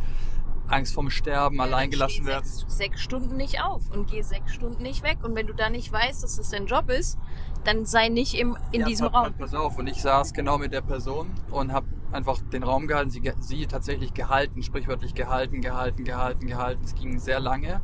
Angst 0.71 0.93
vorm 0.93 1.09
Sterben, 1.09 1.59
allein 1.59 1.89
gelassen 1.89 2.25
werden. 2.25 2.45
Sechs, 2.45 2.77
sechs 2.77 3.01
Stunden 3.01 3.37
nicht 3.37 3.61
auf 3.61 3.89
und 3.91 4.09
geh 4.09 4.21
sechs 4.21 4.53
Stunden 4.53 4.83
nicht 4.83 5.03
weg. 5.03 5.17
Und 5.23 5.35
wenn 5.35 5.47
du 5.47 5.53
da 5.53 5.69
nicht 5.69 5.91
weißt, 5.91 6.23
dass 6.23 6.37
das 6.37 6.49
dein 6.49 6.67
Job 6.67 6.89
ist, 6.89 7.17
dann 7.63 7.85
sei 7.85 8.09
nicht 8.09 8.35
im, 8.35 8.57
in 8.71 8.81
Ja, 8.81 8.87
diesem 8.87 9.11
pass, 9.11 9.25
Raum. 9.25 9.33
Pass 9.37 9.53
auf, 9.53 9.77
und 9.77 9.87
ich 9.87 10.01
saß 10.01 10.33
genau 10.33 10.57
mit 10.57 10.71
der 10.71 10.81
Person 10.81 11.31
und 11.51 11.73
habe 11.73 11.87
einfach 12.11 12.39
den 12.51 12.63
Raum 12.63 12.87
gehalten, 12.87 13.09
sie, 13.09 13.21
sie 13.39 13.67
tatsächlich 13.67 14.13
gehalten, 14.13 14.63
sprichwörtlich 14.63 15.13
gehalten, 15.13 15.61
gehalten, 15.61 16.03
gehalten, 16.03 16.47
gehalten. 16.47 16.83
Es 16.83 16.95
ging 16.95 17.19
sehr 17.19 17.39
lange. 17.39 17.81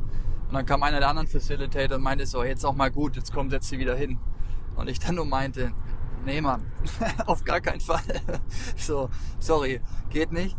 Und 0.48 0.54
dann 0.54 0.64
kam 0.66 0.82
einer 0.82 1.00
der 1.00 1.08
anderen 1.08 1.28
Facilitator 1.28 1.96
und 1.96 2.02
meinte 2.02 2.26
so, 2.26 2.42
jetzt 2.44 2.64
auch 2.64 2.74
mal 2.74 2.90
gut, 2.90 3.16
jetzt 3.16 3.32
komm, 3.32 3.50
setz 3.50 3.68
sie 3.68 3.78
wieder 3.78 3.96
hin. 3.96 4.18
Und 4.76 4.88
ich 4.88 4.98
dann 4.98 5.16
nur 5.16 5.26
meinte, 5.26 5.72
nee 6.24 6.40
Mann, 6.40 6.64
auf 7.26 7.44
gar 7.44 7.60
keinen 7.60 7.80
Fall. 7.80 8.02
so, 8.76 9.08
sorry, 9.38 9.80
geht 10.10 10.32
nicht. 10.32 10.56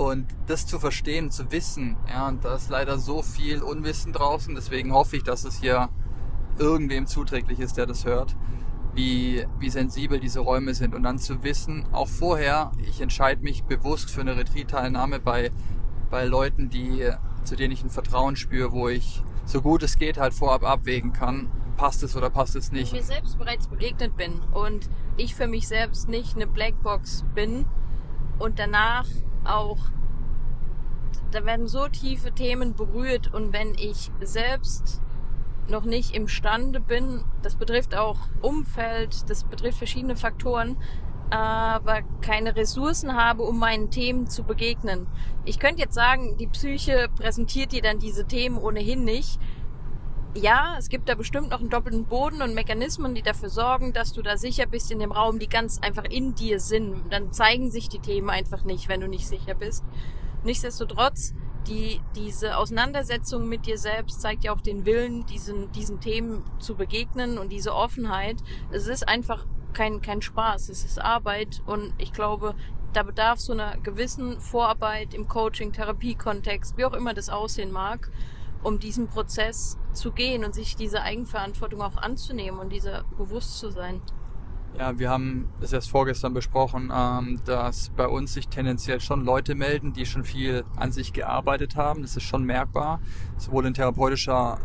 Und 0.00 0.28
das 0.46 0.66
zu 0.66 0.78
verstehen, 0.78 1.30
zu 1.30 1.52
wissen, 1.52 1.94
ja, 2.08 2.26
und 2.26 2.42
da 2.42 2.54
ist 2.54 2.70
leider 2.70 2.98
so 2.98 3.20
viel 3.20 3.62
Unwissen 3.62 4.14
draußen, 4.14 4.54
deswegen 4.54 4.94
hoffe 4.94 5.18
ich, 5.18 5.24
dass 5.24 5.44
es 5.44 5.60
hier 5.60 5.90
irgendwem 6.58 7.06
zuträglich 7.06 7.60
ist, 7.60 7.76
der 7.76 7.84
das 7.84 8.06
hört, 8.06 8.34
wie, 8.94 9.44
wie 9.58 9.68
sensibel 9.68 10.18
diese 10.18 10.40
Räume 10.40 10.72
sind. 10.72 10.94
Und 10.94 11.02
dann 11.02 11.18
zu 11.18 11.42
wissen, 11.42 11.84
auch 11.92 12.08
vorher, 12.08 12.72
ich 12.78 13.02
entscheide 13.02 13.42
mich 13.42 13.64
bewusst 13.64 14.10
für 14.10 14.22
eine 14.22 14.38
Retreat-Teilnahme 14.38 15.20
bei, 15.20 15.50
bei 16.08 16.24
Leuten, 16.24 16.70
die, 16.70 17.06
zu 17.44 17.54
denen 17.54 17.74
ich 17.74 17.84
ein 17.84 17.90
Vertrauen 17.90 18.36
spüre, 18.36 18.72
wo 18.72 18.88
ich 18.88 19.22
so 19.44 19.60
gut 19.60 19.82
es 19.82 19.98
geht 19.98 20.16
halt 20.16 20.32
vorab 20.32 20.64
abwägen 20.64 21.12
kann, 21.12 21.50
passt 21.76 22.02
es 22.02 22.16
oder 22.16 22.30
passt 22.30 22.56
es 22.56 22.72
nicht. 22.72 22.94
mir 22.94 23.02
selbst 23.02 23.36
bereits 23.36 23.66
begegnet 23.66 24.16
bin 24.16 24.40
und 24.54 24.88
ich 25.18 25.34
für 25.34 25.46
mich 25.46 25.68
selbst 25.68 26.08
nicht 26.08 26.36
eine 26.36 26.46
Blackbox 26.46 27.26
bin 27.34 27.66
und 28.38 28.58
danach 28.58 29.04
auch 29.44 29.78
da 31.30 31.44
werden 31.44 31.68
so 31.68 31.88
tiefe 31.88 32.32
Themen 32.32 32.74
berührt 32.74 33.32
und 33.32 33.52
wenn 33.52 33.74
ich 33.74 34.10
selbst 34.20 35.00
noch 35.68 35.84
nicht 35.84 36.14
imstande 36.14 36.80
bin, 36.80 37.24
das 37.42 37.54
betrifft 37.54 37.94
auch 37.94 38.18
Umfeld, 38.40 39.30
das 39.30 39.44
betrifft 39.44 39.78
verschiedene 39.78 40.16
Faktoren, 40.16 40.76
aber 41.30 42.02
keine 42.20 42.56
Ressourcen 42.56 43.14
habe, 43.14 43.44
um 43.44 43.58
meinen 43.58 43.90
Themen 43.90 44.26
zu 44.26 44.42
begegnen. 44.42 45.06
Ich 45.44 45.60
könnte 45.60 45.82
jetzt 45.82 45.94
sagen, 45.94 46.36
die 46.38 46.48
Psyche 46.48 47.08
präsentiert 47.16 47.70
dir 47.70 47.82
dann 47.82 48.00
diese 48.00 48.26
Themen 48.26 48.58
ohnehin 48.58 49.04
nicht. 49.04 49.38
Ja, 50.34 50.76
es 50.78 50.88
gibt 50.88 51.08
da 51.08 51.16
bestimmt 51.16 51.50
noch 51.50 51.58
einen 51.58 51.70
doppelten 51.70 52.04
Boden 52.04 52.40
und 52.40 52.54
Mechanismen, 52.54 53.16
die 53.16 53.22
dafür 53.22 53.48
sorgen, 53.48 53.92
dass 53.92 54.12
du 54.12 54.22
da 54.22 54.36
sicher 54.36 54.66
bist 54.66 54.92
in 54.92 55.00
dem 55.00 55.10
Raum, 55.10 55.40
die 55.40 55.48
ganz 55.48 55.80
einfach 55.80 56.04
in 56.04 56.36
dir 56.36 56.60
sind. 56.60 57.12
Dann 57.12 57.32
zeigen 57.32 57.68
sich 57.68 57.88
die 57.88 57.98
Themen 57.98 58.30
einfach 58.30 58.62
nicht, 58.62 58.88
wenn 58.88 59.00
du 59.00 59.08
nicht 59.08 59.26
sicher 59.26 59.54
bist. 59.54 59.82
Nichtsdestotrotz, 60.44 61.34
die, 61.66 62.00
diese 62.14 62.56
Auseinandersetzung 62.56 63.48
mit 63.48 63.66
dir 63.66 63.76
selbst 63.76 64.20
zeigt 64.20 64.44
ja 64.44 64.52
auch 64.52 64.60
den 64.60 64.86
Willen, 64.86 65.26
diesen, 65.26 65.72
diesen 65.72 66.00
Themen 66.00 66.44
zu 66.60 66.76
begegnen 66.76 67.36
und 67.36 67.50
diese 67.50 67.74
Offenheit. 67.74 68.36
Es 68.70 68.86
ist 68.86 69.08
einfach 69.08 69.46
kein, 69.72 70.00
kein 70.00 70.22
Spaß, 70.22 70.68
es 70.68 70.84
ist 70.84 71.00
Arbeit 71.00 71.60
und 71.66 71.92
ich 71.98 72.12
glaube, 72.12 72.54
da 72.92 73.02
bedarf 73.02 73.40
so 73.40 73.52
einer 73.52 73.76
gewissen 73.78 74.40
Vorarbeit 74.40 75.12
im 75.12 75.26
Coaching, 75.26 75.72
Therapiekontext, 75.72 76.76
wie 76.76 76.84
auch 76.84 76.94
immer 76.94 77.14
das 77.14 77.30
aussehen 77.30 77.72
mag, 77.72 78.10
um 78.62 78.78
diesen 78.78 79.08
Prozess 79.08 79.78
zu 79.92 80.12
gehen 80.12 80.44
und 80.44 80.54
sich 80.54 80.76
diese 80.76 81.02
Eigenverantwortung 81.02 81.82
auch 81.82 81.96
anzunehmen 81.96 82.60
und 82.60 82.70
dieser 82.70 83.04
bewusst 83.16 83.58
zu 83.58 83.70
sein. 83.70 84.00
Ja, 84.78 84.98
wir 84.98 85.10
haben 85.10 85.48
das 85.60 85.72
erst 85.72 85.90
vorgestern 85.90 86.32
besprochen, 86.32 86.92
ähm, 86.94 87.40
dass 87.44 87.90
bei 87.90 88.06
uns 88.06 88.34
sich 88.34 88.48
tendenziell 88.48 89.00
schon 89.00 89.24
Leute 89.24 89.54
melden, 89.56 89.92
die 89.92 90.06
schon 90.06 90.24
viel 90.24 90.64
an 90.76 90.92
sich 90.92 91.12
gearbeitet 91.12 91.74
haben. 91.74 92.02
Das 92.02 92.16
ist 92.16 92.22
schon 92.22 92.44
merkbar, 92.44 93.00
sowohl 93.36 93.66
in 93.66 93.74
therapeutischer 93.74 94.58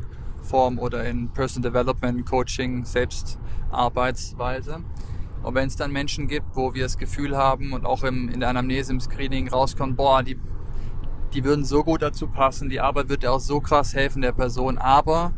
Form 0.44 0.78
oder 0.78 1.04
in 1.06 1.30
Personal 1.30 1.72
Development, 1.72 2.24
Coaching, 2.26 2.86
Selbstarbeitsweise. 2.86 4.84
Und 5.42 5.56
wenn 5.56 5.68
es 5.68 5.76
dann 5.76 5.92
Menschen 5.92 6.28
gibt, 6.28 6.56
wo 6.56 6.74
wir 6.74 6.84
das 6.84 6.98
Gefühl 6.98 7.36
haben 7.36 7.74
und 7.74 7.86
auch 7.86 8.04
im, 8.04 8.30
in 8.30 8.40
der 8.40 8.50
Anamnese, 8.50 8.94
im 8.94 9.00
Screening 9.00 9.50
rauskommt, 9.50 9.98
boah, 9.98 10.24
die, 10.24 10.40
die 11.36 11.44
würden 11.44 11.66
so 11.66 11.84
gut 11.84 12.02
dazu 12.02 12.28
passen, 12.28 12.70
die 12.70 12.80
Arbeit 12.80 13.10
wird 13.10 13.24
ja 13.24 13.32
auch 13.32 13.40
so 13.42 13.60
krass 13.60 13.94
helfen 13.94 14.22
der 14.22 14.32
Person, 14.32 14.78
aber 14.78 15.34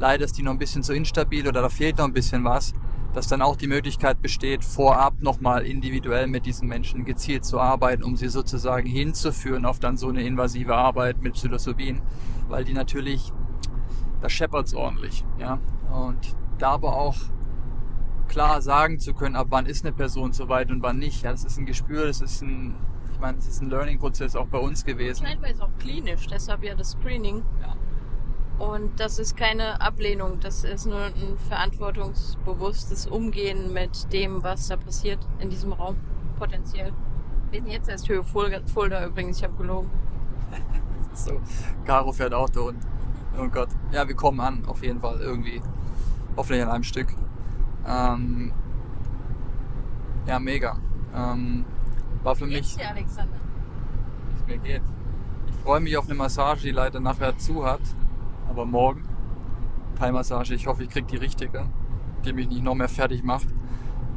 leider 0.00 0.24
ist 0.24 0.38
die 0.38 0.42
noch 0.42 0.52
ein 0.52 0.58
bisschen 0.58 0.82
zu 0.82 0.94
instabil 0.94 1.46
oder 1.46 1.60
da 1.60 1.68
fehlt 1.68 1.98
noch 1.98 2.06
ein 2.06 2.14
bisschen 2.14 2.42
was, 2.42 2.72
dass 3.12 3.28
dann 3.28 3.42
auch 3.42 3.56
die 3.56 3.66
Möglichkeit 3.66 4.22
besteht, 4.22 4.64
vorab 4.64 5.20
nochmal 5.20 5.66
individuell 5.66 6.26
mit 6.26 6.46
diesen 6.46 6.68
Menschen 6.68 7.04
gezielt 7.04 7.44
zu 7.44 7.60
arbeiten, 7.60 8.02
um 8.02 8.16
sie 8.16 8.28
sozusagen 8.28 8.88
hinzuführen 8.88 9.66
auf 9.66 9.78
dann 9.78 9.98
so 9.98 10.08
eine 10.08 10.22
invasive 10.22 10.74
Arbeit 10.74 11.20
mit 11.20 11.34
Psilocybin, 11.34 12.00
weil 12.48 12.64
die 12.64 12.72
natürlich, 12.72 13.30
da 14.22 14.30
scheppert's 14.30 14.72
ordentlich, 14.72 15.22
ja, 15.38 15.58
und 15.92 16.34
da 16.56 16.70
aber 16.70 16.96
auch 16.96 17.16
klar 18.28 18.62
sagen 18.62 18.98
zu 18.98 19.12
können, 19.12 19.36
ab 19.36 19.48
wann 19.50 19.66
ist 19.66 19.84
eine 19.84 19.92
Person 19.92 20.32
soweit 20.32 20.70
und 20.70 20.82
wann 20.82 20.98
nicht, 20.98 21.22
ja, 21.22 21.32
das 21.32 21.44
ist 21.44 21.58
ein 21.58 21.66
Gespür, 21.66 22.06
das 22.06 22.22
ist 22.22 22.40
ein, 22.40 22.74
meine, 23.22 23.38
das 23.38 23.46
ist 23.46 23.62
ein 23.62 23.70
Learning-Prozess 23.70 24.36
auch 24.36 24.48
bei 24.48 24.58
uns 24.58 24.84
gewesen. 24.84 25.24
Teilweise 25.24 25.64
auch 25.64 25.78
klinisch, 25.78 26.26
deshalb 26.26 26.62
ja 26.62 26.74
das 26.74 26.90
Screening. 26.90 27.42
Ja. 27.62 27.76
Und 28.58 29.00
das 29.00 29.18
ist 29.18 29.36
keine 29.36 29.80
Ablehnung, 29.80 30.38
das 30.40 30.62
ist 30.64 30.86
nur 30.86 31.00
ein 31.00 31.38
verantwortungsbewusstes 31.48 33.06
Umgehen 33.06 33.72
mit 33.72 34.12
dem, 34.12 34.42
was 34.42 34.68
da 34.68 34.76
passiert 34.76 35.18
in 35.38 35.48
diesem 35.48 35.72
Raum, 35.72 35.96
potenziell. 36.38 36.92
Wir 37.50 37.60
sind 37.60 37.70
jetzt 37.70 37.88
erst 37.88 38.08
Höhe 38.08 38.22
Fulda 38.22 39.06
übrigens, 39.06 39.38
ich 39.38 39.44
habe 39.44 39.54
gelogen. 39.56 39.90
So, 41.14 41.42
Caro 41.84 42.10
fährt 42.10 42.32
Auto 42.32 42.68
und 42.68 42.78
oh 43.38 43.46
Gott. 43.46 43.68
Ja, 43.90 44.08
wir 44.08 44.14
kommen 44.14 44.40
an, 44.40 44.64
auf 44.64 44.82
jeden 44.82 44.98
Fall 44.98 45.20
irgendwie. 45.20 45.60
Hoffentlich 46.38 46.62
an 46.62 46.70
einem 46.70 46.84
Stück. 46.84 47.08
Ähm, 47.86 48.50
ja, 50.26 50.38
mega. 50.38 50.78
Ähm, 51.14 51.66
war 52.22 52.36
für 52.36 52.46
mich, 52.46 52.76
dir, 52.76 52.88
Alexander? 52.88 53.36
wie 54.28 54.40
es 54.40 54.46
mir 54.46 54.58
geht. 54.58 54.82
Ich 55.48 55.54
freue 55.56 55.80
mich 55.80 55.96
auf 55.96 56.06
eine 56.06 56.14
Massage, 56.14 56.62
die 56.62 56.70
leider 56.70 57.00
nachher 57.00 57.36
zu 57.38 57.64
hat. 57.64 57.80
Aber 58.48 58.64
morgen. 58.64 59.08
Thai-Massage. 59.98 60.54
Ich 60.54 60.66
hoffe, 60.66 60.84
ich 60.84 60.90
krieg 60.90 61.06
die 61.08 61.16
richtige, 61.16 61.66
die 62.24 62.32
mich 62.32 62.48
nicht 62.48 62.62
noch 62.62 62.74
mehr 62.74 62.88
fertig 62.88 63.22
macht, 63.22 63.46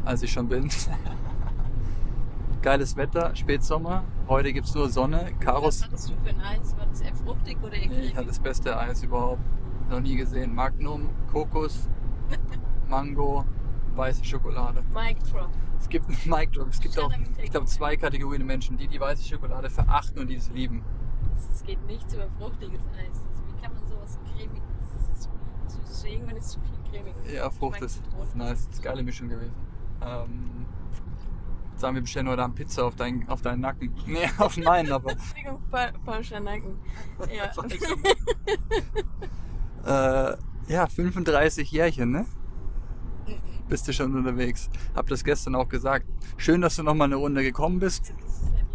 als 0.03 0.23
ich 0.23 0.31
schon 0.31 0.47
bin. 0.47 0.69
Geiles 2.61 2.97
Wetter, 2.97 3.35
Spätsommer. 3.35 4.03
Heute 4.27 4.51
gibt's 4.51 4.73
nur 4.73 4.89
Sonne. 4.89 5.31
Karos. 5.39 5.81
Was 5.81 5.87
hattest 5.87 6.09
du 6.09 6.13
für 6.23 6.29
ein 6.29 6.41
Eis? 6.41 6.75
War 6.77 6.87
das 6.87 7.01
eher 7.01 7.15
fruchtig 7.15 7.57
oder 7.61 7.73
eher 7.73 7.91
Ich 7.91 8.15
hatte 8.15 8.27
das 8.27 8.39
beste 8.39 8.77
Eis 8.77 9.03
überhaupt. 9.03 9.41
Noch 9.89 9.99
nie 9.99 10.15
gesehen. 10.15 10.55
Magnum, 10.55 11.09
Kokos, 11.31 11.87
Mango, 12.89 13.45
weiße 13.95 14.23
Schokolade. 14.23 14.81
Mic 14.93 15.17
drop. 15.31 15.49
Es 15.79 15.89
gibt 15.89 16.07
einen 16.07 16.17
Mic 16.25 16.51
Drop. 16.51 16.67
Es 16.69 16.79
gibt 16.79 16.97
auch, 16.99 17.11
ich 17.41 17.51
glaube, 17.51 17.65
zwei 17.67 17.95
Kategorien 17.97 18.45
Menschen. 18.45 18.77
Die, 18.77 18.87
die 18.87 18.99
weiße 18.99 19.23
Schokolade 19.27 19.69
verachten 19.69 20.19
und 20.19 20.27
die 20.27 20.35
es 20.35 20.49
lieben. 20.49 20.83
Es 21.53 21.63
geht 21.63 21.85
nichts 21.85 22.13
über 22.13 22.27
fruchtiges 22.39 22.81
Eis. 22.97 23.21
Wie 23.47 23.61
kann 23.61 23.73
man 23.73 23.85
sowas 23.87 24.17
cremig? 24.33 24.61
Das 24.93 25.09
ist 25.19 25.29
zu, 26.01 26.07
irgendwann 26.07 26.37
ist 26.37 26.49
zu 26.49 26.59
viel 26.61 26.91
cremig. 26.91 27.13
Ja, 27.33 27.49
Frucht 27.49 27.81
ist, 27.81 28.01
ist 28.23 28.35
nice. 28.35 28.49
Das 28.51 28.59
ist 28.61 28.73
eine 28.75 28.81
geile 28.81 29.03
Mischung 29.03 29.27
gewesen. 29.29 29.53
Ähm, 30.01 30.65
sagen 31.75 31.95
wir 31.95 32.01
bestellen 32.01 32.29
heute 32.29 32.41
Abend 32.43 32.55
Pizza 32.55 32.85
auf 32.85 32.95
deinen, 32.95 33.27
auf 33.29 33.41
deinen 33.41 33.61
Nacken. 33.61 33.93
Nee, 34.07 34.29
auf 34.37 34.57
meinen, 34.57 34.91
aber. 34.91 35.11
Entschuldigung, 35.11 35.61
fa- 35.69 35.91
falscher 36.03 36.39
Nacken. 36.39 36.77
Ja. 39.85 40.31
Äh, 40.31 40.37
ja, 40.67 40.87
35 40.87 41.71
Jährchen, 41.71 42.11
ne? 42.11 42.25
Bist 43.67 43.87
du 43.87 43.93
schon 43.93 44.15
unterwegs. 44.15 44.69
Hab 44.93 45.07
das 45.07 45.23
gestern 45.23 45.55
auch 45.55 45.67
gesagt. 45.67 46.05
Schön, 46.37 46.61
dass 46.61 46.75
du 46.75 46.83
noch 46.83 46.93
mal 46.93 47.05
eine 47.05 47.15
Runde 47.15 47.41
gekommen 47.41 47.79
bist 47.79 48.13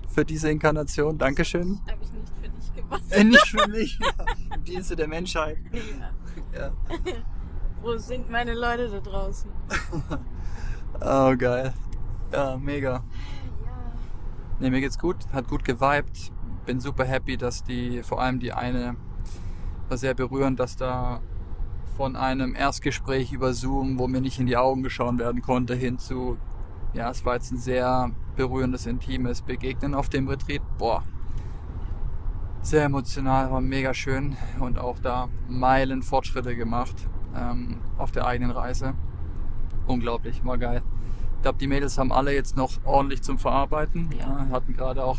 für 0.08 0.24
diese 0.24 0.50
Inkarnation. 0.50 1.16
Dankeschön. 1.16 1.80
Habe 1.88 2.02
ich 2.02 2.12
nicht 2.12 2.32
für 2.42 2.48
dich 2.48 2.74
gemacht. 2.74 3.02
Äh, 3.10 3.24
nicht 3.24 3.46
für 3.46 3.68
mich. 3.68 3.98
Im 4.54 4.64
Dienste 4.64 4.96
der 4.96 5.08
Menschheit. 5.08 5.58
Ja. 6.52 6.58
Ja. 6.58 6.72
Wo 7.82 7.96
sind 7.96 8.30
meine 8.30 8.54
Leute 8.54 8.88
da 8.88 9.00
draußen? 9.00 9.50
Oh, 11.02 11.34
geil. 11.36 11.72
Ja, 12.32 12.58
mega. 12.58 12.92
Ja. 12.92 13.02
Ne, 14.58 14.70
mir 14.70 14.80
geht's 14.80 14.98
gut. 14.98 15.16
Hat 15.32 15.48
gut 15.48 15.64
geweibt. 15.64 16.32
Bin 16.66 16.80
super 16.80 17.04
happy, 17.04 17.36
dass 17.36 17.62
die, 17.62 18.02
vor 18.02 18.20
allem 18.20 18.38
die 18.38 18.52
eine, 18.52 18.96
war 19.88 19.96
sehr 19.96 20.12
berührend, 20.14 20.60
dass 20.60 20.76
da 20.76 21.22
von 21.96 22.16
einem 22.16 22.54
Erstgespräch 22.54 23.32
über 23.32 23.52
Zoom, 23.52 23.98
wo 23.98 24.08
mir 24.08 24.20
nicht 24.20 24.38
in 24.38 24.46
die 24.46 24.56
Augen 24.56 24.82
geschaut 24.82 25.18
werden 25.18 25.42
konnte, 25.42 25.74
hin 25.74 25.98
zu, 25.98 26.38
ja, 26.94 27.10
es 27.10 27.24
war 27.24 27.34
jetzt 27.34 27.52
ein 27.52 27.58
sehr 27.58 28.10
berührendes, 28.36 28.86
intimes 28.86 29.42
Begegnen 29.42 29.94
auf 29.94 30.08
dem 30.08 30.28
Retreat. 30.28 30.62
Boah, 30.78 31.02
sehr 32.62 32.84
emotional, 32.84 33.50
war 33.50 33.60
mega 33.60 33.94
schön 33.94 34.36
und 34.58 34.78
auch 34.78 34.98
da 34.98 35.28
Meilen 35.48 36.02
Fortschritte 36.02 36.56
gemacht 36.56 36.94
ähm, 37.34 37.80
auf 37.98 38.12
der 38.12 38.26
eigenen 38.26 38.50
Reise. 38.50 38.94
Unglaublich, 39.86 40.44
war 40.44 40.58
geil. 40.58 40.82
Ich 41.36 41.42
glaube, 41.42 41.58
die 41.58 41.66
Mädels 41.66 41.96
haben 41.96 42.12
alle 42.12 42.34
jetzt 42.34 42.56
noch 42.56 42.72
ordentlich 42.84 43.22
zum 43.22 43.38
Verarbeiten. 43.38 44.10
Ja, 44.18 44.46
hatten 44.50 44.74
gerade 44.74 45.04
auch 45.04 45.18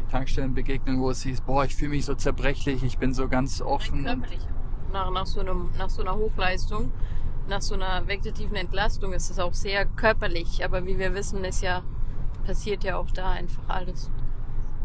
die 0.00 0.10
Tankstellen 0.10 0.54
begegnen, 0.54 0.98
wo 0.98 1.10
es 1.10 1.22
hieß, 1.22 1.42
boah, 1.42 1.64
ich 1.64 1.74
fühle 1.74 1.90
mich 1.90 2.06
so 2.06 2.14
zerbrechlich, 2.14 2.82
ich 2.82 2.98
bin 2.98 3.12
so 3.12 3.28
ganz 3.28 3.60
offen. 3.60 4.06
Rein 4.06 4.22
körperlich. 4.22 4.48
Nach, 4.92 5.10
nach, 5.10 5.26
so 5.26 5.40
einem, 5.40 5.70
nach 5.78 5.90
so 5.90 6.02
einer 6.02 6.16
Hochleistung, 6.16 6.92
nach 7.48 7.62
so 7.62 7.74
einer 7.74 8.06
vegetativen 8.06 8.56
Entlastung 8.56 9.12
ist 9.12 9.30
es 9.30 9.38
auch 9.38 9.54
sehr 9.54 9.84
körperlich. 9.84 10.64
Aber 10.64 10.86
wie 10.86 10.98
wir 10.98 11.14
wissen, 11.14 11.44
ist 11.44 11.62
ja, 11.62 11.82
passiert 12.44 12.84
ja 12.84 12.96
auch 12.96 13.10
da 13.10 13.30
einfach 13.30 13.62
alles. 13.68 14.10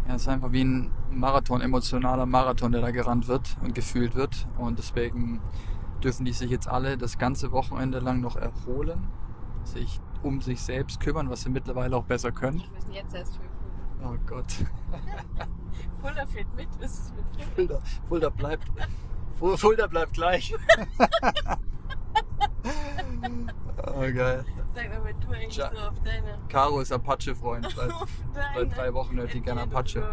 Ja, 0.08 0.16
es 0.16 0.24
ist 0.24 0.28
einfach 0.28 0.52
wie 0.52 0.64
ein 0.64 0.92
Marathon, 1.12 1.62
emotionaler 1.62 2.26
Marathon, 2.26 2.72
der 2.72 2.82
da 2.82 2.92
gerannt 2.92 3.28
wird 3.28 3.56
und 3.62 3.76
gefühlt 3.76 4.16
wird. 4.16 4.48
Und 4.58 4.80
deswegen 4.80 5.42
dürfen 6.04 6.26
die 6.26 6.34
sich 6.34 6.50
jetzt 6.50 6.68
alle 6.68 6.98
das 6.98 7.18
ganze 7.18 7.52
Wochenende 7.52 8.00
lang 8.00 8.22
noch 8.22 8.36
erholen, 8.36 9.08
sich 9.64 10.00
um 10.24 10.42
sich 10.42 10.62
selbst 10.62 11.00
kümmern, 11.00 11.30
was 11.30 11.42
sie 11.42 11.50
mittlerweile 11.50 11.96
auch 11.96 12.06
besser 12.06 12.32
können. 12.32 12.60
Wir 12.60 12.72
müssen 12.72 12.94
jetzt 12.94 13.16
erst 13.16 13.36
für 13.38 13.52
Oh 14.04 14.18
Gott. 14.26 14.48
Fulda 16.02 16.26
fährt 16.26 16.56
mit, 16.56 16.68
ist 16.80 17.14
mit 17.16 17.26
Fulda? 17.36 17.52
Fulda, 17.56 17.82
Fulda 18.08 18.30
bleibt. 18.30 18.68
Fu- 19.42 19.58
Fulda 19.58 19.88
bleibt 19.88 20.14
gleich. 20.14 20.54
oh 23.88 24.02
geil. 24.02 24.46
Sag 24.76 24.90
mal, 24.90 25.04
wenn 25.04 25.20
du 25.20 25.28
eigentlich 25.30 25.56
Tja. 25.56 25.72
so 25.74 25.82
auf 25.82 26.00
deine... 26.04 26.38
Caro 26.48 26.80
ist 26.80 26.92
Apache-Freund. 26.92 27.68
Seit, 27.76 27.92
seit 28.56 28.78
drei 28.78 28.94
Wochen 28.94 29.18
hört 29.18 29.34
die 29.34 29.42
gerne 29.42 29.64
Apache. 29.64 30.04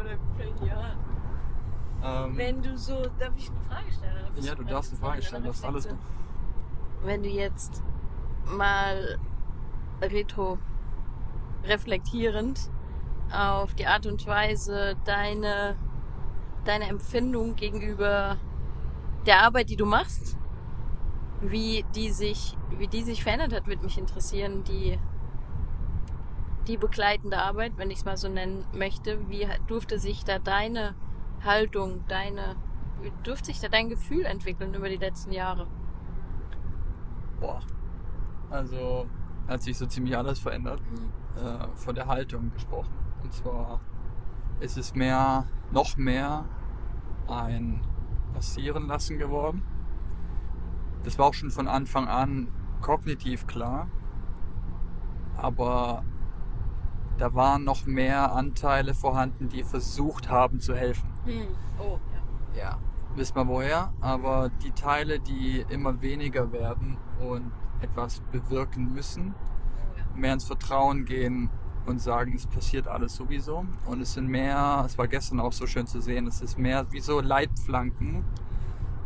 Ähm, 2.02 2.36
Wenn 2.36 2.62
du 2.62 2.76
so... 2.78 3.02
Darf 3.18 3.32
ich 3.36 3.50
eine 3.50 3.60
Frage 3.68 3.92
stellen? 3.92 4.16
ja, 4.40 4.54
du 4.54 4.64
darfst 4.64 4.92
eine 4.92 5.00
Frage 5.00 5.22
stellen, 5.22 5.44
das 5.44 5.56
ist 5.58 5.64
alles 5.64 5.88
gut. 5.88 5.98
Wenn 7.04 7.22
du 7.22 7.28
jetzt 7.28 7.82
mal 8.46 9.18
retro 10.00 10.58
reflektierend 11.64 12.70
auf 13.30 13.74
die 13.74 13.86
Art 13.86 14.06
und 14.06 14.26
Weise 14.26 14.96
deine, 15.04 15.76
deine 16.64 16.88
Empfindung 16.88 17.56
gegenüber 17.56 18.38
der 19.28 19.42
Arbeit, 19.42 19.68
die 19.68 19.76
du 19.76 19.84
machst, 19.84 20.38
wie 21.42 21.84
die 21.94 22.10
sich, 22.10 22.56
wie 22.70 22.88
die 22.88 23.02
sich 23.02 23.22
verändert 23.22 23.52
hat, 23.52 23.66
würde 23.66 23.84
mich 23.84 23.98
interessieren. 23.98 24.64
Die, 24.64 24.98
die 26.66 26.78
begleitende 26.78 27.38
Arbeit, 27.38 27.74
wenn 27.76 27.90
ich 27.90 27.98
es 27.98 28.04
mal 28.06 28.16
so 28.16 28.28
nennen 28.28 28.64
möchte, 28.72 29.28
wie 29.28 29.46
durfte 29.66 29.98
sich 29.98 30.24
da 30.24 30.38
deine 30.38 30.94
Haltung, 31.44 32.04
deine, 32.08 32.56
wie 33.02 33.12
durfte 33.22 33.46
sich 33.46 33.60
da 33.60 33.68
dein 33.68 33.90
Gefühl 33.90 34.24
entwickeln 34.24 34.72
über 34.74 34.88
die 34.88 34.96
letzten 34.96 35.32
Jahre? 35.32 35.66
Boah. 37.38 37.60
Also 38.50 39.06
hat 39.46 39.62
sich 39.62 39.76
so 39.76 39.84
ziemlich 39.86 40.16
alles 40.16 40.38
verändert. 40.38 40.80
Äh, 41.36 41.68
von 41.76 41.94
der 41.94 42.06
Haltung 42.06 42.50
gesprochen. 42.52 42.94
Und 43.22 43.32
zwar 43.32 43.80
ist 44.60 44.78
es 44.78 44.94
mehr, 44.94 45.46
noch 45.70 45.96
mehr 45.98 46.46
ein 47.28 47.82
passieren 48.38 48.86
lassen 48.86 49.18
geworden. 49.18 49.62
Das 51.02 51.18
war 51.18 51.26
auch 51.26 51.34
schon 51.34 51.50
von 51.50 51.66
Anfang 51.66 52.06
an 52.06 52.46
kognitiv 52.80 53.48
klar. 53.48 53.88
Aber 55.36 56.04
da 57.16 57.34
waren 57.34 57.64
noch 57.64 57.84
mehr 57.86 58.32
Anteile 58.32 58.94
vorhanden, 58.94 59.48
die 59.48 59.64
versucht 59.64 60.30
haben 60.30 60.60
zu 60.60 60.76
helfen. 60.76 61.08
Hm. 61.24 61.48
Oh, 61.80 61.98
ja. 62.54 62.60
Ja, 62.60 62.78
wissen 63.16 63.34
wir 63.34 63.48
woher, 63.48 63.92
aber 64.00 64.50
die 64.62 64.70
Teile, 64.70 65.18
die 65.18 65.64
immer 65.68 66.00
weniger 66.00 66.52
werden 66.52 66.96
und 67.18 67.50
etwas 67.80 68.20
bewirken 68.30 68.92
müssen, 68.92 69.34
Oh, 69.34 70.16
mehr 70.16 70.34
ins 70.34 70.44
Vertrauen 70.44 71.04
gehen 71.04 71.50
und 71.88 72.00
sagen, 72.00 72.34
es 72.36 72.46
passiert 72.46 72.86
alles 72.86 73.16
sowieso. 73.16 73.64
Und 73.86 74.00
es 74.00 74.14
sind 74.14 74.28
mehr, 74.28 74.84
es 74.86 74.98
war 74.98 75.08
gestern 75.08 75.40
auch 75.40 75.52
so 75.52 75.66
schön 75.66 75.86
zu 75.86 76.00
sehen, 76.00 76.26
es 76.26 76.40
ist 76.40 76.58
mehr 76.58 76.86
wie 76.92 77.00
so 77.00 77.20
Leitpflanken, 77.20 78.24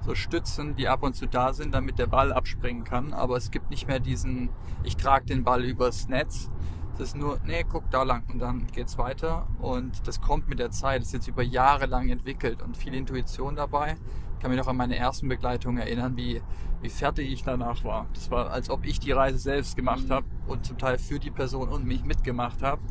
so 0.05 0.15
Stützen, 0.15 0.75
die 0.75 0.89
ab 0.89 1.03
und 1.03 1.15
zu 1.15 1.27
da 1.27 1.53
sind, 1.53 1.73
damit 1.73 1.99
der 1.99 2.09
Ball 2.09 2.33
abspringen 2.33 2.85
kann. 2.85 3.13
Aber 3.13 3.37
es 3.37 3.51
gibt 3.51 3.71
nicht 3.71 3.87
mehr 3.87 4.01
diesen, 4.01 4.51
ich 4.83 4.97
trage 4.97 5.27
den 5.27 5.45
Ball 5.45 5.65
übers 5.65 6.09
Netz. 6.09 6.51
Es 6.95 7.01
ist 7.01 7.17
nur, 7.17 7.39
nee, 7.45 7.65
guck 7.69 7.91
da 7.91 8.03
lang 8.03 8.25
und 8.31 8.39
dann 8.39 8.67
geht's 8.67 8.99
weiter. 8.99 9.47
Und 9.61 10.07
das 10.07 10.21
kommt 10.21 10.49
mit 10.49 10.59
der 10.59 10.71
Zeit. 10.71 11.01
Es 11.03 11.09
ist 11.09 11.15
jetzt 11.15 11.29
über 11.29 11.43
Jahre 11.43 11.87
lang 11.87 12.09
entwickelt 12.11 12.63
und 12.63 12.77
viel 12.77 12.95
Intuition 12.95 13.57
dabei. 13.57 13.97
Ich 14.35 14.41
kann 14.41 14.51
mich 14.51 14.61
noch 14.61 14.69
an 14.69 14.77
meine 14.77 14.97
ersten 14.97 15.29
Begleitungen 15.29 15.79
erinnern, 15.81 16.17
wie, 16.17 16.43
wie 16.83 16.91
fertig 16.91 17.33
ich 17.33 17.45
danach 17.45 17.83
war. 17.85 18.07
Das 18.13 18.31
war, 18.31 18.51
als 18.51 18.69
ob 18.71 18.85
ich 18.85 19.01
die 19.01 19.13
Reise 19.13 19.39
selbst 19.39 19.77
gemacht 19.77 20.09
Mhm. 20.09 20.13
habe 20.13 20.27
und 20.47 20.67
zum 20.67 20.79
Teil 20.79 20.99
für 20.99 21.19
die 21.19 21.31
Person 21.31 21.69
und 21.69 21.87
mich 21.87 22.05
mitgemacht 22.05 22.63
habe. 22.63 22.83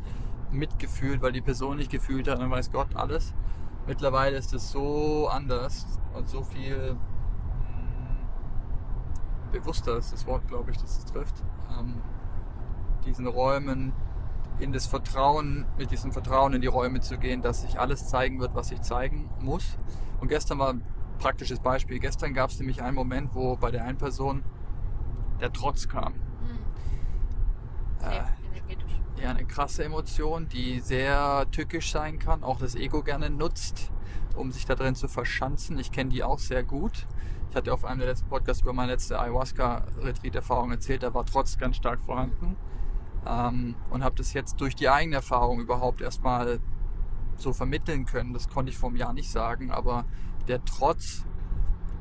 Mitgefühlt, 0.51 1.21
weil 1.21 1.31
die 1.31 1.41
Person 1.41 1.77
nicht 1.77 1.91
gefühlt 1.91 2.27
hat, 2.27 2.39
dann 2.39 2.51
weiß 2.51 2.71
Gott 2.71 2.95
alles. 2.95 3.33
Mittlerweile 3.87 4.37
ist 4.37 4.53
es 4.53 4.71
so 4.71 5.27
anders 5.27 5.85
und 6.13 6.27
so 6.27 6.43
viel 6.43 6.93
mh, 6.93 6.99
bewusster 9.51 9.97
ist 9.97 10.13
das 10.13 10.25
Wort, 10.25 10.47
glaube 10.47 10.71
ich, 10.71 10.77
das 10.77 10.99
es 10.99 11.05
trifft. 11.05 11.43
Ähm, 11.77 11.95
diesen 13.05 13.27
Räumen 13.27 13.93
in 14.59 14.71
das 14.71 14.85
Vertrauen, 14.85 15.65
mit 15.77 15.91
diesem 15.91 16.11
Vertrauen 16.11 16.53
in 16.53 16.61
die 16.61 16.67
Räume 16.67 16.99
zu 16.99 17.17
gehen, 17.17 17.41
dass 17.41 17.61
sich 17.61 17.79
alles 17.79 18.07
zeigen 18.07 18.39
wird, 18.39 18.53
was 18.53 18.71
ich 18.71 18.81
zeigen 18.81 19.29
muss. 19.39 19.77
Und 20.19 20.27
gestern 20.27 20.59
war 20.59 20.73
ein 20.73 20.83
praktisches 21.17 21.59
Beispiel. 21.59 21.99
Gestern 21.99 22.33
gab 22.33 22.49
es 22.51 22.59
nämlich 22.59 22.81
einen 22.81 22.95
Moment, 22.95 23.33
wo 23.33 23.55
bei 23.55 23.71
der 23.71 23.85
einen 23.85 23.97
Person 23.97 24.43
der 25.39 25.51
Trotz 25.51 25.87
kam. 25.87 26.13
Hm. 26.13 28.09
Äh, 28.09 28.23
ja, 29.21 29.29
eine 29.29 29.45
krasse 29.45 29.83
Emotion, 29.83 30.47
die 30.47 30.79
sehr 30.79 31.45
tückisch 31.51 31.91
sein 31.91 32.17
kann, 32.17 32.43
auch 32.43 32.57
das 32.57 32.73
Ego 32.73 33.03
gerne 33.03 33.29
nutzt, 33.29 33.91
um 34.35 34.51
sich 34.51 34.65
da 34.65 34.73
drin 34.73 34.95
zu 34.95 35.07
verschanzen. 35.07 35.77
Ich 35.77 35.91
kenne 35.91 36.09
die 36.09 36.23
auch 36.23 36.39
sehr 36.39 36.63
gut. 36.63 37.05
Ich 37.49 37.55
hatte 37.55 37.71
auf 37.73 37.85
einem 37.85 37.99
der 37.99 38.07
letzten 38.07 38.29
Podcasts 38.29 38.63
über 38.63 38.73
meine 38.73 38.93
letzte 38.93 39.19
Ayahuasca-Retreat-Erfahrung 39.19 40.71
erzählt, 40.71 41.03
da 41.03 41.13
war 41.13 41.25
trotz 41.25 41.57
ganz 41.57 41.75
stark 41.75 41.99
vorhanden. 41.99 42.55
Ähm, 43.25 43.75
und 43.89 44.03
habe 44.03 44.15
das 44.15 44.33
jetzt 44.33 44.59
durch 44.59 44.75
die 44.75 44.89
eigene 44.89 45.17
Erfahrung 45.17 45.59
überhaupt 45.59 46.01
erstmal 46.01 46.59
so 47.35 47.53
vermitteln 47.53 48.05
können. 48.05 48.33
Das 48.33 48.49
konnte 48.49 48.71
ich 48.71 48.77
vor 48.77 48.89
einem 48.89 48.97
Jahr 48.97 49.13
nicht 49.13 49.29
sagen, 49.29 49.71
aber 49.71 50.05
der 50.47 50.63
Trotz 50.65 51.25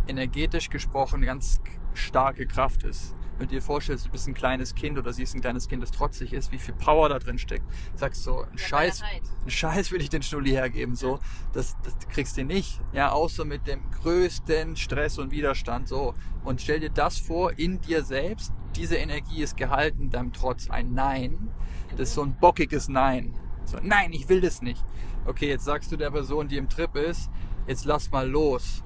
energetisch 0.06 0.70
gesprochen 0.70 1.22
ganz 1.22 1.60
starke 1.94 2.46
Kraft 2.46 2.82
ist. 2.84 3.16
Wenn 3.40 3.48
du 3.48 3.54
dir 3.54 3.62
vorstellst, 3.62 4.04
du 4.04 4.10
bist 4.10 4.28
ein 4.28 4.34
kleines 4.34 4.74
Kind 4.74 4.98
oder 4.98 5.14
siehst 5.14 5.34
ein 5.34 5.40
kleines 5.40 5.66
Kind, 5.66 5.82
das 5.82 5.90
trotzig 5.90 6.34
ist, 6.34 6.52
wie 6.52 6.58
viel 6.58 6.74
Power 6.74 7.08
da 7.08 7.18
drin 7.18 7.38
steckt. 7.38 7.64
Sagst 7.94 8.22
so, 8.22 8.42
ein 8.42 8.58
Scheiß, 8.58 9.00
einen 9.02 9.50
Scheiß 9.50 9.92
will 9.92 10.02
ich 10.02 10.10
den 10.10 10.22
Schnulli 10.22 10.50
hergeben, 10.50 10.94
so. 10.94 11.20
Das, 11.54 11.74
das 11.82 11.96
kriegst 12.10 12.36
du 12.36 12.44
nicht. 12.44 12.82
Ja, 12.92 13.12
außer 13.12 13.46
mit 13.46 13.66
dem 13.66 13.80
größten 14.02 14.76
Stress 14.76 15.16
und 15.16 15.30
Widerstand, 15.30 15.88
so. 15.88 16.12
Und 16.44 16.60
stell 16.60 16.80
dir 16.80 16.90
das 16.90 17.16
vor, 17.16 17.58
in 17.58 17.80
dir 17.80 18.04
selbst, 18.04 18.52
diese 18.76 18.96
Energie 18.96 19.42
ist 19.42 19.56
gehalten, 19.56 20.10
deinem 20.10 20.34
Trotz 20.34 20.68
ein 20.68 20.92
Nein. 20.92 21.48
Das 21.92 22.10
ist 22.10 22.16
so 22.16 22.22
ein 22.22 22.36
bockiges 22.38 22.90
Nein. 22.90 23.34
So, 23.64 23.78
nein, 23.82 24.12
ich 24.12 24.28
will 24.28 24.42
das 24.42 24.60
nicht. 24.60 24.84
Okay, 25.24 25.48
jetzt 25.48 25.64
sagst 25.64 25.90
du 25.90 25.96
der 25.96 26.10
Person, 26.10 26.46
die 26.46 26.58
im 26.58 26.68
Trip 26.68 26.94
ist, 26.94 27.30
jetzt 27.66 27.86
lass 27.86 28.10
mal 28.10 28.28
los. 28.28 28.84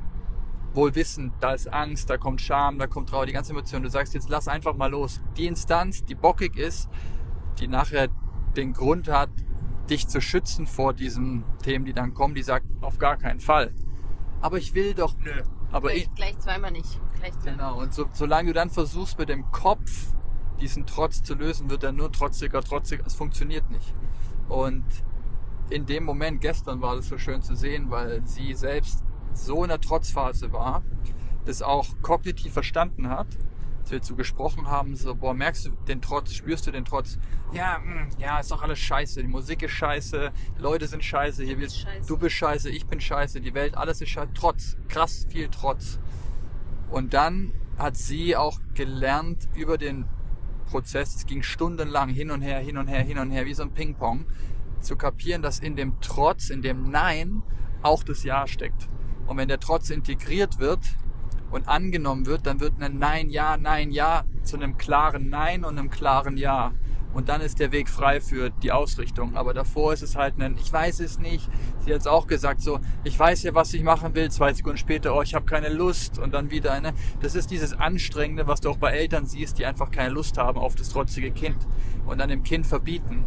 Wohl 0.75 0.95
wissend, 0.95 1.33
da 1.41 1.53
ist 1.53 1.73
Angst, 1.73 2.11
da 2.11 2.19
kommt 2.19 2.41
Scham, 2.41 2.79
da 2.79 2.87
kommt 2.87 3.09
Trauer, 3.09 3.27
die 3.27 3.33
ganze 3.33 3.53
Emotion. 3.53 3.83
Du 3.83 3.89
sagst 3.89 4.13
jetzt, 4.15 4.29
lass 4.29 4.49
einfach 4.49 4.75
mal 4.75 4.91
los. 4.91 5.21
Die 5.37 5.47
Instanz, 5.47 6.05
die 6.05 6.15
bockig 6.15 6.57
ist, 6.57 6.89
die 7.61 7.69
nachher 7.69 8.09
den 8.57 8.73
Grund 8.73 9.09
hat, 9.09 9.31
dich 9.89 10.09
zu 10.09 10.21
schützen 10.21 10.67
vor 10.67 10.93
diesen 10.93 11.45
Themen, 11.63 11.85
die 11.85 11.93
dann 11.93 12.15
kommen, 12.15 12.35
die 12.35 12.43
sagt, 12.43 12.67
auf 12.81 12.99
gar 12.99 13.17
keinen 13.17 13.41
Fall. 13.41 13.73
Aber 14.41 14.59
ich 14.59 14.75
will 14.75 14.95
doch, 14.95 15.17
nö. 15.19 15.43
Aber 15.71 15.89
gleich, 15.89 16.03
ich, 16.03 16.15
gleich 16.15 16.39
zweimal 16.39 16.71
nicht. 16.71 17.01
Gleich 17.15 17.39
zweimal. 17.39 17.57
genau. 17.57 17.81
Und 17.81 17.95
so, 17.95 18.07
solange 18.13 18.49
du 18.49 18.55
dann 18.55 18.71
versuchst, 18.71 19.19
mit 19.19 19.29
dem 19.29 19.51
Kopf 19.51 20.15
diesen 20.61 20.87
Trotz 20.87 21.23
zu 21.23 21.35
lösen, 21.35 21.71
wird 21.71 21.83
er 21.83 21.93
nur 21.93 22.13
trotziger, 22.13 22.63
trotziger. 22.63 23.05
Es 23.07 23.15
funktioniert 23.15 23.71
nicht. 23.71 23.93
Und 24.49 24.85
in 25.71 25.87
dem 25.87 26.05
Moment, 26.05 26.41
gestern 26.41 26.81
war 26.83 26.97
das 26.97 27.09
so 27.09 27.19
schön 27.19 27.43
zu 27.43 27.55
sehen, 27.55 27.91
weil 27.91 28.27
sie 28.27 28.55
selbst 28.55 29.03
so 29.35 29.63
in 29.63 29.69
der 29.69 29.81
Trotzphase 29.81 30.53
war, 30.53 30.83
das 31.45 31.63
auch 31.63 31.87
kognitiv 32.03 32.53
verstanden 32.53 33.09
hat, 33.09 33.27
als 33.81 33.91
wir 33.91 33.99
dazu 33.99 34.17
gesprochen 34.17 34.67
haben, 34.67 34.97
so, 34.97 35.15
boah, 35.15 35.35
merkst 35.35 35.67
du 35.67 35.71
den 35.87 36.01
Trotz, 36.01 36.33
spürst 36.33 36.67
du 36.67 36.71
den 36.71 36.87
Trotz? 36.87 37.19
Ja, 37.53 37.79
mh, 37.79 38.09
ja, 38.19 38.39
ist 38.39 38.51
doch 38.51 38.63
alles 38.63 38.79
scheiße, 38.79 39.21
die 39.21 39.29
Musik 39.29 39.63
ist 39.63 39.73
scheiße, 39.73 40.33
die 40.57 40.63
Leute 40.63 40.87
sind 40.87 41.05
scheiße, 41.05 41.45
hier 41.45 41.57
bist 41.57 41.81
scheiße. 41.81 42.09
du 42.09 42.17
bist 42.17 42.35
scheiße, 42.35 42.71
ich 42.71 42.87
bin 42.87 43.01
scheiße, 43.01 43.41
die 43.41 43.53
Welt, 43.53 43.77
alles 43.77 44.01
ist 44.01 44.09
scheiße, 44.09 44.33
Trotz, 44.33 44.77
krass 44.89 45.27
viel 45.29 45.49
Trotz. 45.49 45.99
Und 46.91 47.13
dann 47.13 47.53
hat 47.77 47.97
sie 47.97 48.37
auch 48.37 48.59
gelernt 48.75 49.49
über 49.55 49.77
den 49.77 50.07
Prozess, 50.67 51.17
es 51.17 51.27
ging 51.27 51.43
stundenlang 51.43 52.09
hin 52.09 52.31
und 52.31 52.41
her, 52.41 52.61
hin 52.61 52.79
und 52.79 52.89
her, 52.89 53.03
hin 53.03 53.19
und 53.19 53.31
her, 53.31 53.45
wie 53.45 53.55
so 53.55 53.65
ein 53.65 53.73
Ping-Pong, 53.73 54.25
zu 54.81 54.97
kapieren, 54.97 55.43
dass 55.43 55.59
in 55.59 55.77
dem 55.77 56.01
Trotz, 56.01 56.51
in 56.51 56.63
dem 56.63 56.91
Nein 56.91 57.43
auch 57.83 58.03
das 58.03 58.25
Ja 58.25 58.47
steckt. 58.47 58.89
Und 59.27 59.37
wenn 59.37 59.49
der 59.49 59.61
Trotz 59.61 59.91
integriert 59.91 60.59
wird 60.59 60.81
und 61.51 61.69
angenommen 61.69 62.27
wird, 62.27 62.47
dann 62.47 62.61
wird 62.61 62.75
ein 62.81 62.99
Nein, 62.99 63.31
Ja, 63.31 63.57
Nein, 63.57 63.91
Ja 63.91 64.25
zu 64.43 64.57
einem 64.57 64.77
klaren 64.77 65.29
Nein 65.31 65.65
und 65.65 65.79
einem 65.79 65.91
klaren 65.91 66.37
Ja. 66.37 66.73
und 67.15 67.29
dann 67.29 67.41
ist 67.41 67.61
der 67.61 67.71
Weg 67.71 67.89
frei 67.89 68.21
für 68.21 68.51
die 68.51 68.73
Ausrichtung. 68.73 69.37
Aber 69.37 69.55
davor 69.55 69.93
ist 69.93 70.03
es 70.03 70.17
halt 70.17 70.39
ein, 70.41 70.57
ich 70.59 70.73
weiß 70.73 70.99
es 71.01 71.19
nicht. 71.19 71.49
Sie 71.85 71.95
hat 71.95 72.01
es 72.01 72.07
auch 72.09 72.27
gesagt, 72.27 72.61
so, 72.61 72.81
ich 73.05 73.17
weiß 73.19 73.45
ja, 73.45 73.55
was 73.55 73.73
ich 73.73 73.85
machen 73.85 74.15
will, 74.17 74.31
zwei 74.33 74.53
Sekunden 74.53 74.79
später, 74.79 75.15
oh, 75.15 75.23
ich 75.23 75.35
habe 75.35 75.45
keine 75.47 75.69
Lust 75.69 76.19
und 76.19 76.35
dann 76.35 76.51
wieder 76.51 76.73
eine. 76.73 76.93
Das 77.21 77.35
ist 77.37 77.51
dieses 77.53 77.73
Anstrengende, 77.73 78.47
was 78.49 78.61
du 78.61 78.69
auch 78.71 78.79
bei 78.79 78.91
Eltern 78.91 79.27
siehst, 79.27 79.59
die 79.59 79.65
einfach 79.65 79.91
keine 79.93 80.11
Lust 80.11 80.39
haben 80.39 80.59
auf 80.59 80.75
das 80.75 80.89
trotzige 80.89 81.31
Kind 81.31 81.59
und 82.05 82.19
dann 82.19 82.29
dem 82.31 82.43
Kind 82.43 82.67
verbieten, 82.67 83.25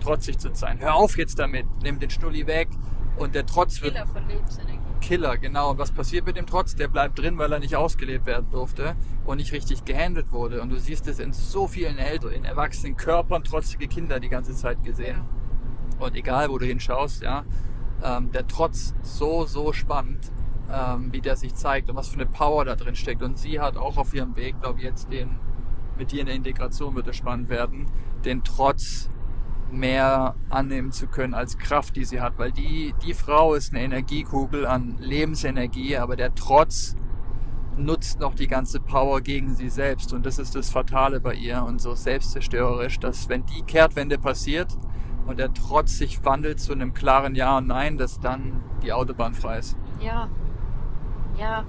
trotzig 0.00 0.38
zu 0.38 0.50
sein. 0.54 0.78
Hör 0.78 0.94
auf 0.94 1.16
jetzt 1.16 1.38
damit, 1.38 1.66
nimm 1.82 1.98
den 1.98 2.10
Schnulli 2.10 2.46
weg 2.46 2.68
und 3.16 3.34
der 3.34 3.46
Trotz 3.46 3.80
wird. 3.80 3.94
Killer. 3.94 4.79
Killer, 5.00 5.38
genau. 5.38 5.70
Und 5.70 5.78
was 5.78 5.92
passiert 5.92 6.26
mit 6.26 6.36
dem 6.36 6.46
Trotz? 6.46 6.76
Der 6.76 6.88
bleibt 6.88 7.18
drin, 7.18 7.38
weil 7.38 7.52
er 7.52 7.58
nicht 7.58 7.76
ausgelebt 7.76 8.26
werden 8.26 8.50
durfte 8.50 8.94
und 9.24 9.38
nicht 9.38 9.52
richtig 9.52 9.84
gehandelt 9.84 10.32
wurde. 10.32 10.62
Und 10.62 10.70
du 10.70 10.78
siehst 10.78 11.06
es 11.08 11.18
in 11.18 11.32
so 11.32 11.66
vielen 11.66 11.98
Eltern, 11.98 12.32
in 12.32 12.44
erwachsenen 12.44 12.96
Körpern, 12.96 13.42
trotzige 13.44 13.88
Kinder 13.88 14.20
die 14.20 14.28
ganze 14.28 14.54
Zeit 14.54 14.82
gesehen. 14.84 15.16
Ja. 15.16 16.06
Und 16.06 16.14
egal, 16.16 16.48
wo 16.48 16.58
du 16.58 16.66
hinschaust, 16.66 17.22
ja, 17.22 17.44
ähm, 18.02 18.32
der 18.32 18.46
Trotz 18.46 18.94
so, 19.02 19.44
so 19.44 19.72
spannend, 19.72 20.32
ähm, 20.72 21.12
wie 21.12 21.20
der 21.20 21.36
sich 21.36 21.54
zeigt 21.54 21.90
und 21.90 21.96
was 21.96 22.08
für 22.08 22.14
eine 22.14 22.26
Power 22.26 22.64
da 22.64 22.76
drin 22.76 22.94
steckt. 22.94 23.22
Und 23.22 23.38
sie 23.38 23.60
hat 23.60 23.76
auch 23.76 23.96
auf 23.96 24.14
ihrem 24.14 24.36
Weg, 24.36 24.60
glaube 24.60 24.78
ich, 24.78 24.84
jetzt 24.84 25.12
den, 25.12 25.38
mit 25.98 26.12
dir 26.12 26.20
in 26.20 26.26
der 26.26 26.34
Integration 26.34 26.94
wird 26.94 27.08
es 27.08 27.16
spannend 27.16 27.48
werden, 27.48 27.86
den 28.24 28.44
Trotz 28.44 29.10
mehr 29.72 30.34
annehmen 30.48 30.92
zu 30.92 31.06
können 31.06 31.34
als 31.34 31.58
Kraft, 31.58 31.96
die 31.96 32.04
sie 32.04 32.20
hat, 32.20 32.38
weil 32.38 32.52
die, 32.52 32.94
die 33.04 33.14
Frau 33.14 33.54
ist 33.54 33.72
eine 33.72 33.82
Energiekugel 33.82 34.66
an 34.66 34.96
Lebensenergie, 34.98 35.96
aber 35.96 36.16
der 36.16 36.34
Trotz 36.34 36.96
nutzt 37.76 38.20
noch 38.20 38.34
die 38.34 38.46
ganze 38.46 38.80
Power 38.80 39.20
gegen 39.20 39.54
sie 39.54 39.70
selbst 39.70 40.12
und 40.12 40.26
das 40.26 40.38
ist 40.38 40.54
das 40.54 40.70
Fatale 40.70 41.20
bei 41.20 41.34
ihr 41.34 41.62
und 41.62 41.80
so 41.80 41.94
selbstzerstörerisch, 41.94 42.98
dass 42.98 43.28
wenn 43.28 43.46
die 43.46 43.62
Kehrtwende 43.62 44.18
passiert 44.18 44.76
und 45.26 45.38
der 45.38 45.52
Trotz 45.52 45.98
sich 45.98 46.24
wandelt 46.24 46.60
zu 46.60 46.72
einem 46.72 46.92
klaren 46.92 47.34
Ja 47.34 47.58
und 47.58 47.68
Nein, 47.68 47.96
dass 47.96 48.20
dann 48.20 48.62
die 48.82 48.92
Autobahn 48.92 49.34
frei 49.34 49.58
ist. 49.58 49.76
Ja. 50.00 50.28
Ja. 51.38 51.64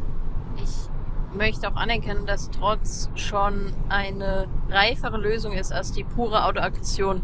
Ich 0.57 0.89
möchte 1.37 1.69
auch 1.69 1.75
anerkennen, 1.75 2.25
dass 2.25 2.49
Trotz 2.49 3.09
schon 3.15 3.73
eine 3.89 4.47
reifere 4.69 5.17
Lösung 5.17 5.53
ist 5.53 5.71
als 5.71 5.91
die 5.91 6.03
pure 6.03 6.45
Autoaggression. 6.45 7.21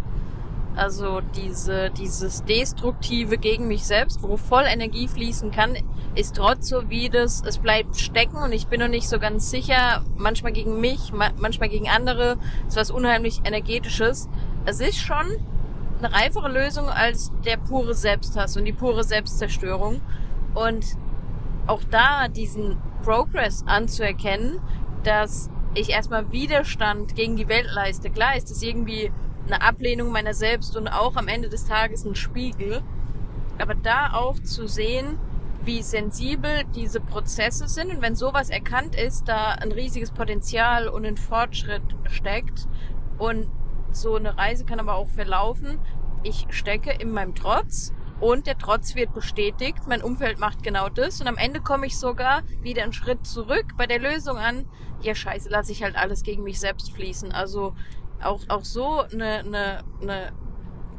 Also 0.78 1.22
diese, 1.36 1.90
dieses 1.90 2.46
Destruktive 2.46 3.40
gegen 3.40 3.68
mich 3.68 3.84
selbst, 3.84 4.22
wo 4.22 4.38
voll 4.38 4.64
Energie 4.68 5.08
fließen 5.08 5.50
kann, 5.50 5.76
ist 6.14 6.36
trotz 6.36 6.70
so 6.70 6.88
wie 6.92 7.10
das, 7.10 7.42
es 7.44 7.58
bleibt 7.58 7.98
stecken 7.98 8.38
und 8.38 8.52
ich 8.52 8.68
bin 8.68 8.80
noch 8.80 8.88
nicht 8.88 9.10
so 9.10 9.18
ganz 9.18 9.50
sicher, 9.50 10.04
manchmal 10.18 10.52
gegen 10.52 10.80
mich, 10.80 11.12
ma 11.12 11.32
manchmal 11.40 11.70
gegen 11.70 11.90
andere, 11.90 12.38
ist 12.68 12.78
was 12.78 12.92
unheimlich 12.92 13.42
energetisches. 13.44 14.30
Es 14.66 14.80
ist 14.80 15.00
schon 15.00 15.26
eine 15.98 16.14
reifere 16.14 16.50
Lösung 16.50 16.88
als 16.88 17.32
der 17.44 17.58
pure 17.58 17.96
Selbsthass 17.96 18.56
und 18.56 18.66
die 18.66 18.74
pure 18.74 19.04
Selbstzerstörung. 19.04 20.00
Und 20.54 20.86
auch 21.66 21.82
da 21.90 22.28
diesen 22.28 22.78
Progress 23.04 23.64
anzuerkennen, 23.66 24.60
dass 25.04 25.50
ich 25.74 25.90
erstmal 25.90 26.32
Widerstand 26.32 27.16
gegen 27.16 27.36
die 27.36 27.48
Welt 27.48 27.68
leiste. 27.74 28.12
Klar 28.12 28.36
ist 28.36 28.52
das 28.52 28.62
irgendwie 28.62 29.12
eine 29.48 29.62
Ablehnung 29.62 30.12
meiner 30.12 30.34
selbst 30.34 30.76
und 30.78 30.88
auch 30.88 31.16
am 31.16 31.28
Ende 31.28 31.50
des 31.50 31.66
Tages 31.66 32.06
ein 32.06 32.16
Spiegel. 32.16 32.82
Aber 33.58 33.74
da 33.74 34.14
auch 34.14 34.40
zu 34.40 34.68
sehen, 34.68 35.18
wie 35.64 35.82
sensibel 35.82 36.64
diese 36.76 37.02
Prozesse 37.02 37.68
sind 37.68 37.92
und 37.92 38.02
wenn 38.02 38.16
sowas 38.16 38.50
erkannt 38.50 38.96
ist, 38.96 39.28
da 39.28 39.50
ein 39.50 39.72
riesiges 39.72 40.12
Potenzial 40.12 40.88
und 40.88 41.06
ein 41.06 41.18
Fortschritt 41.18 41.84
steckt 42.06 42.68
und 43.18 43.50
so 43.92 44.16
eine 44.16 44.38
Reise 44.38 44.66
kann 44.66 44.80
aber 44.80 44.96
auch 44.96 45.10
verlaufen. 45.10 45.80
Ich 46.24 46.46
stecke 46.50 46.92
in 46.92 47.12
meinem 47.12 47.36
Trotz 47.36 47.94
und 48.20 48.48
der 48.48 48.58
Trotz 48.58 48.96
wird 48.96 49.14
bestätigt. 49.14 49.80
Mein 49.88 50.02
Umfeld 50.02 50.40
macht 50.40 50.64
genau 50.64 50.90
das 50.90 51.20
und 51.20 51.28
am 51.28 51.38
Ende 51.38 51.62
komme 51.62 51.88
ich 51.88 51.98
sogar 51.98 52.44
wieder 52.62 52.84
einen 52.84 52.94
Schritt 52.94 53.26
zurück 53.26 53.66
bei 53.76 53.88
der 53.88 54.00
Lösung 54.00 54.38
an. 54.38 54.66
Ja, 55.02 55.16
scheiße, 55.16 55.50
lasse 55.50 55.72
ich 55.72 55.84
halt 55.84 55.96
alles 55.96 56.24
gegen 56.24 56.44
mich 56.44 56.60
selbst 56.60 56.92
fließen. 56.92 57.32
Also 57.32 57.76
auch, 58.22 58.42
auch 58.48 58.64
so 58.64 59.02
eine, 59.02 59.40
eine, 59.40 59.84
eine 60.02 60.32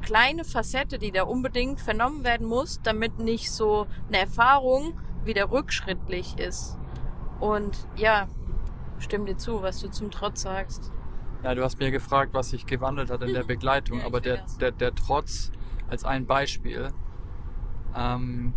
kleine 0.03 0.45
Facette, 0.45 0.99
die 0.99 1.13
da 1.13 1.25
unbedingt 1.25 1.81
vernommen 1.81 2.25
werden 2.25 2.47
muss, 2.47 2.81
damit 2.83 3.19
nicht 3.19 3.51
so 3.51 3.87
eine 4.09 4.19
Erfahrung 4.19 4.99
wieder 5.25 5.51
rückschrittlich 5.51 6.39
ist. 6.39 6.79
Und 7.41 7.87
ja, 7.97 8.29
stimme 8.99 9.27
dir 9.27 9.37
zu, 9.37 9.63
was 9.63 9.81
du 9.81 9.89
zum 9.89 10.11
Trotz 10.11 10.43
sagst. 10.43 10.93
Ja, 11.43 11.55
du 11.55 11.63
hast 11.63 11.79
mir 11.79 11.91
gefragt, 11.91 12.35
was 12.35 12.51
sich 12.51 12.67
gewandelt 12.67 13.11
hat 13.11 13.23
in 13.23 13.33
der 13.33 13.45
Begleitung, 13.45 14.01
Ja, 14.01 14.07
aber 14.07 14.21
der, 14.21 14.45
der, 14.61 14.73
der 14.73 14.95
Trotz 14.95 15.53
als 15.89 16.05
ein 16.05 16.27
Beispiel. 16.27 16.89
Ähm, 17.95 18.55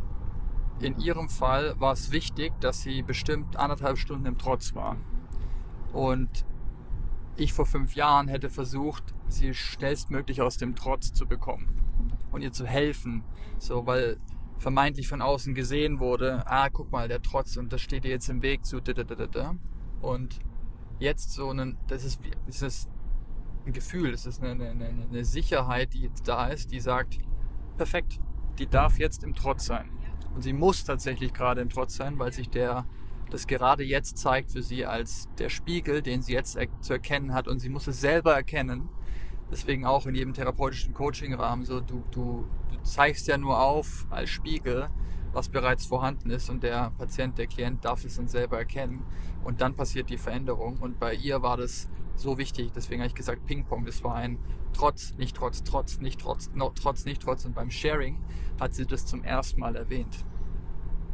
in 0.80 0.98
ihrem 1.00 1.30
Fall 1.30 1.76
war 1.80 1.94
es 1.94 2.12
wichtig, 2.12 2.54
dass 2.60 2.82
sie 2.82 3.04
bestimmt 3.04 3.56
anderthalb 3.56 3.98
Stunden 3.98 4.26
im 4.26 4.38
Trotz 4.38 4.74
war. 4.74 4.98
Und 5.94 6.46
ich 7.42 7.54
vor 7.54 7.66
fünf 7.66 7.96
Jahren 7.96 8.28
hätte 8.28 8.50
versucht, 8.50 9.14
sie 9.28 9.54
schnellstmöglich 9.54 10.42
aus 10.42 10.58
dem 10.58 10.76
Trotz 10.76 11.14
zu 11.14 11.26
bekommen 11.28 11.82
und 12.32 12.42
ihr 12.42 12.52
zu 12.52 12.66
helfen. 12.66 13.24
So, 13.58 13.86
weil 13.86 14.18
vermeintlich 14.58 15.08
von 15.08 15.22
außen 15.22 15.56
gesehen 15.56 16.00
wurde, 16.00 16.44
ah, 16.46 16.70
guck 16.70 16.92
mal, 16.92 17.08
der 17.08 17.22
Trotz 17.22 17.58
und 17.58 17.74
das 17.74 17.82
steht 17.82 18.04
dir 18.04 18.12
jetzt 18.12 18.30
im 18.30 18.42
Weg 18.42 18.66
zu. 18.66 18.80
Und 20.02 20.40
jetzt 21.00 21.32
so 21.34 21.50
ein, 21.52 21.78
das 21.88 22.04
ist, 22.06 22.22
das 22.48 22.88
ein 23.66 23.74
Gefühl, 23.74 24.12
das 24.12 24.26
ist 24.26 24.42
eine, 24.44 24.70
eine- 24.70 25.06
eine 25.10 25.26
Sicherheit, 25.26 25.94
die 25.94 26.02
jetzt 26.02 26.28
da 26.28 26.48
ist, 26.48 26.72
die 26.72 26.80
sagt, 26.80 27.20
perfekt, 27.78 28.20
die 28.60 28.68
darf 28.68 29.00
jetzt 29.00 29.24
im 29.24 29.34
Trotz 29.34 29.66
sein. 29.66 29.90
Und 30.36 30.42
sie 30.42 30.54
muss 30.54 30.84
tatsächlich 30.84 31.34
gerade 31.34 31.62
im 31.62 31.70
Trotz 31.70 31.96
sein, 31.96 32.18
weil 32.20 32.32
sich 32.32 32.50
der, 32.50 32.86
das 33.32 33.48
gerade 33.48 33.84
jetzt 33.84 34.18
zeigt 34.18 34.52
für 34.52 34.62
sie 34.62 34.86
als 34.86 35.28
der 35.38 35.50
Spiegel, 35.50 36.02
den 36.02 36.22
sie 36.22 36.34
jetzt 36.34 36.56
er 36.58 36.68
zu 36.82 36.94
erkennen 36.94 37.34
hat. 37.34 37.48
Und 37.48 37.60
sie 37.60 37.70
muss 37.70 37.88
es 37.88 38.00
selber 38.00 38.36
erkennen. 38.36 38.90
Deswegen 39.50 39.86
auch 39.86 40.06
in 40.06 40.16
jedem 40.16 40.34
therapeutischen 40.34 40.94
Coaching-Rahmen 40.94 41.66
so, 41.66 41.82
du, 41.82 42.04
du, 42.12 42.46
du 42.70 42.78
zeigst 42.84 43.28
ja 43.28 43.38
nur 43.38 43.62
auf 43.62 44.06
als 44.10 44.30
Spiegel, 44.30 44.90
was 45.34 45.50
bereits 45.50 45.86
vorhanden 45.86 46.30
ist. 46.30 46.50
Und 46.50 46.64
der 46.64 46.92
Patient, 46.98 47.38
der 47.38 47.48
Klient 47.48 47.84
darf 47.84 48.04
es 48.06 48.18
dann 48.18 48.28
selber 48.28 48.58
erkennen. 48.58 49.04
Und 49.44 49.62
dann 49.62 49.76
passiert 49.76 50.10
die 50.10 50.18
Veränderung. 50.18 50.78
Und 50.80 51.00
bei 51.00 51.14
ihr 51.14 51.42
war 51.42 51.58
das 51.58 51.90
so 52.16 52.38
wichtig, 52.38 52.72
deswegen 52.76 53.02
habe 53.02 53.08
ich 53.08 53.16
gesagt 53.16 53.46
Ping-Pong, 53.46 53.86
das 53.86 54.04
war 54.04 54.16
ein 54.16 54.38
Trotz, 54.74 55.16
nicht 55.18 55.36
Trotz, 55.36 55.64
Trotz, 55.64 56.00
nicht 56.00 56.22
Trotz, 56.22 56.52
no, 56.54 56.72
Trotz, 56.76 57.06
nicht 57.06 57.22
Trotz. 57.22 57.46
Und 57.46 57.56
beim 57.56 57.72
Sharing 57.72 58.20
hat 58.60 58.74
sie 58.74 58.86
das 58.86 59.06
zum 59.06 59.24
ersten 59.24 59.60
Mal 59.60 59.76
erwähnt. 59.76 60.26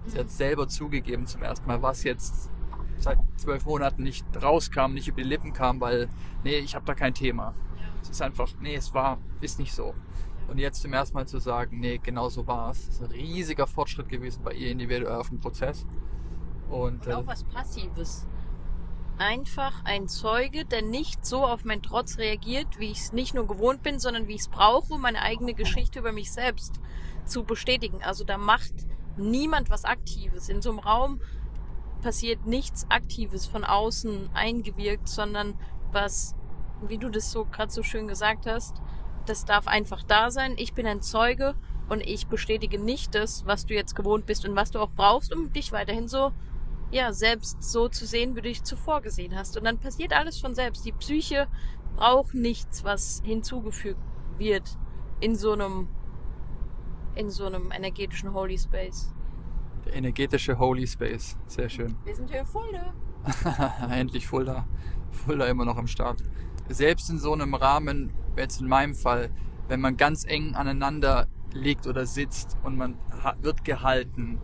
Sie 0.07 0.17
hat 0.17 0.29
selber 0.29 0.67
zugegeben 0.67 1.27
zum 1.27 1.43
ersten 1.43 1.67
Mal, 1.67 1.81
was 1.81 2.03
jetzt 2.03 2.49
seit 2.97 3.19
zwölf 3.35 3.65
Monaten 3.65 4.03
nicht 4.03 4.25
rauskam, 4.41 4.93
nicht 4.93 5.07
über 5.07 5.21
die 5.21 5.27
Lippen 5.27 5.53
kam, 5.53 5.79
weil, 5.79 6.09
nee, 6.43 6.57
ich 6.57 6.75
habe 6.75 6.85
da 6.85 6.95
kein 6.95 7.13
Thema. 7.13 7.53
Es 8.01 8.09
ist 8.09 8.21
einfach, 8.21 8.49
nee, 8.61 8.75
es 8.75 8.93
war, 8.93 9.19
ist 9.41 9.59
nicht 9.59 9.73
so. 9.73 9.93
Und 10.47 10.59
jetzt 10.59 10.81
zum 10.81 10.93
ersten 10.93 11.15
Mal 11.15 11.27
zu 11.27 11.39
sagen, 11.39 11.79
nee, 11.79 11.97
genau 11.97 12.29
so 12.29 12.47
war 12.47 12.71
es, 12.71 12.87
ist 12.87 13.03
ein 13.03 13.11
riesiger 13.11 13.67
Fortschritt 13.67 14.07
gewesen 14.07 14.43
bei 14.43 14.53
ihr 14.53 14.71
individuell 14.71 15.15
auf 15.15 15.29
dem 15.29 15.39
Prozess. 15.39 15.85
Und, 16.69 17.05
Und 17.05 17.13
auch 17.13 17.27
was 17.27 17.43
Passives. 17.43 18.25
Einfach 19.17 19.83
ein 19.83 20.07
Zeuge, 20.07 20.63
der 20.63 20.83
nicht 20.83 21.25
so 21.25 21.43
auf 21.43 21.65
meinen 21.65 21.81
Trotz 21.81 22.17
reagiert, 22.17 22.79
wie 22.79 22.91
ich 22.91 22.99
es 22.99 23.13
nicht 23.13 23.33
nur 23.33 23.47
gewohnt 23.47 23.83
bin, 23.83 23.99
sondern 23.99 24.27
wie 24.27 24.35
ich 24.35 24.41
es 24.41 24.47
brauche, 24.47 24.93
um 24.93 25.01
meine 25.01 25.21
eigene 25.21 25.53
Geschichte 25.53 25.99
über 25.99 26.11
mich 26.11 26.31
selbst 26.31 26.79
zu 27.25 27.43
bestätigen. 27.43 28.03
Also 28.03 28.23
da 28.23 28.37
macht 28.37 28.73
niemand 29.17 29.69
was 29.69 29.85
Aktives. 29.85 30.49
In 30.49 30.61
so 30.61 30.69
einem 30.69 30.79
Raum 30.79 31.21
passiert 32.01 32.45
nichts 32.45 32.85
Aktives 32.89 33.45
von 33.45 33.63
außen 33.63 34.29
eingewirkt, 34.33 35.09
sondern 35.09 35.55
was, 35.91 36.35
wie 36.87 36.97
du 36.97 37.09
das 37.09 37.31
so 37.31 37.45
gerade 37.45 37.71
so 37.71 37.83
schön 37.83 38.07
gesagt 38.07 38.45
hast, 38.45 38.81
das 39.25 39.45
darf 39.45 39.67
einfach 39.67 40.03
da 40.03 40.31
sein. 40.31 40.53
Ich 40.57 40.73
bin 40.73 40.87
ein 40.87 41.01
Zeuge 41.01 41.55
und 41.89 42.01
ich 42.01 42.27
bestätige 42.27 42.79
nicht 42.79 43.15
das, 43.15 43.45
was 43.45 43.65
du 43.65 43.73
jetzt 43.73 43.95
gewohnt 43.95 44.25
bist 44.25 44.47
und 44.47 44.55
was 44.55 44.71
du 44.71 44.79
auch 44.79 44.91
brauchst, 44.95 45.33
um 45.33 45.51
dich 45.51 45.71
weiterhin 45.71 46.07
so 46.07 46.31
ja, 46.91 47.11
selbst 47.11 47.61
so 47.61 47.89
zu 47.89 48.05
sehen, 48.05 48.31
wie 48.31 48.41
du 48.41 48.47
dich 48.47 48.63
zuvor 48.63 49.01
gesehen 49.01 49.35
hast. 49.35 49.57
Und 49.57 49.65
dann 49.65 49.77
passiert 49.77 50.13
alles 50.13 50.39
von 50.39 50.55
selbst. 50.55 50.85
Die 50.85 50.93
Psyche 50.93 51.47
braucht 51.95 52.33
nichts, 52.33 52.83
was 52.83 53.21
hinzugefügt 53.25 53.99
wird 54.37 54.77
in 55.19 55.35
so 55.35 55.51
einem, 55.51 55.89
in 57.17 57.29
so 57.29 57.45
einem 57.45 57.71
energetischen 57.71 58.33
Holy 58.33 58.57
Space. 58.57 59.13
der 59.85 59.95
energetische 59.95 60.57
Holy 60.59 60.85
Space, 60.85 61.37
sehr 61.47 61.69
schön. 61.69 61.95
Wir 62.05 62.15
sind 62.15 62.29
hier 62.29 62.45
voll, 62.45 62.71
ne? 62.71 62.93
Endlich 63.89 64.27
Fulda. 64.27 64.67
Fulda 65.11 65.45
immer 65.45 65.65
noch 65.65 65.77
am 65.77 65.87
Start. 65.87 66.23
Selbst 66.69 67.09
in 67.09 67.17
so 67.19 67.33
einem 67.33 67.53
Rahmen, 67.53 68.11
jetzt 68.35 68.59
in 68.61 68.67
meinem 68.67 68.93
Fall, 68.95 69.29
wenn 69.67 69.79
man 69.81 69.97
ganz 69.97 70.25
eng 70.25 70.55
aneinander 70.55 71.27
liegt 71.53 71.87
oder 71.87 72.05
sitzt 72.05 72.57
und 72.63 72.75
man 72.77 72.97
ha- 73.23 73.35
wird 73.41 73.63
gehalten 73.63 74.39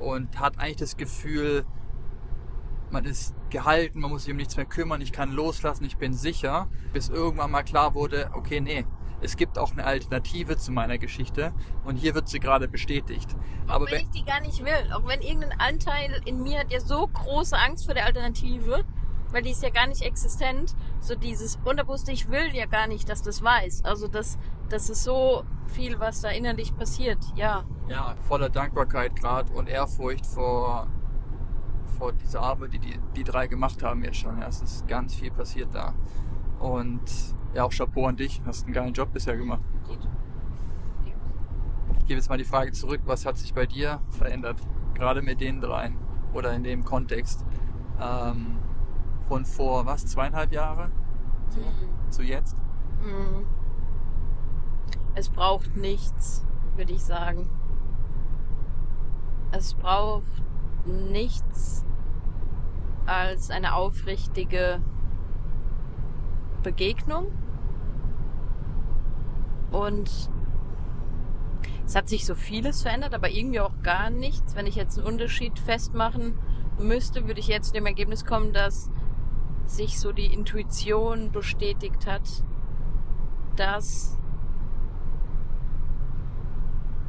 und 0.00 0.38
hat 0.40 0.58
eigentlich 0.58 0.76
das 0.76 0.96
Gefühl, 0.96 1.64
man 2.90 3.04
ist 3.04 3.34
gehalten, 3.50 4.00
man 4.00 4.10
muss 4.10 4.24
sich 4.24 4.32
um 4.32 4.36
nichts 4.36 4.56
mehr 4.56 4.66
kümmern, 4.66 5.00
ich 5.00 5.12
kann 5.12 5.32
loslassen, 5.32 5.84
ich 5.84 5.96
bin 5.96 6.12
sicher, 6.12 6.68
bis 6.92 7.08
irgendwann 7.08 7.50
mal 7.50 7.62
klar 7.62 7.94
wurde, 7.94 8.30
okay, 8.34 8.60
nee, 8.60 8.84
es 9.20 9.36
gibt 9.36 9.58
auch 9.58 9.72
eine 9.72 9.84
Alternative 9.84 10.56
zu 10.56 10.72
meiner 10.72 10.98
Geschichte 10.98 11.52
und 11.84 11.96
hier 11.96 12.14
wird 12.14 12.28
sie 12.28 12.38
gerade 12.38 12.68
bestätigt. 12.68 13.36
Auch 13.66 13.74
Aber 13.74 13.86
wenn 13.86 13.92
wenn, 13.92 14.00
ich 14.02 14.10
die 14.10 14.24
gar 14.24 14.40
nicht 14.40 14.64
will. 14.64 14.92
Auch 14.92 15.06
wenn 15.06 15.20
irgendein 15.20 15.58
Anteil 15.58 16.20
in 16.24 16.42
mir 16.42 16.60
hat 16.60 16.72
ja 16.72 16.80
so 16.80 17.06
große 17.06 17.56
Angst 17.56 17.86
vor 17.86 17.94
der 17.94 18.06
Alternative, 18.06 18.84
weil 19.30 19.42
die 19.42 19.50
ist 19.50 19.62
ja 19.62 19.70
gar 19.70 19.86
nicht 19.86 20.02
existent. 20.02 20.74
So 21.00 21.14
dieses 21.14 21.58
Unterbewusste, 21.64 22.12
ich 22.12 22.30
will 22.30 22.54
ja 22.54 22.66
gar 22.66 22.86
nicht, 22.86 23.08
dass 23.08 23.22
das 23.22 23.42
weiß. 23.42 23.84
Also 23.84 24.08
das, 24.08 24.38
das 24.68 24.88
ist 24.88 25.04
so 25.04 25.44
viel, 25.66 25.98
was 25.98 26.20
da 26.20 26.30
innerlich 26.30 26.76
passiert. 26.76 27.18
Ja. 27.34 27.64
ja, 27.88 28.14
voller 28.22 28.48
Dankbarkeit 28.48 29.16
gerade 29.16 29.52
und 29.52 29.68
Ehrfurcht 29.68 30.24
vor, 30.26 30.86
vor 31.98 32.12
dieser 32.12 32.40
Arbeit, 32.40 32.72
die, 32.72 32.78
die 32.78 32.98
die 33.16 33.24
drei 33.24 33.48
gemacht 33.48 33.82
haben 33.82 34.02
jetzt 34.04 34.18
schon. 34.18 34.40
Ja, 34.40 34.46
es 34.46 34.62
ist 34.62 34.86
ganz 34.86 35.14
viel 35.14 35.30
passiert 35.30 35.74
da. 35.74 35.94
Und 36.58 37.02
ja, 37.54 37.64
auch 37.64 37.72
Chapeau 37.72 38.06
an 38.06 38.16
dich, 38.16 38.42
hast 38.44 38.64
einen 38.64 38.74
geilen 38.74 38.92
Job 38.92 39.12
bisher 39.12 39.36
gemacht. 39.36 39.62
Ich 41.98 42.06
gebe 42.06 42.18
jetzt 42.18 42.28
mal 42.28 42.38
die 42.38 42.44
Frage 42.44 42.72
zurück, 42.72 43.00
was 43.04 43.26
hat 43.26 43.36
sich 43.36 43.54
bei 43.54 43.66
dir 43.66 44.00
verändert? 44.10 44.60
Gerade 44.94 45.22
mit 45.22 45.40
den 45.40 45.60
dreien 45.60 45.96
oder 46.32 46.52
in 46.52 46.64
dem 46.64 46.84
Kontext 46.84 47.44
ähm, 48.00 48.58
von 49.28 49.44
vor, 49.44 49.86
was, 49.86 50.06
zweieinhalb 50.06 50.52
Jahre 50.52 50.90
zu 52.10 52.22
jetzt? 52.22 52.56
Mhm. 53.02 53.46
Es 55.14 55.28
braucht 55.28 55.76
nichts, 55.76 56.46
würde 56.76 56.92
ich 56.92 57.02
sagen. 57.02 57.48
Es 59.50 59.74
braucht 59.74 60.42
nichts 60.86 61.84
als 63.06 63.50
eine 63.50 63.74
aufrichtige 63.74 64.80
Begegnung. 66.62 67.26
Und 69.70 70.10
es 71.84 71.96
hat 71.96 72.08
sich 72.08 72.26
so 72.26 72.34
vieles 72.34 72.82
verändert, 72.82 73.14
aber 73.14 73.30
irgendwie 73.30 73.60
auch 73.60 73.82
gar 73.82 74.10
nichts. 74.10 74.54
Wenn 74.54 74.66
ich 74.66 74.76
jetzt 74.76 74.98
einen 74.98 75.06
Unterschied 75.06 75.58
festmachen 75.58 76.38
müsste, 76.78 77.26
würde 77.26 77.40
ich 77.40 77.48
jetzt 77.48 77.68
zu 77.68 77.72
dem 77.72 77.86
Ergebnis 77.86 78.24
kommen, 78.24 78.52
dass 78.52 78.90
sich 79.66 79.98
so 79.98 80.12
die 80.12 80.32
Intuition 80.32 81.30
bestätigt 81.32 82.06
hat, 82.06 82.22
dass 83.56 84.18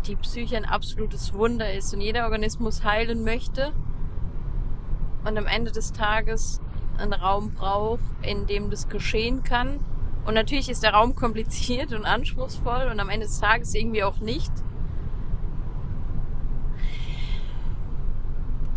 die 0.07 0.15
Psyche 0.15 0.57
ein 0.57 0.65
absolutes 0.65 1.33
Wunder 1.33 1.73
ist 1.73 1.93
und 1.93 2.01
jeder 2.01 2.23
Organismus 2.23 2.83
heilen 2.83 3.23
möchte 3.23 3.73
und 5.25 5.37
am 5.37 5.45
Ende 5.45 5.71
des 5.71 5.91
Tages 5.91 6.61
einen 6.99 7.13
Raum 7.13 7.51
braucht, 7.53 8.03
in 8.21 8.45
dem 8.47 8.69
das 8.69 8.89
geschehen 8.89 9.43
kann. 9.43 9.79
Und 10.25 10.33
natürlich 10.33 10.69
ist 10.69 10.83
der 10.83 10.93
Raum 10.93 11.15
kompliziert 11.15 11.93
und 11.93 12.05
anspruchsvoll 12.05 12.89
und 12.91 12.99
am 12.99 13.09
Ende 13.09 13.25
des 13.25 13.39
Tages 13.39 13.73
irgendwie 13.73 14.03
auch 14.03 14.19
nicht. 14.19 14.51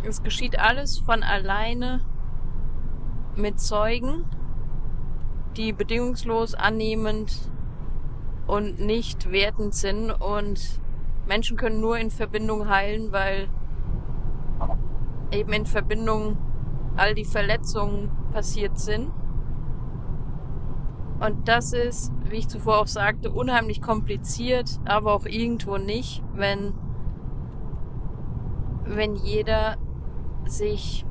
Es 0.04 0.22
geschieht 0.22 0.58
alles 0.58 0.98
von 0.98 1.22
alleine 1.22 2.00
mit 3.36 3.60
Zeugen, 3.60 4.24
die 5.56 5.72
bedingungslos 5.72 6.54
annehmend 6.54 7.50
und 8.46 8.80
nicht 8.80 9.30
wertend 9.30 9.74
sind 9.74 10.10
und 10.10 10.80
Menschen 11.26 11.56
können 11.56 11.80
nur 11.80 11.98
in 11.98 12.10
Verbindung 12.10 12.68
heilen, 12.68 13.12
weil 13.12 13.48
eben 15.30 15.52
in 15.52 15.66
Verbindung 15.66 16.36
all 16.96 17.14
die 17.14 17.24
Verletzungen 17.24 18.10
passiert 18.32 18.78
sind. 18.78 19.10
Und 21.20 21.46
das 21.46 21.72
ist, 21.72 22.12
wie 22.28 22.38
ich 22.38 22.48
zuvor 22.48 22.80
auch 22.80 22.86
sagte, 22.88 23.30
unheimlich 23.30 23.80
kompliziert, 23.80 24.80
aber 24.84 25.14
auch 25.14 25.24
irgendwo 25.24 25.78
nicht, 25.78 26.22
wenn, 26.34 26.74
wenn 28.84 29.14
jeder 29.14 29.76
sich, 30.44 31.06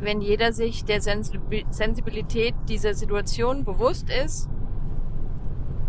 wenn 0.00 0.20
jeder 0.20 0.52
sich 0.52 0.84
der 0.84 1.00
Sensibil- 1.00 1.64
Sensibilität 1.70 2.54
dieser 2.68 2.94
Situation 2.94 3.64
bewusst 3.64 4.10
ist, 4.10 4.48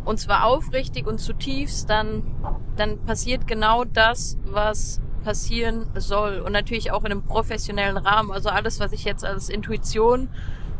und 0.05 0.19
zwar 0.19 0.45
aufrichtig 0.45 1.07
und 1.07 1.19
zutiefst, 1.19 1.89
dann, 1.89 2.23
dann 2.75 2.99
passiert 3.05 3.47
genau 3.47 3.85
das, 3.85 4.37
was 4.45 5.01
passieren 5.23 5.87
soll. 5.95 6.39
Und 6.39 6.51
natürlich 6.51 6.91
auch 6.91 7.03
in 7.03 7.11
einem 7.11 7.23
professionellen 7.23 7.97
Rahmen. 7.97 8.31
Also 8.31 8.49
alles, 8.49 8.79
was 8.79 8.91
ich 8.91 9.03
jetzt 9.03 9.23
als 9.23 9.49
Intuition 9.49 10.29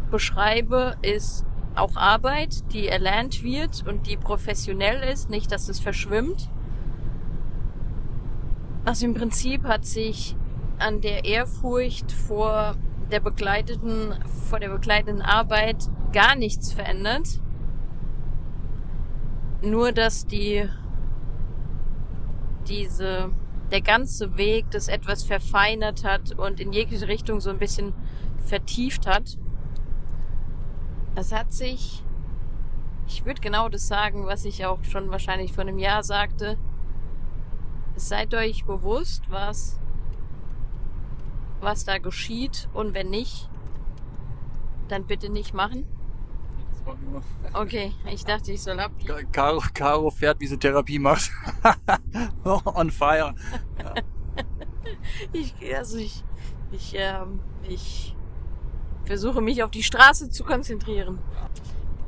beschreibe, 0.09 0.95
ist 1.01 1.45
auch 1.75 1.95
Arbeit, 1.95 2.73
die 2.73 2.87
erlernt 2.87 3.43
wird 3.43 3.87
und 3.87 4.07
die 4.07 4.17
professionell 4.17 5.03
ist, 5.03 5.29
nicht, 5.29 5.51
dass 5.51 5.69
es 5.69 5.79
verschwimmt. 5.79 6.49
Also 8.83 9.05
im 9.05 9.13
Prinzip 9.13 9.63
hat 9.63 9.85
sich 9.85 10.35
an 10.79 11.01
der 11.01 11.25
Ehrfurcht 11.25 12.11
vor 12.11 12.75
der 13.11 13.19
begleiteten, 13.19 14.15
vor 14.49 14.59
der 14.59 14.69
begleiteten 14.69 15.21
Arbeit 15.21 15.89
gar 16.11 16.35
nichts 16.35 16.73
verändert. 16.73 17.39
Nur, 19.61 19.91
dass 19.91 20.25
die, 20.25 20.67
diese, 22.67 23.29
der 23.71 23.81
ganze 23.81 24.37
Weg 24.37 24.69
das 24.71 24.87
etwas 24.87 25.23
verfeinert 25.23 26.03
hat 26.03 26.37
und 26.37 26.59
in 26.59 26.73
jegliche 26.73 27.07
Richtung 27.07 27.39
so 27.39 27.49
ein 27.49 27.57
bisschen 27.57 27.93
vertieft 28.45 29.07
hat. 29.07 29.37
Es 31.15 31.31
hat 31.31 31.53
sich, 31.53 32.03
ich 33.07 33.25
würde 33.25 33.41
genau 33.41 33.69
das 33.69 33.87
sagen, 33.87 34.25
was 34.25 34.45
ich 34.45 34.65
auch 34.65 34.83
schon 34.83 35.09
wahrscheinlich 35.09 35.53
vor 35.53 35.61
einem 35.61 35.79
Jahr 35.79 36.03
sagte. 36.03 36.57
Seid 37.95 38.33
euch 38.33 38.65
bewusst, 38.65 39.23
was, 39.29 39.79
was 41.61 41.85
da 41.85 41.97
geschieht 41.97 42.67
und 42.73 42.93
wenn 42.93 43.09
nicht, 43.09 43.49
dann 44.87 45.05
bitte 45.05 45.29
nicht 45.29 45.53
machen. 45.53 45.85
Das 46.85 46.87
war 46.87 46.97
nur 46.97 47.21
Okay, 47.53 47.93
ich 48.09 48.23
dachte, 48.23 48.51
ich 48.51 48.61
soll 48.61 48.79
ab. 48.79 48.91
Caro, 49.31 49.61
Caro 49.73 50.09
fährt, 50.09 50.39
wie 50.39 50.47
sie 50.47 50.57
Therapie 50.57 50.99
macht. 50.99 51.31
On 52.43 52.89
fire. 52.91 53.35
Ich, 55.33 55.53
also 55.75 55.97
ich, 55.97 56.23
ich, 56.71 56.93
ähm, 56.95 57.39
ich 57.67 58.15
versuche 59.05 59.41
mich 59.41 59.63
auf 59.63 59.71
die 59.71 59.83
Straße 59.83 60.29
zu 60.29 60.43
konzentrieren. 60.43 61.19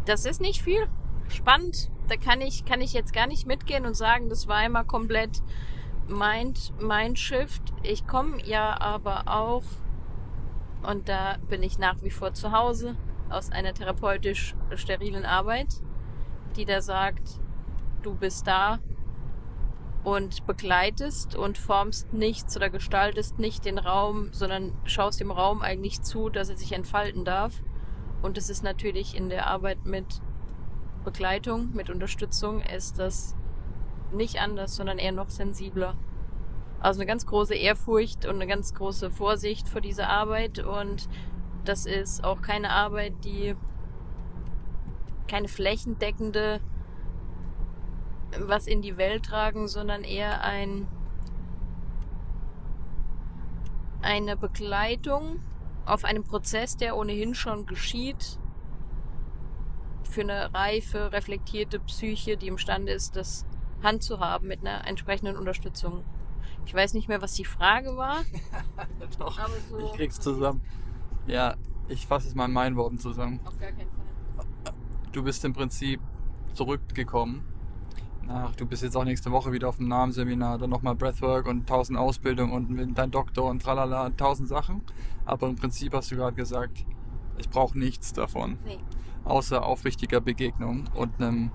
Das 0.06 0.26
ist 0.26 0.42
nicht 0.42 0.62
viel. 0.62 0.88
Spannend. 1.30 1.90
Da 2.08 2.18
kann 2.18 2.42
ich, 2.42 2.66
kann 2.66 2.82
ich 2.82 2.94
jetzt 2.94 3.14
gar 3.14 3.28
nicht 3.28 3.48
mitgehen 3.48 3.86
und 3.86 3.96
sagen, 3.96 4.30
das 4.30 4.48
war 4.48 4.58
einmal 4.58 4.86
komplett 4.86 5.42
Mind, 6.08 6.74
Mindshift. 6.82 7.62
Ich 7.82 8.06
komme 8.06 8.44
ja 8.46 8.80
aber 8.80 9.24
auch, 9.28 9.64
und 10.84 11.08
da 11.08 11.38
bin 11.50 11.64
ich 11.64 11.80
nach 11.80 12.02
wie 12.02 12.10
vor 12.10 12.34
zu 12.34 12.52
Hause, 12.52 12.96
aus 13.30 13.52
einer 13.52 13.74
therapeutisch 13.74 14.56
sterilen 14.76 15.26
Arbeit, 15.26 15.68
die 16.56 16.66
da 16.66 16.82
sagt, 16.82 17.40
du 18.02 18.16
bist 18.16 18.48
da 18.48 18.80
und 20.04 20.46
begleitest 20.46 21.36
und 21.36 21.58
formst 21.58 22.14
nichts 22.14 22.56
oder 22.58 22.70
gestaltest 22.70 23.40
nicht 23.40 23.66
den 23.66 23.78
Raum, 23.78 24.34
sondern 24.34 24.74
schaust 24.84 25.20
dem 25.20 25.32
Raum 25.32 25.62
eigentlich 25.62 26.02
zu, 26.02 26.30
dass 26.30 26.50
er 26.50 26.58
sich 26.58 26.74
entfalten 26.74 27.24
darf. 27.24 27.64
Und 28.22 28.38
es 28.38 28.50
ist 28.50 28.64
natürlich 28.64 29.16
in 29.16 29.30
der 29.30 29.48
Arbeit 29.48 29.86
mit 29.86 30.22
Begleitung, 31.04 31.74
mit 31.74 31.90
Unterstützung, 31.90 32.62
ist 32.62 33.00
das 33.00 33.36
nicht 34.12 34.40
anders, 34.40 34.76
sondern 34.76 35.00
eher 35.00 35.12
noch 35.12 35.30
sensibler. 35.30 35.96
Also 36.80 37.00
eine 37.00 37.08
ganz 37.08 37.26
große 37.26 37.56
Ehrfurcht 37.56 38.26
und 38.26 38.36
eine 38.36 38.48
ganz 38.48 38.74
große 38.74 39.10
Vorsicht 39.10 39.70
vor 39.70 39.82
dieser 39.82 40.10
Arbeit 40.10 40.60
und 40.60 41.08
das 41.66 41.86
ist 41.86 42.24
auch 42.24 42.42
keine 42.42 42.70
Arbeit, 42.72 43.14
die 43.24 43.56
keine 45.28 45.48
flächendeckende 45.48 46.60
was 48.40 48.66
in 48.68 48.82
die 48.82 48.98
Welt 48.98 49.26
tragen, 49.26 49.68
sondern 49.68 50.04
eher 50.04 50.42
ein 50.42 50.88
eine 54.02 54.36
Begleitung 54.36 55.40
auf 55.86 56.04
einem 56.04 56.24
Prozess, 56.24 56.78
der 56.78 56.98
ohnehin 56.98 57.36
schon 57.36 57.66
geschieht, 57.66 58.38
für 60.04 60.22
eine 60.22 60.54
reife, 60.54 61.12
reflektierte 61.12 61.80
Psyche, 61.80 62.38
die 62.38 62.48
imstande 62.48 62.92
ist, 62.92 63.16
das 63.16 63.46
Hand 63.82 64.04
zu 64.04 64.20
haben 64.20 64.48
mit 64.48 64.62
einer 64.62 64.88
entsprechenden 64.88 65.38
Unterstützung. 65.38 66.04
Ich 66.66 66.74
weiß 66.74 66.94
nicht 66.94 67.08
mehr, 67.08 67.22
was 67.22 67.34
die 67.34 67.46
Frage 67.46 67.98
war. 67.98 68.20
Doch, 69.20 69.40
so- 69.70 69.80
ich 69.80 69.94
krieg's 69.94 70.20
zusammen. 70.20 70.62
Ja, 71.28 71.56
ich 71.88 72.08
fasse 72.08 72.28
es 72.28 72.36
mal 72.36 72.46
in 72.46 72.54
meinen 72.54 72.76
Worten 72.76 72.98
zusammen. 72.98 73.40
Auf 73.46 73.58
gar 73.58 73.72
keinen 73.72 73.90
Fall. 73.90 74.46
Du 75.12 75.24
bist 75.24 75.44
im 75.46 75.54
Prinzip 75.54 76.00
zurückgekommen 76.54 77.44
ach, 78.28 78.56
du 78.56 78.66
bist 78.66 78.84
jetzt 78.84 78.96
auch 78.96 79.04
nächste 79.04 79.32
Woche 79.32 79.52
wieder 79.52 79.70
auf 79.70 79.78
dem 79.78 79.88
Namensseminar, 79.88 80.58
dann 80.58 80.70
nochmal 80.70 80.96
Breathwork 80.96 81.48
und 81.48 81.68
tausend 81.68 81.98
Ausbildungen 81.98 82.54
und 82.54 82.96
dein 82.96 83.12
Doktor 83.12 83.50
und 83.50 83.62
tralala, 83.62 84.10
tausend 84.12 84.50
Sachen. 84.50 84.82
Aber 85.26 85.48
im 85.48 85.56
Prinzip 85.56 85.94
hast 85.94 86.12
du 86.12 86.16
gerade 86.16 86.36
gesagt, 86.36 86.86
ich 87.38 87.50
brauche 87.50 87.78
nichts 87.78 88.14
davon. 88.14 88.58
Nee. 88.66 88.80
Außer 89.24 89.64
aufrichtiger 89.64 90.22
Begegnung 90.22 90.86
und 90.94 91.22
einem 91.22 91.52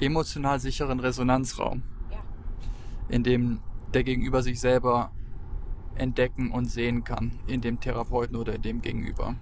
emotional 0.00 0.58
sicheren 0.58 1.00
Resonanzraum, 1.00 1.82
Ja. 2.10 2.18
in 3.08 3.22
dem 3.22 3.60
der 3.94 4.04
Gegenüber 4.04 4.42
sich 4.42 4.58
selber 4.58 5.12
entdecken 5.94 6.50
und 6.50 6.66
sehen 6.66 7.04
kann, 7.04 7.38
in 7.46 7.60
dem 7.60 7.80
Therapeuten 7.80 8.36
oder 8.36 8.54
in 8.54 8.62
dem 8.62 8.80
Gegenüber. 8.80 9.34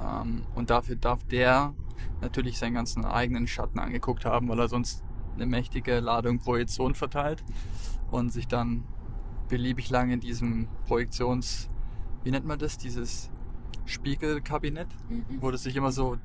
Ähm, 0.00 0.42
und 0.54 0.70
dafür 0.70 0.96
darf 0.96 1.24
der 1.24 1.74
natürlich 2.20 2.58
seinen 2.58 2.74
ganzen 2.74 3.04
eigenen 3.04 3.46
Schatten 3.46 3.78
angeguckt 3.78 4.24
haben, 4.24 4.48
weil 4.48 4.60
er 4.60 4.68
sonst 4.68 5.04
eine 5.34 5.46
mächtige 5.46 6.00
Ladung 6.00 6.38
Projektion 6.38 6.94
verteilt 6.94 7.44
und 8.10 8.32
sich 8.32 8.48
dann 8.48 8.84
beliebig 9.48 9.90
lang 9.90 10.10
in 10.10 10.20
diesem 10.20 10.68
Projektions, 10.86 11.70
wie 12.24 12.30
nennt 12.30 12.46
man 12.46 12.58
das, 12.58 12.78
dieses 12.78 13.30
Spiegelkabinett, 13.86 14.88
Mhm. 15.08 15.24
wo 15.40 15.50
das 15.50 15.62
sich 15.62 15.74
immer 15.76 15.92
so 15.92 16.16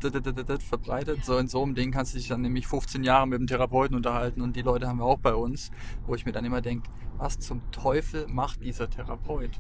verbreitet. 0.69 1.23
So 1.23 1.37
in 1.37 1.47
so 1.47 1.63
einem 1.63 1.75
Ding 1.75 1.91
kannst 1.91 2.13
du 2.13 2.17
dich 2.17 2.27
dann 2.27 2.41
nämlich 2.41 2.67
15 2.67 3.03
Jahre 3.03 3.27
mit 3.27 3.39
dem 3.39 3.47
Therapeuten 3.47 3.95
unterhalten 3.95 4.41
und 4.41 4.55
die 4.55 4.61
Leute 4.61 4.87
haben 4.87 4.97
wir 4.99 5.05
auch 5.05 5.19
bei 5.19 5.33
uns, 5.33 5.71
wo 6.05 6.15
ich 6.15 6.25
mir 6.25 6.31
dann 6.33 6.45
immer 6.45 6.61
denke, 6.61 6.89
was 7.17 7.39
zum 7.39 7.61
Teufel 7.71 8.27
macht 8.27 8.61
dieser 8.63 8.89
Therapeut? 8.89 9.51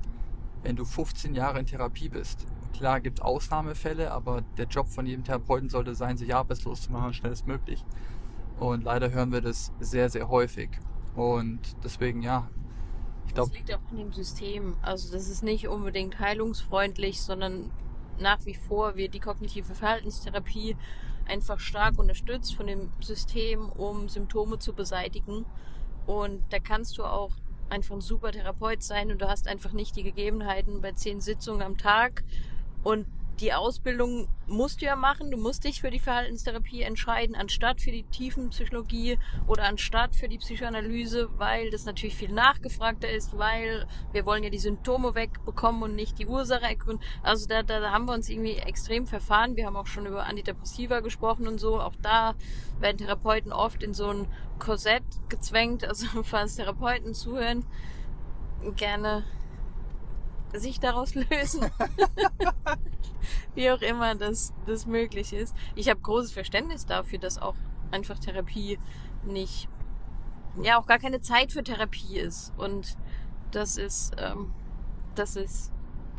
Wenn 0.63 0.75
du 0.75 0.85
15 0.85 1.33
Jahre 1.35 1.59
in 1.59 1.65
Therapie 1.65 2.09
bist. 2.09 2.45
Klar 2.73 2.99
gibt 3.01 3.19
es 3.19 3.25
Ausnahmefälle, 3.25 4.11
aber 4.11 4.43
der 4.57 4.65
Job 4.65 4.87
von 4.89 5.05
jedem 5.05 5.23
Therapeuten 5.23 5.69
sollte 5.69 5.93
sein, 5.93 6.17
sich 6.17 6.33
arbeitslos 6.33 6.81
zu 6.81 6.91
machen, 6.91 7.13
schnellstmöglich. 7.13 7.85
Und 8.59 8.83
leider 8.83 9.11
hören 9.11 9.31
wir 9.31 9.41
das 9.41 9.71
sehr, 9.79 10.09
sehr 10.09 10.29
häufig. 10.29 10.69
Und 11.15 11.59
deswegen, 11.83 12.21
ja, 12.21 12.49
ich 13.33 13.35
glaube, 13.35 13.49
Das 13.49 13.57
liegt 13.57 13.73
auch 13.73 13.91
an 13.91 13.97
dem 13.97 14.13
System. 14.13 14.75
Also 14.81 15.11
das 15.11 15.27
ist 15.27 15.43
nicht 15.43 15.67
unbedingt 15.67 16.19
heilungsfreundlich, 16.19 17.21
sondern 17.21 17.71
nach 18.19 18.45
wie 18.45 18.53
vor 18.53 18.95
wird 18.95 19.15
die 19.15 19.19
kognitive 19.19 19.73
Verhaltenstherapie 19.73 20.77
einfach 21.25 21.59
stark 21.59 21.97
unterstützt 21.97 22.55
von 22.55 22.67
dem 22.67 22.91
System, 22.99 23.69
um 23.69 24.07
Symptome 24.07 24.59
zu 24.59 24.73
beseitigen. 24.73 25.45
Und 26.05 26.43
da 26.51 26.59
kannst 26.59 26.97
du 26.97 27.03
auch 27.03 27.31
einfach 27.69 27.95
ein 27.95 28.01
super 28.01 28.31
Therapeut 28.31 28.83
sein 28.83 29.11
und 29.11 29.19
du 29.21 29.27
hast 29.27 29.47
einfach 29.47 29.71
nicht 29.71 29.95
die 29.95 30.03
Gegebenheiten 30.03 30.81
bei 30.81 30.91
zehn 30.91 31.21
Sitzungen 31.21 31.63
am 31.63 31.77
Tag. 31.77 32.23
Und 32.83 33.07
die 33.39 33.53
Ausbildung 33.53 34.27
musst 34.47 34.81
du 34.81 34.85
ja 34.85 34.95
machen. 34.95 35.31
Du 35.31 35.37
musst 35.37 35.63
dich 35.63 35.81
für 35.81 35.89
die 35.89 35.99
Verhaltenstherapie 35.99 36.81
entscheiden, 36.81 37.35
anstatt 37.35 37.81
für 37.81 37.91
die 37.91 38.03
Tiefenpsychologie 38.03 39.17
oder 39.47 39.63
anstatt 39.63 40.15
für 40.15 40.27
die 40.27 40.37
Psychoanalyse, 40.37 41.29
weil 41.37 41.71
das 41.71 41.85
natürlich 41.85 42.15
viel 42.15 42.31
nachgefragter 42.31 43.09
ist, 43.09 43.37
weil 43.37 43.87
wir 44.11 44.25
wollen 44.25 44.43
ja 44.43 44.49
die 44.49 44.59
Symptome 44.59 45.15
wegbekommen 45.15 45.83
und 45.83 45.95
nicht 45.95 46.19
die 46.19 46.27
Ursache 46.27 46.65
ergründen. 46.65 47.03
Also 47.23 47.47
da, 47.47 47.63
da 47.63 47.91
haben 47.91 48.05
wir 48.05 48.13
uns 48.13 48.29
irgendwie 48.29 48.57
extrem 48.57 49.07
verfahren. 49.07 49.55
Wir 49.55 49.65
haben 49.65 49.75
auch 49.75 49.87
schon 49.87 50.05
über 50.05 50.25
Antidepressiva 50.25 50.99
gesprochen 50.99 51.47
und 51.47 51.59
so. 51.59 51.81
Auch 51.81 51.95
da 52.01 52.35
werden 52.79 52.99
Therapeuten 52.99 53.51
oft 53.51 53.81
in 53.81 53.93
so 53.93 54.07
ein 54.07 54.27
Korsett 54.59 55.03
gezwängt. 55.29 55.85
Also 55.85 56.05
falls 56.23 56.55
Therapeuten 56.55 57.13
zuhören, 57.13 57.65
gerne 58.75 59.23
sich 60.53 60.79
daraus 60.79 61.15
lösen. 61.15 61.65
Wie 63.55 63.69
auch 63.71 63.81
immer 63.81 64.15
das, 64.15 64.53
das 64.65 64.85
möglich 64.85 65.33
ist. 65.33 65.55
Ich 65.75 65.89
habe 65.89 65.99
großes 66.01 66.31
Verständnis 66.31 66.85
dafür, 66.85 67.19
dass 67.19 67.37
auch 67.37 67.55
einfach 67.91 68.19
Therapie 68.19 68.79
nicht, 69.25 69.67
ja, 70.61 70.77
auch 70.79 70.85
gar 70.87 70.99
keine 70.99 71.21
Zeit 71.21 71.51
für 71.51 71.63
Therapie 71.63 72.17
ist. 72.17 72.51
Und 72.57 72.97
das 73.51 73.77
ist, 73.77 74.13
ähm, 74.17 74.51
das 75.15 75.35
ist 75.35 75.71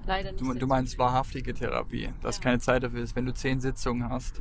leider 0.07 0.33
nicht. 0.33 0.41
du, 0.45 0.55
du 0.55 0.67
meinst 0.67 0.99
wahrhaftige 0.99 1.53
Therapie, 1.55 2.13
dass 2.23 2.37
Ja. 2.37 2.43
keine 2.45 2.59
Zeit 2.61 2.83
dafür 2.83 3.03
ist. 3.03 3.17
Wenn 3.17 3.27
du 3.27 3.35
10 3.35 3.61
Sitzungen 3.61 4.09
hast 4.09 4.41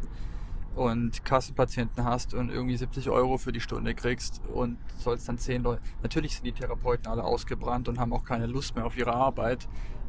und 0.75 1.23
Kassenpatienten 1.23 2.03
hast 2.03 2.33
und 2.33 2.49
irgendwie 2.49 2.77
70 2.77 3.09
Euro 3.09 3.37
für 3.37 3.51
die 3.51 3.59
Stunde 3.59 3.93
kriegst 3.93 4.41
und 4.53 4.77
sollst 4.97 5.27
dann 5.27 5.37
10 5.37 5.63
Leute. 5.63 5.81
Natürlich 6.01 6.35
sind 6.35 6.45
die 6.45 6.51
Therapeuten 6.51 7.07
alle 7.07 7.23
ausgebrannt 7.23 7.87
und 7.89 7.99
haben 7.99 8.13
auch 8.13 8.25
keine 8.25 8.47
Lust 8.47 8.75
mehr 8.75 8.85
auf 8.85 8.97
ihre 8.97 9.13
Arbeit. 9.13 9.67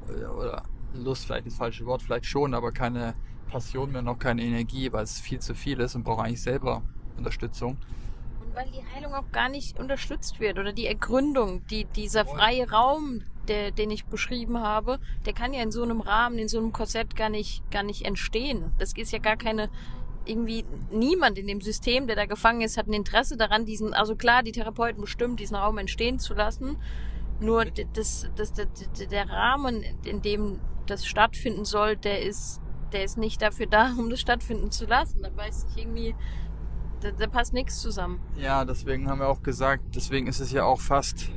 Äh, 0.08 0.24
Oder 0.24 0.62
Lust 0.94 1.26
vielleicht 1.26 1.46
das 1.46 1.56
falsche 1.56 1.84
Wort, 1.86 2.02
vielleicht 2.02 2.26
schon, 2.26 2.54
aber 2.54 2.72
keine 2.72 3.14
Passion 3.48 3.92
mehr, 3.92 4.02
noch 4.02 4.18
keine 4.18 4.42
Energie, 4.42 4.92
weil 4.92 5.04
es 5.04 5.20
viel 5.20 5.40
zu 5.40 5.54
viel 5.54 5.80
ist 5.80 5.94
und 5.94 6.04
braucht 6.04 6.24
eigentlich 6.24 6.42
selber 6.42 6.82
Unterstützung. 7.16 7.76
Und 8.40 8.54
weil 8.54 8.70
die 8.70 8.84
Heilung 8.94 9.14
auch 9.14 9.30
gar 9.32 9.48
nicht 9.48 9.78
unterstützt 9.78 10.40
wird 10.40 10.58
oder 10.58 10.72
die 10.72 10.86
Ergründung, 10.86 11.66
die, 11.66 11.84
dieser 11.84 12.24
freie 12.24 12.70
Raum, 12.70 13.22
der, 13.48 13.70
den 13.70 13.90
ich 13.90 14.06
beschrieben 14.06 14.58
habe, 14.58 14.98
der 15.26 15.34
kann 15.34 15.52
ja 15.52 15.62
in 15.62 15.70
so 15.70 15.82
einem 15.82 16.00
Rahmen, 16.00 16.38
in 16.38 16.48
so 16.48 16.58
einem 16.58 16.72
Korsett 16.72 17.14
gar 17.14 17.28
nicht, 17.28 17.68
gar 17.70 17.82
nicht 17.82 18.04
entstehen. 18.04 18.72
Das 18.78 18.92
ist 18.94 19.12
ja 19.12 19.18
gar 19.18 19.36
keine, 19.36 19.68
irgendwie 20.26 20.64
niemand 20.90 21.38
in 21.38 21.46
dem 21.46 21.60
System, 21.60 22.06
der 22.06 22.16
da 22.16 22.26
gefangen 22.26 22.62
ist, 22.62 22.76
hat 22.76 22.86
ein 22.86 22.92
Interesse 22.92 23.36
daran, 23.36 23.66
diesen, 23.66 23.94
also 23.94 24.16
klar, 24.16 24.42
die 24.42 24.52
Therapeuten 24.52 25.00
bestimmt, 25.00 25.40
diesen 25.40 25.56
Raum 25.56 25.78
entstehen 25.78 26.18
zu 26.18 26.34
lassen. 26.34 26.76
Nur 27.40 27.64
das, 27.66 28.28
das, 28.36 28.52
das, 28.52 28.72
der 29.10 29.28
Rahmen, 29.28 29.84
in 30.04 30.22
dem 30.22 30.60
das 30.86 31.06
stattfinden 31.06 31.64
soll, 31.64 31.96
der 31.96 32.22
ist, 32.22 32.60
der 32.92 33.04
ist 33.04 33.18
nicht 33.18 33.42
dafür 33.42 33.66
da, 33.66 33.92
um 33.98 34.10
das 34.10 34.20
stattfinden 34.20 34.70
zu 34.70 34.86
lassen. 34.86 35.22
Da 35.22 35.36
weiß 35.36 35.66
ich 35.70 35.82
irgendwie, 35.82 36.14
da, 37.00 37.10
da 37.10 37.26
passt 37.26 37.52
nichts 37.52 37.80
zusammen. 37.80 38.20
Ja, 38.36 38.64
deswegen 38.64 39.08
haben 39.08 39.20
wir 39.20 39.28
auch 39.28 39.42
gesagt, 39.42 39.94
deswegen 39.94 40.26
ist 40.26 40.40
es 40.40 40.52
ja 40.52 40.64
auch 40.64 40.80
fast 40.80 41.30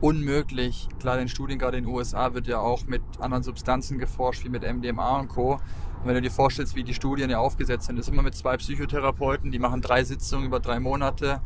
unmöglich. 0.00 0.88
Klar, 0.98 1.18
in 1.18 1.28
Studien 1.28 1.58
gerade 1.58 1.76
in 1.76 1.84
den 1.84 1.94
USA 1.94 2.34
wird 2.34 2.46
ja 2.46 2.58
auch 2.58 2.86
mit 2.86 3.02
anderen 3.18 3.42
Substanzen 3.42 3.98
geforscht, 3.98 4.44
wie 4.44 4.48
mit 4.48 4.62
MDMA 4.62 5.20
und 5.20 5.28
Co. 5.28 5.60
Und 6.00 6.06
wenn 6.06 6.14
du 6.14 6.22
dir 6.22 6.30
vorstellst, 6.30 6.74
wie 6.76 6.84
die 6.84 6.94
Studien 6.94 7.30
ja 7.30 7.38
aufgesetzt 7.38 7.86
sind, 7.86 7.98
ist 7.98 8.08
immer 8.08 8.22
mit 8.22 8.34
zwei 8.34 8.56
Psychotherapeuten, 8.56 9.50
die 9.50 9.58
machen 9.58 9.80
drei 9.82 10.02
Sitzungen 10.04 10.46
über 10.46 10.60
drei 10.60 10.80
Monate, 10.80 11.40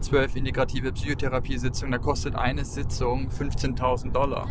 zwölf 0.00 0.34
integrative 0.36 0.92
Psychotherapiesitzungen, 0.92 1.92
da 1.92 1.98
kostet 1.98 2.34
eine 2.34 2.64
Sitzung 2.64 3.28
15.000 3.28 4.12
Dollar. 4.12 4.48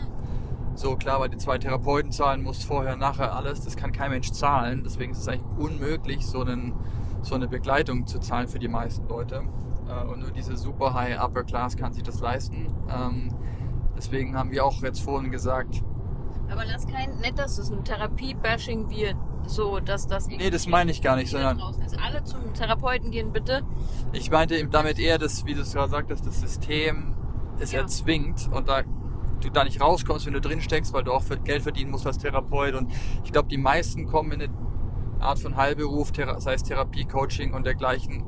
So 0.75 0.95
klar, 0.95 1.19
weil 1.19 1.29
die 1.29 1.37
zwei 1.37 1.57
Therapeuten 1.57 2.11
zahlen 2.11 2.43
musst, 2.43 2.65
vorher, 2.65 2.95
nachher 2.97 3.35
alles, 3.35 3.61
das 3.61 3.75
kann 3.75 3.91
kein 3.91 4.11
Mensch 4.11 4.31
zahlen. 4.31 4.83
Deswegen 4.83 5.11
ist 5.13 5.19
es 5.19 5.27
eigentlich 5.27 5.47
unmöglich, 5.57 6.27
so, 6.27 6.41
einen, 6.41 6.73
so 7.23 7.33
eine 7.33 7.47
Begleitung 7.47 8.05
zu 8.05 8.19
zahlen 8.19 8.47
für 8.47 8.59
die 8.59 8.67
meisten 8.67 9.07
Leute. 9.07 9.41
Äh, 9.89 10.05
Und 10.05 10.19
nur 10.19 10.31
diese 10.31 10.55
super 10.55 10.93
High 10.93 11.19
Upper 11.19 11.43
Class 11.45 11.75
kann 11.77 11.93
sich 11.93 12.03
das 12.03 12.19
leisten. 12.19 12.67
Ähm, 12.89 13.33
Deswegen 13.97 14.37
haben 14.37 14.51
wir 14.51 14.63
auch 14.63 14.81
jetzt 14.83 14.99
vorhin 15.01 15.31
gesagt, 15.31 15.81
Aber 16.51 16.63
lass 16.65 16.85
kein, 16.87 17.17
nicht, 17.17 17.37
dass 17.39 17.57
es 17.57 17.71
ein 17.71 17.83
Therapie-Bashing 17.83 18.89
wird, 18.91 19.15
so, 19.47 19.79
dass 19.79 20.07
das 20.07 20.27
nee, 20.27 20.49
das 20.49 20.67
meine 20.67 20.91
ich 20.91 21.01
gar 21.01 21.15
nicht, 21.15 21.29
sondern. 21.31 21.59
Alle 21.61 22.23
zum 22.23 22.53
Therapeuten 22.53 23.11
gehen, 23.11 23.31
bitte. 23.31 23.61
ich 24.13 24.29
meinte 24.31 24.55
eben 24.55 24.69
damit 24.69 24.99
eher, 24.99 25.17
dass, 25.17 25.45
wie 25.45 25.53
du 25.53 25.61
es 25.61 25.73
gerade 25.73 25.89
sagtest, 25.91 26.25
das 26.25 26.39
System 26.41 27.15
es 27.59 27.71
Ja. 27.71 27.81
erzwingt 27.81 28.49
und 28.51 28.67
da 28.69 28.83
du 29.39 29.49
da 29.51 29.63
nicht 29.63 29.79
rauskommst, 29.79 30.25
wenn 30.25 30.33
du 30.33 30.41
drin 30.41 30.61
steckst, 30.61 30.93
weil 30.93 31.03
du 31.03 31.11
auch 31.13 31.23
Geld 31.43 31.61
verdienen 31.61 31.91
musst 31.91 32.07
als 32.07 32.17
Therapeut. 32.17 32.73
Und 32.73 32.91
ich 33.23 33.31
glaube, 33.31 33.47
die 33.49 33.57
meisten 33.57 34.07
kommen 34.07 34.31
in 34.31 34.41
eine 34.41 34.53
Art 35.19 35.37
von 35.39 35.55
Heilberuf, 35.55 36.11
sei 36.39 36.53
es 36.55 36.63
Therapie, 36.63 37.05
Coaching 37.05 37.53
und 37.53 37.63
dergleichen, 37.65 38.23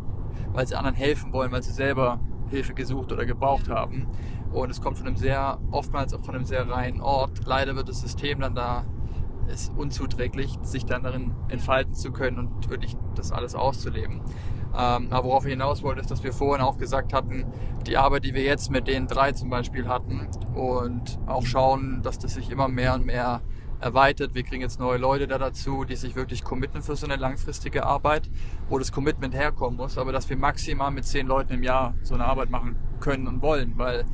weil 0.54 0.68
sie 0.68 0.76
anderen 0.76 0.96
helfen 0.96 1.34
wollen, 1.34 1.52
weil 1.52 1.64
sie 1.64 1.72
selber 1.72 2.20
Hilfe 2.50 2.74
gesucht 2.76 3.12
oder 3.12 3.26
gebraucht 3.26 3.68
Ja. 3.68 3.76
haben. 3.76 4.08
Und 4.52 4.70
es 4.70 4.82
kommt 4.82 4.98
von 5.00 5.08
einem 5.08 5.16
sehr, 5.16 5.60
oftmals 5.72 6.14
auch 6.14 6.24
von 6.24 6.36
einem 6.36 6.46
sehr 6.46 6.68
reinen 6.70 7.02
Ort. 7.02 7.46
Leider 7.46 7.76
wird 7.76 7.90
das 7.90 8.02
System 8.02 8.40
dann 8.40 8.54
da 8.54 8.86
ist 9.50 9.72
unzuträglich, 9.76 10.58
sich 10.62 10.86
dann 10.86 11.04
darin 11.04 11.36
entfalten 11.50 11.93
zu 11.93 12.12
können 12.12 12.38
und 12.38 12.70
wirklich 12.70 12.95
das 13.16 13.32
alles 13.32 13.56
auszuleben. 13.56 14.22
Ähm, 14.78 15.08
aber 15.10 15.24
worauf 15.26 15.45
ich 15.45 15.52
hinaus 15.52 15.82
wollte, 15.82 16.02
ist, 16.02 16.12
dass 16.12 16.24
wir 16.24 16.32
vorhin 16.32 16.64
auch 16.64 16.78
gesagt 16.78 17.14
hatten, 17.14 17.45
die 17.88 17.97
Arbeit, 17.97 18.24
die 18.26 18.34
wir 18.34 18.43
jetzt 18.43 18.70
mit 18.70 18.88
den 18.88 19.08
drei 19.08 19.32
zum 19.32 19.50
Beispiel 19.50 19.88
hatten 19.88 20.28
und 20.54 21.20
auch 21.26 21.45
schauen, 21.45 22.02
dass 22.04 22.20
das 22.20 22.36
sich 22.36 22.52
immer 22.52 22.68
mehr 22.68 22.93
und 22.93 23.06
mehr 23.06 23.41
erweitert. 23.82 24.36
Wir 24.36 24.43
kriegen 24.43 24.62
jetzt 24.62 24.80
neue 24.80 24.97
Leute 24.97 25.28
da 25.28 25.38
dazu, 25.38 25.86
die 25.86 25.95
sich 25.95 26.16
wirklich 26.16 26.43
committen 26.43 26.82
für 26.82 26.95
so 26.95 27.06
eine 27.06 27.16
langfristige 27.16 27.86
Arbeit, 27.86 28.30
wo 28.68 28.78
das 28.78 28.91
Commitment 28.91 29.34
herkommen 29.34 29.78
muss, 29.78 29.97
aber 29.97 30.12
dass 30.12 30.30
wir 30.30 30.38
maximal 30.38 30.91
mit 30.91 31.06
zehn 31.06 31.28
Leuten 31.28 31.54
im 31.54 31.64
Jahr 31.64 31.95
so 32.04 32.14
eine 32.14 32.26
Arbeit 32.26 32.50
machen 32.50 32.78
können 33.00 33.28
und 33.28 33.41
wollen, 33.41 33.78
weil 33.78 34.06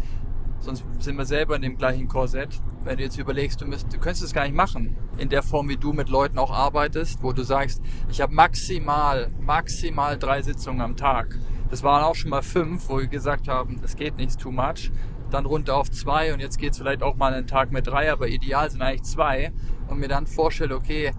sonst 0.65 0.83
sind 0.99 1.17
wir 1.17 1.25
selber 1.25 1.55
in 1.55 1.61
dem 1.61 1.77
gleichen 1.77 2.07
Korsett. 2.07 2.59
Wenn 2.83 2.97
du 2.97 3.03
jetzt 3.03 3.17
überlegst, 3.17 3.61
du, 3.61 3.65
müsst, 3.65 3.93
du 3.93 3.97
könntest 3.97 4.23
es 4.23 4.33
gar 4.33 4.43
nicht 4.43 4.55
machen, 4.55 4.97
in 5.17 5.29
der 5.29 5.43
Form, 5.43 5.69
wie 5.69 5.77
du 5.77 5.93
mit 5.93 6.09
Leuten 6.09 6.37
auch 6.37 6.51
arbeitest, 6.51 7.23
wo 7.23 7.31
du 7.31 7.43
sagst, 7.43 7.81
ich 8.09 8.19
habe 8.19 8.33
maximal, 8.33 9.31
maximal 9.39 10.17
drei 10.17 10.41
Sitzungen 10.41 10.81
am 10.81 10.97
Tag. 10.97 11.39
Das 11.69 11.83
waren 11.83 12.03
auch 12.03 12.15
schon 12.15 12.31
mal 12.31 12.41
fünf, 12.41 12.89
wo 12.89 12.99
wir 12.99 13.07
gesagt 13.07 13.47
haben, 13.47 13.79
es 13.83 13.95
geht 13.95 14.17
nicht, 14.17 14.39
too 14.39 14.51
much. 14.51 14.91
Dann 15.31 15.45
runter 15.45 15.75
auf 15.75 15.89
zwei 15.89 16.33
und 16.33 16.39
jetzt 16.39 16.57
geht 16.57 16.73
es 16.73 16.77
vielleicht 16.77 17.01
auch 17.01 17.15
mal 17.15 17.33
einen 17.33 17.47
Tag 17.47 17.71
mit 17.71 17.87
drei, 17.87 18.11
aber 18.11 18.27
ideal 18.27 18.69
sind 18.69 18.81
eigentlich 18.81 19.03
zwei. 19.03 19.51
Und 19.87 19.99
mir 19.99 20.07
dann 20.07 20.27
vorstelle, 20.27 20.75
okay, 20.75 21.11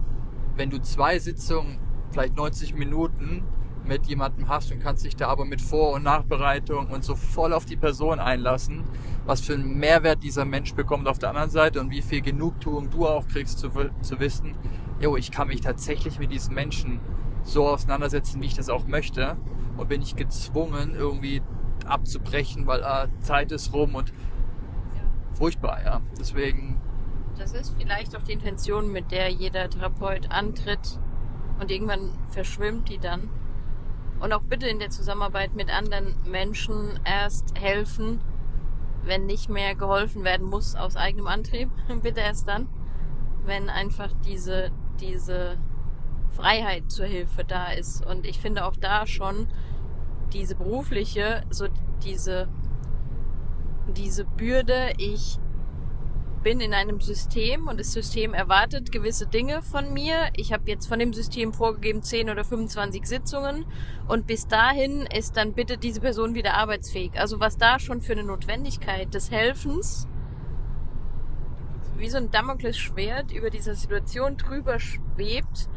wenn 0.55 0.69
du 0.69 0.79
zwei 0.79 1.19
Sitzungen, 1.19 1.79
vielleicht 2.11 2.35
90 2.35 2.75
Minuten 2.75 3.43
mit 3.87 4.05
jemandem 4.07 4.47
hast 4.47 4.71
und 4.71 4.79
kannst 4.79 5.05
dich 5.05 5.15
da 5.15 5.27
aber 5.27 5.45
mit 5.45 5.61
Vor- 5.61 5.93
und 5.93 6.03
Nachbereitung 6.03 6.87
und 6.87 7.03
so 7.03 7.15
voll 7.15 7.53
auf 7.53 7.65
die 7.65 7.77
Person 7.77 8.19
einlassen, 8.19 8.83
was 9.25 9.41
für 9.41 9.53
einen 9.53 9.77
Mehrwert 9.77 10.23
dieser 10.23 10.45
Mensch 10.45 10.73
bekommt 10.73 11.07
auf 11.07 11.19
der 11.19 11.29
anderen 11.29 11.49
Seite 11.49 11.79
und 11.79 11.89
wie 11.89 12.01
viel 12.01 12.21
Genugtuung 12.21 12.89
du 12.89 13.07
auch 13.07 13.27
kriegst 13.27 13.59
zu, 13.59 13.69
zu 14.01 14.19
wissen, 14.19 14.55
jo, 14.99 15.15
ich 15.15 15.31
kann 15.31 15.47
mich 15.47 15.61
tatsächlich 15.61 16.19
mit 16.19 16.31
diesen 16.31 16.53
Menschen 16.53 16.99
so 17.43 17.67
auseinandersetzen, 17.67 18.41
wie 18.41 18.47
ich 18.47 18.55
das 18.55 18.69
auch 18.69 18.87
möchte 18.87 19.37
und 19.77 19.89
bin 19.89 19.99
nicht 19.99 20.17
gezwungen, 20.17 20.95
irgendwie 20.95 21.41
abzubrechen, 21.85 22.67
weil 22.67 22.83
ah, 22.83 23.07
Zeit 23.21 23.51
ist 23.51 23.73
rum 23.73 23.95
und 23.95 24.11
furchtbar, 25.33 25.83
ja. 25.83 26.01
Deswegen. 26.19 26.81
Das 27.37 27.53
ist 27.53 27.75
vielleicht 27.77 28.15
auch 28.15 28.23
die 28.23 28.33
Intention, 28.33 28.91
mit 28.91 29.11
der 29.11 29.29
jeder 29.29 29.69
Therapeut 29.69 30.31
antritt 30.31 30.99
und 31.59 31.71
irgendwann 31.71 32.11
verschwimmt 32.29 32.89
die 32.89 32.97
dann. 32.97 33.29
Und 34.19 34.33
auch 34.33 34.41
bitte 34.41 34.67
in 34.67 34.79
der 34.79 34.89
Zusammenarbeit 34.89 35.53
mit 35.53 35.69
anderen 35.69 36.15
Menschen 36.25 36.99
erst 37.05 37.57
helfen, 37.59 38.19
wenn 39.03 39.25
nicht 39.25 39.49
mehr 39.49 39.75
geholfen 39.75 40.23
werden 40.23 40.45
muss 40.45 40.75
aus 40.75 40.95
eigenem 40.95 41.27
Antrieb. 41.27 41.69
bitte 42.01 42.21
erst 42.21 42.47
dann, 42.47 42.67
wenn 43.45 43.69
einfach 43.69 44.11
diese, 44.25 44.71
diese 44.99 45.57
Freiheit 46.31 46.91
zur 46.91 47.05
Hilfe 47.05 47.43
da 47.43 47.71
ist. 47.71 48.05
Und 48.05 48.25
ich 48.25 48.39
finde 48.39 48.65
auch 48.65 48.75
da 48.75 49.07
schon 49.07 49.47
diese 50.33 50.55
berufliche, 50.55 51.43
so 51.49 51.67
diese, 52.03 52.47
diese 53.95 54.25
Bürde, 54.25 54.93
ich 54.97 55.39
bin 56.47 56.61
in 56.61 56.73
einem 56.73 57.01
System 57.01 57.67
und 57.67 57.77
das 57.77 57.91
System 57.91 58.33
erwartet 58.33 58.93
gewisse 58.93 59.27
Dinge 59.27 59.61
von 59.61 59.91
mir. 59.91 60.29
Ich 60.33 60.53
habe 60.53 60.63
jetzt 60.67 60.87
von 60.87 60.97
dem 60.97 61.11
System 61.11 61.51
vorgegeben 61.51 62.01
10 62.01 62.29
oder 62.29 62.45
25 62.45 63.05
Sitzungen 63.05 63.65
und 64.07 64.27
bis 64.27 64.47
dahin 64.47 65.01
ist 65.13 65.35
dann 65.35 65.51
bitte 65.51 65.77
diese 65.77 65.99
Person 65.99 66.35
wieder 66.35 66.53
arbeitsfähig. 66.53 67.19
Also 67.19 67.41
was 67.41 67.57
da 67.57 67.79
schon 67.79 67.99
für 68.01 68.13
eine 68.13 68.23
Notwendigkeit 68.23 69.13
des 69.13 69.29
Helfens 69.29 70.07
wie 71.97 72.09
so 72.09 72.15
ein 72.15 72.31
Damoklesschwert 72.31 73.33
über 73.33 73.49
dieser 73.49 73.75
Situation 73.75 74.37
drüber 74.37 74.79
schwebt, 74.79 75.67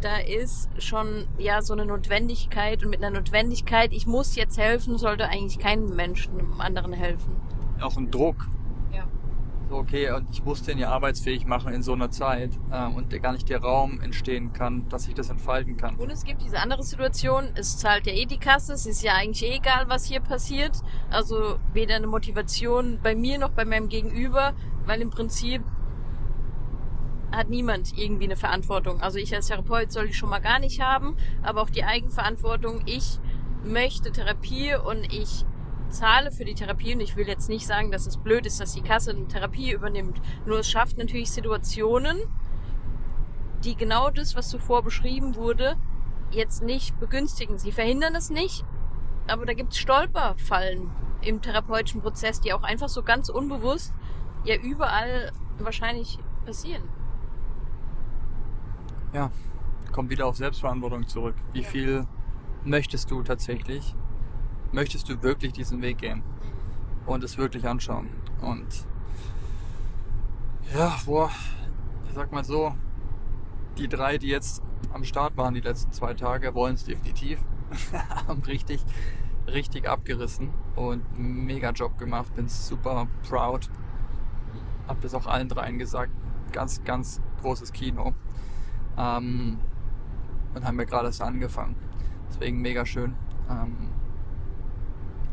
da 0.00 0.16
ist 0.16 0.68
schon 0.82 1.28
ja 1.38 1.62
so 1.62 1.74
eine 1.74 1.86
Notwendigkeit 1.86 2.82
und 2.82 2.90
mit 2.90 3.04
einer 3.04 3.16
Notwendigkeit, 3.16 3.92
ich 3.92 4.08
muss 4.08 4.34
jetzt 4.34 4.58
helfen, 4.58 4.98
sollte 4.98 5.28
eigentlich 5.28 5.60
kein 5.60 5.86
Mensch 5.94 6.28
einem 6.28 6.60
anderen 6.60 6.92
helfen. 6.92 7.36
Auch 7.80 7.96
ein 7.96 8.10
Druck. 8.10 8.48
Okay, 9.72 10.10
und 10.10 10.28
ich 10.30 10.44
muss 10.44 10.62
den 10.62 10.76
ja 10.76 10.90
arbeitsfähig 10.90 11.46
machen 11.46 11.72
in 11.72 11.82
so 11.82 11.94
einer 11.94 12.10
Zeit 12.10 12.50
ähm, 12.70 12.94
und 12.94 13.10
gar 13.22 13.32
nicht 13.32 13.48
der 13.48 13.60
Raum 13.62 14.00
entstehen 14.02 14.52
kann, 14.52 14.86
dass 14.90 15.08
ich 15.08 15.14
das 15.14 15.30
entfalten 15.30 15.78
kann. 15.78 15.96
Und 15.96 16.10
es 16.10 16.24
gibt 16.24 16.42
diese 16.42 16.58
andere 16.58 16.82
Situation, 16.82 17.48
es 17.54 17.78
zahlt 17.78 18.06
ja 18.06 18.12
eh 18.12 18.26
die 18.26 18.38
Kasse, 18.38 18.74
es 18.74 18.84
ist 18.84 19.02
ja 19.02 19.14
eigentlich 19.14 19.42
eh 19.44 19.56
egal, 19.56 19.88
was 19.88 20.04
hier 20.04 20.20
passiert. 20.20 20.82
Also 21.10 21.58
weder 21.72 21.96
eine 21.96 22.06
Motivation 22.06 22.98
bei 23.02 23.14
mir 23.14 23.38
noch 23.38 23.50
bei 23.50 23.64
meinem 23.64 23.88
Gegenüber, 23.88 24.52
weil 24.84 25.00
im 25.00 25.10
Prinzip 25.10 25.62
hat 27.30 27.48
niemand 27.48 27.96
irgendwie 27.96 28.24
eine 28.24 28.36
Verantwortung. 28.36 29.00
Also 29.00 29.18
ich 29.18 29.34
als 29.34 29.46
Therapeut 29.46 29.90
soll 29.90 30.08
die 30.08 30.14
schon 30.14 30.28
mal 30.28 30.40
gar 30.40 30.58
nicht 30.58 30.82
haben, 30.82 31.16
aber 31.42 31.62
auch 31.62 31.70
die 31.70 31.84
Eigenverantwortung. 31.84 32.82
Ich 32.84 33.18
möchte 33.64 34.12
Therapie 34.12 34.74
und 34.74 35.10
ich 35.12 35.46
zahle 35.92 36.30
für 36.30 36.44
die 36.44 36.54
Therapie 36.54 36.94
und 36.94 37.00
ich 37.00 37.16
will 37.16 37.28
jetzt 37.28 37.48
nicht 37.48 37.66
sagen, 37.66 37.90
dass 37.90 38.06
es 38.06 38.16
blöd 38.16 38.46
ist, 38.46 38.60
dass 38.60 38.74
die 38.74 38.82
Kasse 38.82 39.10
eine 39.10 39.28
Therapie 39.28 39.72
übernimmt. 39.72 40.20
Nur 40.46 40.58
es 40.58 40.70
schafft 40.70 40.98
natürlich 40.98 41.30
Situationen, 41.30 42.18
die 43.64 43.76
genau 43.76 44.10
das, 44.10 44.34
was 44.34 44.48
zuvor 44.48 44.82
beschrieben 44.82 45.36
wurde, 45.36 45.76
jetzt 46.30 46.62
nicht 46.62 46.98
begünstigen. 46.98 47.58
Sie 47.58 47.72
verhindern 47.72 48.14
es 48.14 48.30
nicht, 48.30 48.64
aber 49.28 49.46
da 49.46 49.52
gibt 49.52 49.72
es 49.72 49.78
Stolperfallen 49.78 50.90
im 51.20 51.40
therapeutischen 51.40 52.00
Prozess, 52.00 52.40
die 52.40 52.52
auch 52.52 52.62
einfach 52.62 52.88
so 52.88 53.02
ganz 53.02 53.28
unbewusst 53.28 53.94
ja 54.44 54.56
überall 54.56 55.30
wahrscheinlich 55.58 56.18
passieren 56.44 56.82
ja, 59.12 59.30
kommt 59.92 60.10
wieder 60.10 60.26
auf 60.26 60.36
Selbstverantwortung 60.36 61.06
zurück. 61.06 61.34
Wie 61.52 61.64
viel 61.64 62.06
möchtest 62.64 63.10
du 63.10 63.22
tatsächlich? 63.22 63.94
Möchtest 64.72 65.08
du 65.08 65.22
wirklich 65.22 65.52
diesen 65.52 65.82
Weg 65.82 65.98
gehen 65.98 66.22
und 67.06 67.22
es 67.22 67.36
wirklich 67.36 67.68
anschauen? 67.68 68.08
Und 68.40 68.86
ja, 70.74 70.96
boah, 71.04 71.30
ich 72.08 72.14
sag 72.14 72.32
mal 72.32 72.44
so, 72.44 72.74
die 73.76 73.88
drei, 73.88 74.18
die 74.18 74.28
jetzt 74.28 74.62
am 74.92 75.04
Start 75.04 75.36
waren 75.36 75.54
die 75.54 75.60
letzten 75.60 75.92
zwei 75.92 76.14
Tage, 76.14 76.54
wollen 76.54 76.74
es 76.74 76.84
definitiv. 76.84 77.38
haben 78.26 78.42
richtig, 78.42 78.84
richtig 79.46 79.88
abgerissen 79.88 80.50
und 80.76 81.02
mega 81.18 81.70
Job 81.70 81.98
gemacht. 81.98 82.34
Bin 82.34 82.48
super 82.48 83.08
proud. 83.28 83.68
Hab 84.88 85.00
das 85.00 85.14
auch 85.14 85.26
allen 85.26 85.48
dreien 85.48 85.78
gesagt. 85.78 86.12
Ganz, 86.52 86.82
ganz 86.84 87.20
großes 87.40 87.72
Kino. 87.72 88.14
Ähm, 88.96 89.58
und 90.54 90.64
haben 90.66 90.78
wir 90.78 90.86
gerade 90.86 91.06
erst 91.06 91.22
angefangen. 91.22 91.76
Deswegen 92.28 92.60
mega 92.60 92.84
schön. 92.84 93.14
Ähm, 93.48 93.91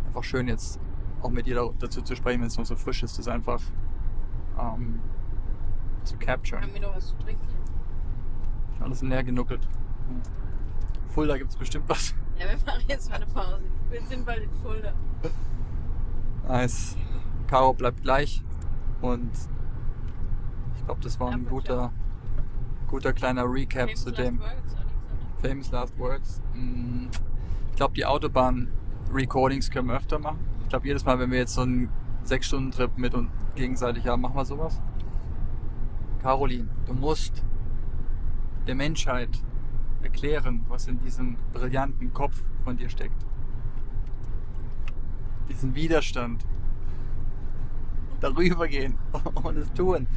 einfach 0.10 0.24
schön 0.24 0.47
jetzt 0.47 0.80
auch 1.22 1.30
mit 1.30 1.45
dir 1.45 1.72
dazu 1.80 2.01
zu 2.01 2.16
sprechen, 2.16 2.41
wenn 2.41 2.47
es 2.47 2.57
noch 2.57 2.66
so 2.66 2.76
frisch 2.76 3.03
ist, 3.03 3.18
das 3.20 3.28
einfach 3.28 3.62
ähm, 4.60 4.99
zu 6.03 6.18
capturen. 6.18 6.64
Haben 6.64 6.74
wir 6.74 6.82
noch 6.82 6.95
was 6.95 7.07
zu 7.10 7.16
trinken? 7.18 7.47
Alles 8.80 9.01
leer 9.01 9.24
genuckelt. 9.24 9.68
Fulda 11.10 11.38
gibt 11.38 11.51
es 11.51 11.57
bestimmt 11.57 11.88
was. 11.88 12.16
Ja, 12.39 12.45
wir 12.45 12.57
machen 12.66 12.84
jetzt 12.88 13.10
mal 13.10 13.18
eine 13.18 13.26
Pause. 13.28 13.60
Wir 13.89 14.01
sind 14.03 14.26
bald 14.26 14.43
in 14.43 14.51
Fulda. 14.64 14.93
Nice. 16.47 16.95
Caro 17.47 17.74
bleibt 17.74 18.01
gleich 18.01 18.43
und 19.01 19.30
ich 20.78 20.86
glaube, 20.86 21.01
das 21.01 21.20
war 21.20 21.32
ein 21.32 21.45
guter, 21.45 21.91
guter 22.88 23.14
kleiner 23.14 23.43
Recap 23.45 23.89
Famous 23.89 24.03
zu 24.03 24.10
Last 24.10 24.20
dem 24.20 24.39
Words, 24.39 24.51
Alexander? 24.53 24.91
Famous 25.41 25.72
Last 25.72 25.99
Words. 25.99 26.41
Mm, 26.53 27.07
Ich 27.72 27.76
glaube, 27.76 27.93
die 27.95 28.05
Autobahn-Recordings 29.10 29.72
können 29.72 29.88
wir 29.88 29.95
öfter 29.95 30.20
machen. 30.20 30.39
Ich 30.64 30.70
glaube, 30.70 30.88
jedes 30.88 31.05
Mal, 31.05 31.20
wenn 31.20 31.32
wir 31.32 31.39
jetzt 31.39 31.55
so 31.55 31.62
einen 31.62 31.89
6-Stunden-Trip 32.26 32.97
mit 32.97 33.14
und 33.14 33.30
gegenseitig 33.55 34.05
haben, 34.07 34.22
machen 34.22 34.36
wir 34.36 34.45
sowas. 34.45 34.82
Caroline, 36.22 36.70
du 36.86 36.93
musst 36.93 37.43
der 38.68 38.76
Menschheit 38.76 39.30
erklären, 40.03 40.66
was 40.68 40.88
in 40.88 40.99
diesem 40.99 41.38
brillanten 41.53 42.14
Kopf 42.14 42.43
von 42.64 42.78
dir 42.78 42.89
steckt. 42.89 43.26
Diesen 45.49 45.74
Widerstand. 45.76 46.45
Darüber 48.20 48.68
gehen 48.68 48.97
und 49.43 49.57
es 49.57 49.72
tun. 49.74 50.07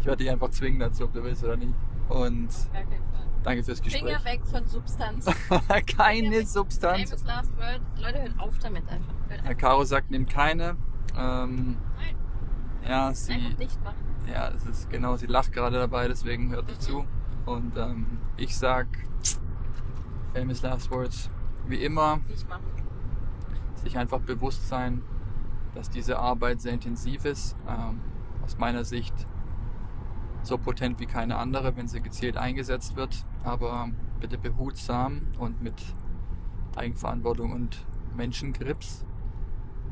Ich 0.00 0.06
werde 0.06 0.22
dich 0.22 0.30
einfach 0.30 0.50
zwingen 0.50 0.80
dazu, 0.80 1.04
ob 1.04 1.12
du 1.12 1.24
willst 1.24 1.42
oder 1.44 1.56
nicht. 1.56 1.74
Und 2.08 2.50
Gar. 2.72 3.31
Danke 3.42 3.62
fürs 3.64 3.82
Gespräch. 3.82 4.02
Finger 4.02 4.24
weg 4.24 4.40
von 4.44 4.66
Substanz. 4.66 5.26
Keine. 5.96 6.46
Substanz. 6.46 7.10
Famous 7.10 7.24
Last 7.24 7.56
Word. 7.56 7.80
Leute, 8.00 8.22
hört 8.22 8.38
auf 8.40 8.58
damit 8.58 8.88
einfach. 8.88 9.14
Hört 9.28 9.44
Herr. 9.44 9.54
Caro 9.54 9.84
sagt, 9.84 10.10
nimm 10.10 10.26
keine. 10.26 10.76
Ähm, 11.16 11.76
Nein, 11.96 12.16
ja, 12.88 13.12
sie, 13.14 13.32
einfach 13.32 13.58
nicht 13.58 13.84
machen. 13.84 13.96
ja, 14.32 14.50
das 14.50 14.64
ist 14.66 14.90
genau, 14.90 15.16
sie 15.16 15.26
lacht 15.26 15.52
gerade 15.52 15.78
dabei, 15.78 16.08
deswegen 16.08 16.50
hört 16.50 16.66
nicht 16.68 16.82
zu. 16.82 17.04
Und 17.44 17.76
ähm, 17.76 18.06
ich 18.36 18.56
sag, 18.56 18.86
famous 20.34 20.62
last 20.62 20.90
words, 20.90 21.30
wie 21.66 21.82
immer, 21.84 22.20
Nicht 22.28 22.48
machen. 22.48 22.64
sich 23.76 23.98
einfach 23.98 24.20
bewusst 24.20 24.68
sein, 24.68 25.02
dass 25.74 25.90
diese 25.90 26.18
Arbeit 26.18 26.60
sehr 26.60 26.72
intensiv 26.72 27.24
ist. 27.24 27.56
Ähm, 27.68 28.00
aus 28.44 28.58
meiner 28.58 28.84
Sicht 28.84 29.14
so 30.42 30.58
potent 30.58 30.98
wie 31.00 31.06
keine 31.06 31.36
andere, 31.36 31.76
wenn 31.76 31.86
sie 31.88 32.00
gezielt 32.00 32.36
eingesetzt 32.36 32.96
wird. 32.96 33.24
Aber 33.44 33.90
bitte 34.20 34.38
behutsam 34.38 35.22
und 35.38 35.62
mit 35.62 35.74
Eigenverantwortung 36.76 37.52
und 37.52 37.84
Menschengrips. 38.16 39.04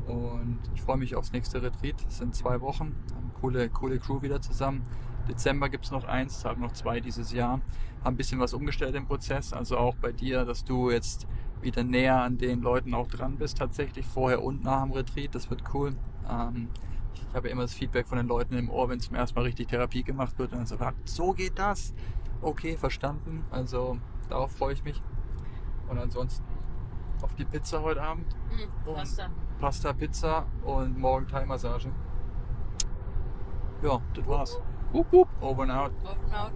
Und 0.07 0.59
ich 0.73 0.81
freue 0.81 0.97
mich 0.97 1.15
aufs 1.15 1.31
nächste 1.31 1.61
Retreat. 1.61 1.95
Es 2.07 2.17
sind 2.17 2.35
zwei 2.35 2.61
Wochen. 2.61 2.95
Coole, 3.39 3.69
coole 3.69 3.99
Crew 3.99 4.21
wieder 4.21 4.41
zusammen. 4.41 4.83
Dezember 5.27 5.69
gibt 5.69 5.85
es 5.85 5.91
noch 5.91 6.05
eins, 6.05 6.43
haben 6.45 6.61
noch 6.61 6.73
zwei 6.73 6.99
dieses 6.99 7.31
Jahr. 7.31 7.61
Haben 8.03 8.15
ein 8.15 8.17
bisschen 8.17 8.39
was 8.39 8.53
umgestellt 8.53 8.95
im 8.95 9.05
Prozess. 9.05 9.53
Also 9.53 9.77
auch 9.77 9.95
bei 9.95 10.11
dir, 10.11 10.45
dass 10.45 10.63
du 10.63 10.89
jetzt 10.89 11.27
wieder 11.61 11.83
näher 11.83 12.21
an 12.21 12.37
den 12.37 12.61
Leuten 12.61 12.93
auch 12.93 13.07
dran 13.07 13.37
bist, 13.37 13.57
tatsächlich 13.57 14.05
vorher 14.05 14.43
und 14.43 14.63
nach 14.63 14.81
dem 14.83 14.91
Retreat. 14.91 15.35
Das 15.35 15.49
wird 15.49 15.63
cool. 15.73 15.95
Ähm, 16.27 16.69
ich 17.13 17.35
habe 17.35 17.49
immer 17.49 17.61
das 17.61 17.73
Feedback 17.73 18.07
von 18.07 18.17
den 18.17 18.27
Leuten 18.27 18.55
im 18.55 18.69
Ohr, 18.69 18.89
wenn 18.89 18.99
zum 18.99 19.15
ersten 19.15 19.37
Mal 19.37 19.43
richtig 19.43 19.67
Therapie 19.67 20.03
gemacht 20.03 20.37
wird. 20.39 20.51
Und 20.53 20.59
dann 20.59 20.65
so, 20.65 20.75
"Ah, 20.79 20.93
so 21.05 21.33
geht 21.33 21.57
das. 21.59 21.93
Okay, 22.41 22.77
verstanden. 22.77 23.45
Also 23.51 23.97
darauf 24.29 24.51
freue 24.51 24.73
ich 24.73 24.83
mich. 24.83 25.01
Und 25.87 25.97
ansonsten 25.97 26.45
auf 27.21 27.35
die 27.35 27.45
Pizza 27.45 27.81
heute 27.81 28.01
Abend. 28.01 28.35
Mhm, 28.49 28.93
Pasta. 28.93 29.29
Pasta, 29.59 29.93
Pizza 29.93 30.45
und 30.63 30.97
morgen 30.97 31.27
Thai-Massage. 31.27 31.89
Ja, 33.83 34.01
das 34.13 34.27
war's. 34.27 34.59
Wupp, 34.91 35.11
wupp. 35.11 35.27
Over 35.41 35.63
and 35.63 35.71
out. 35.71 35.91
Open 36.03 36.33
out. 36.33 36.51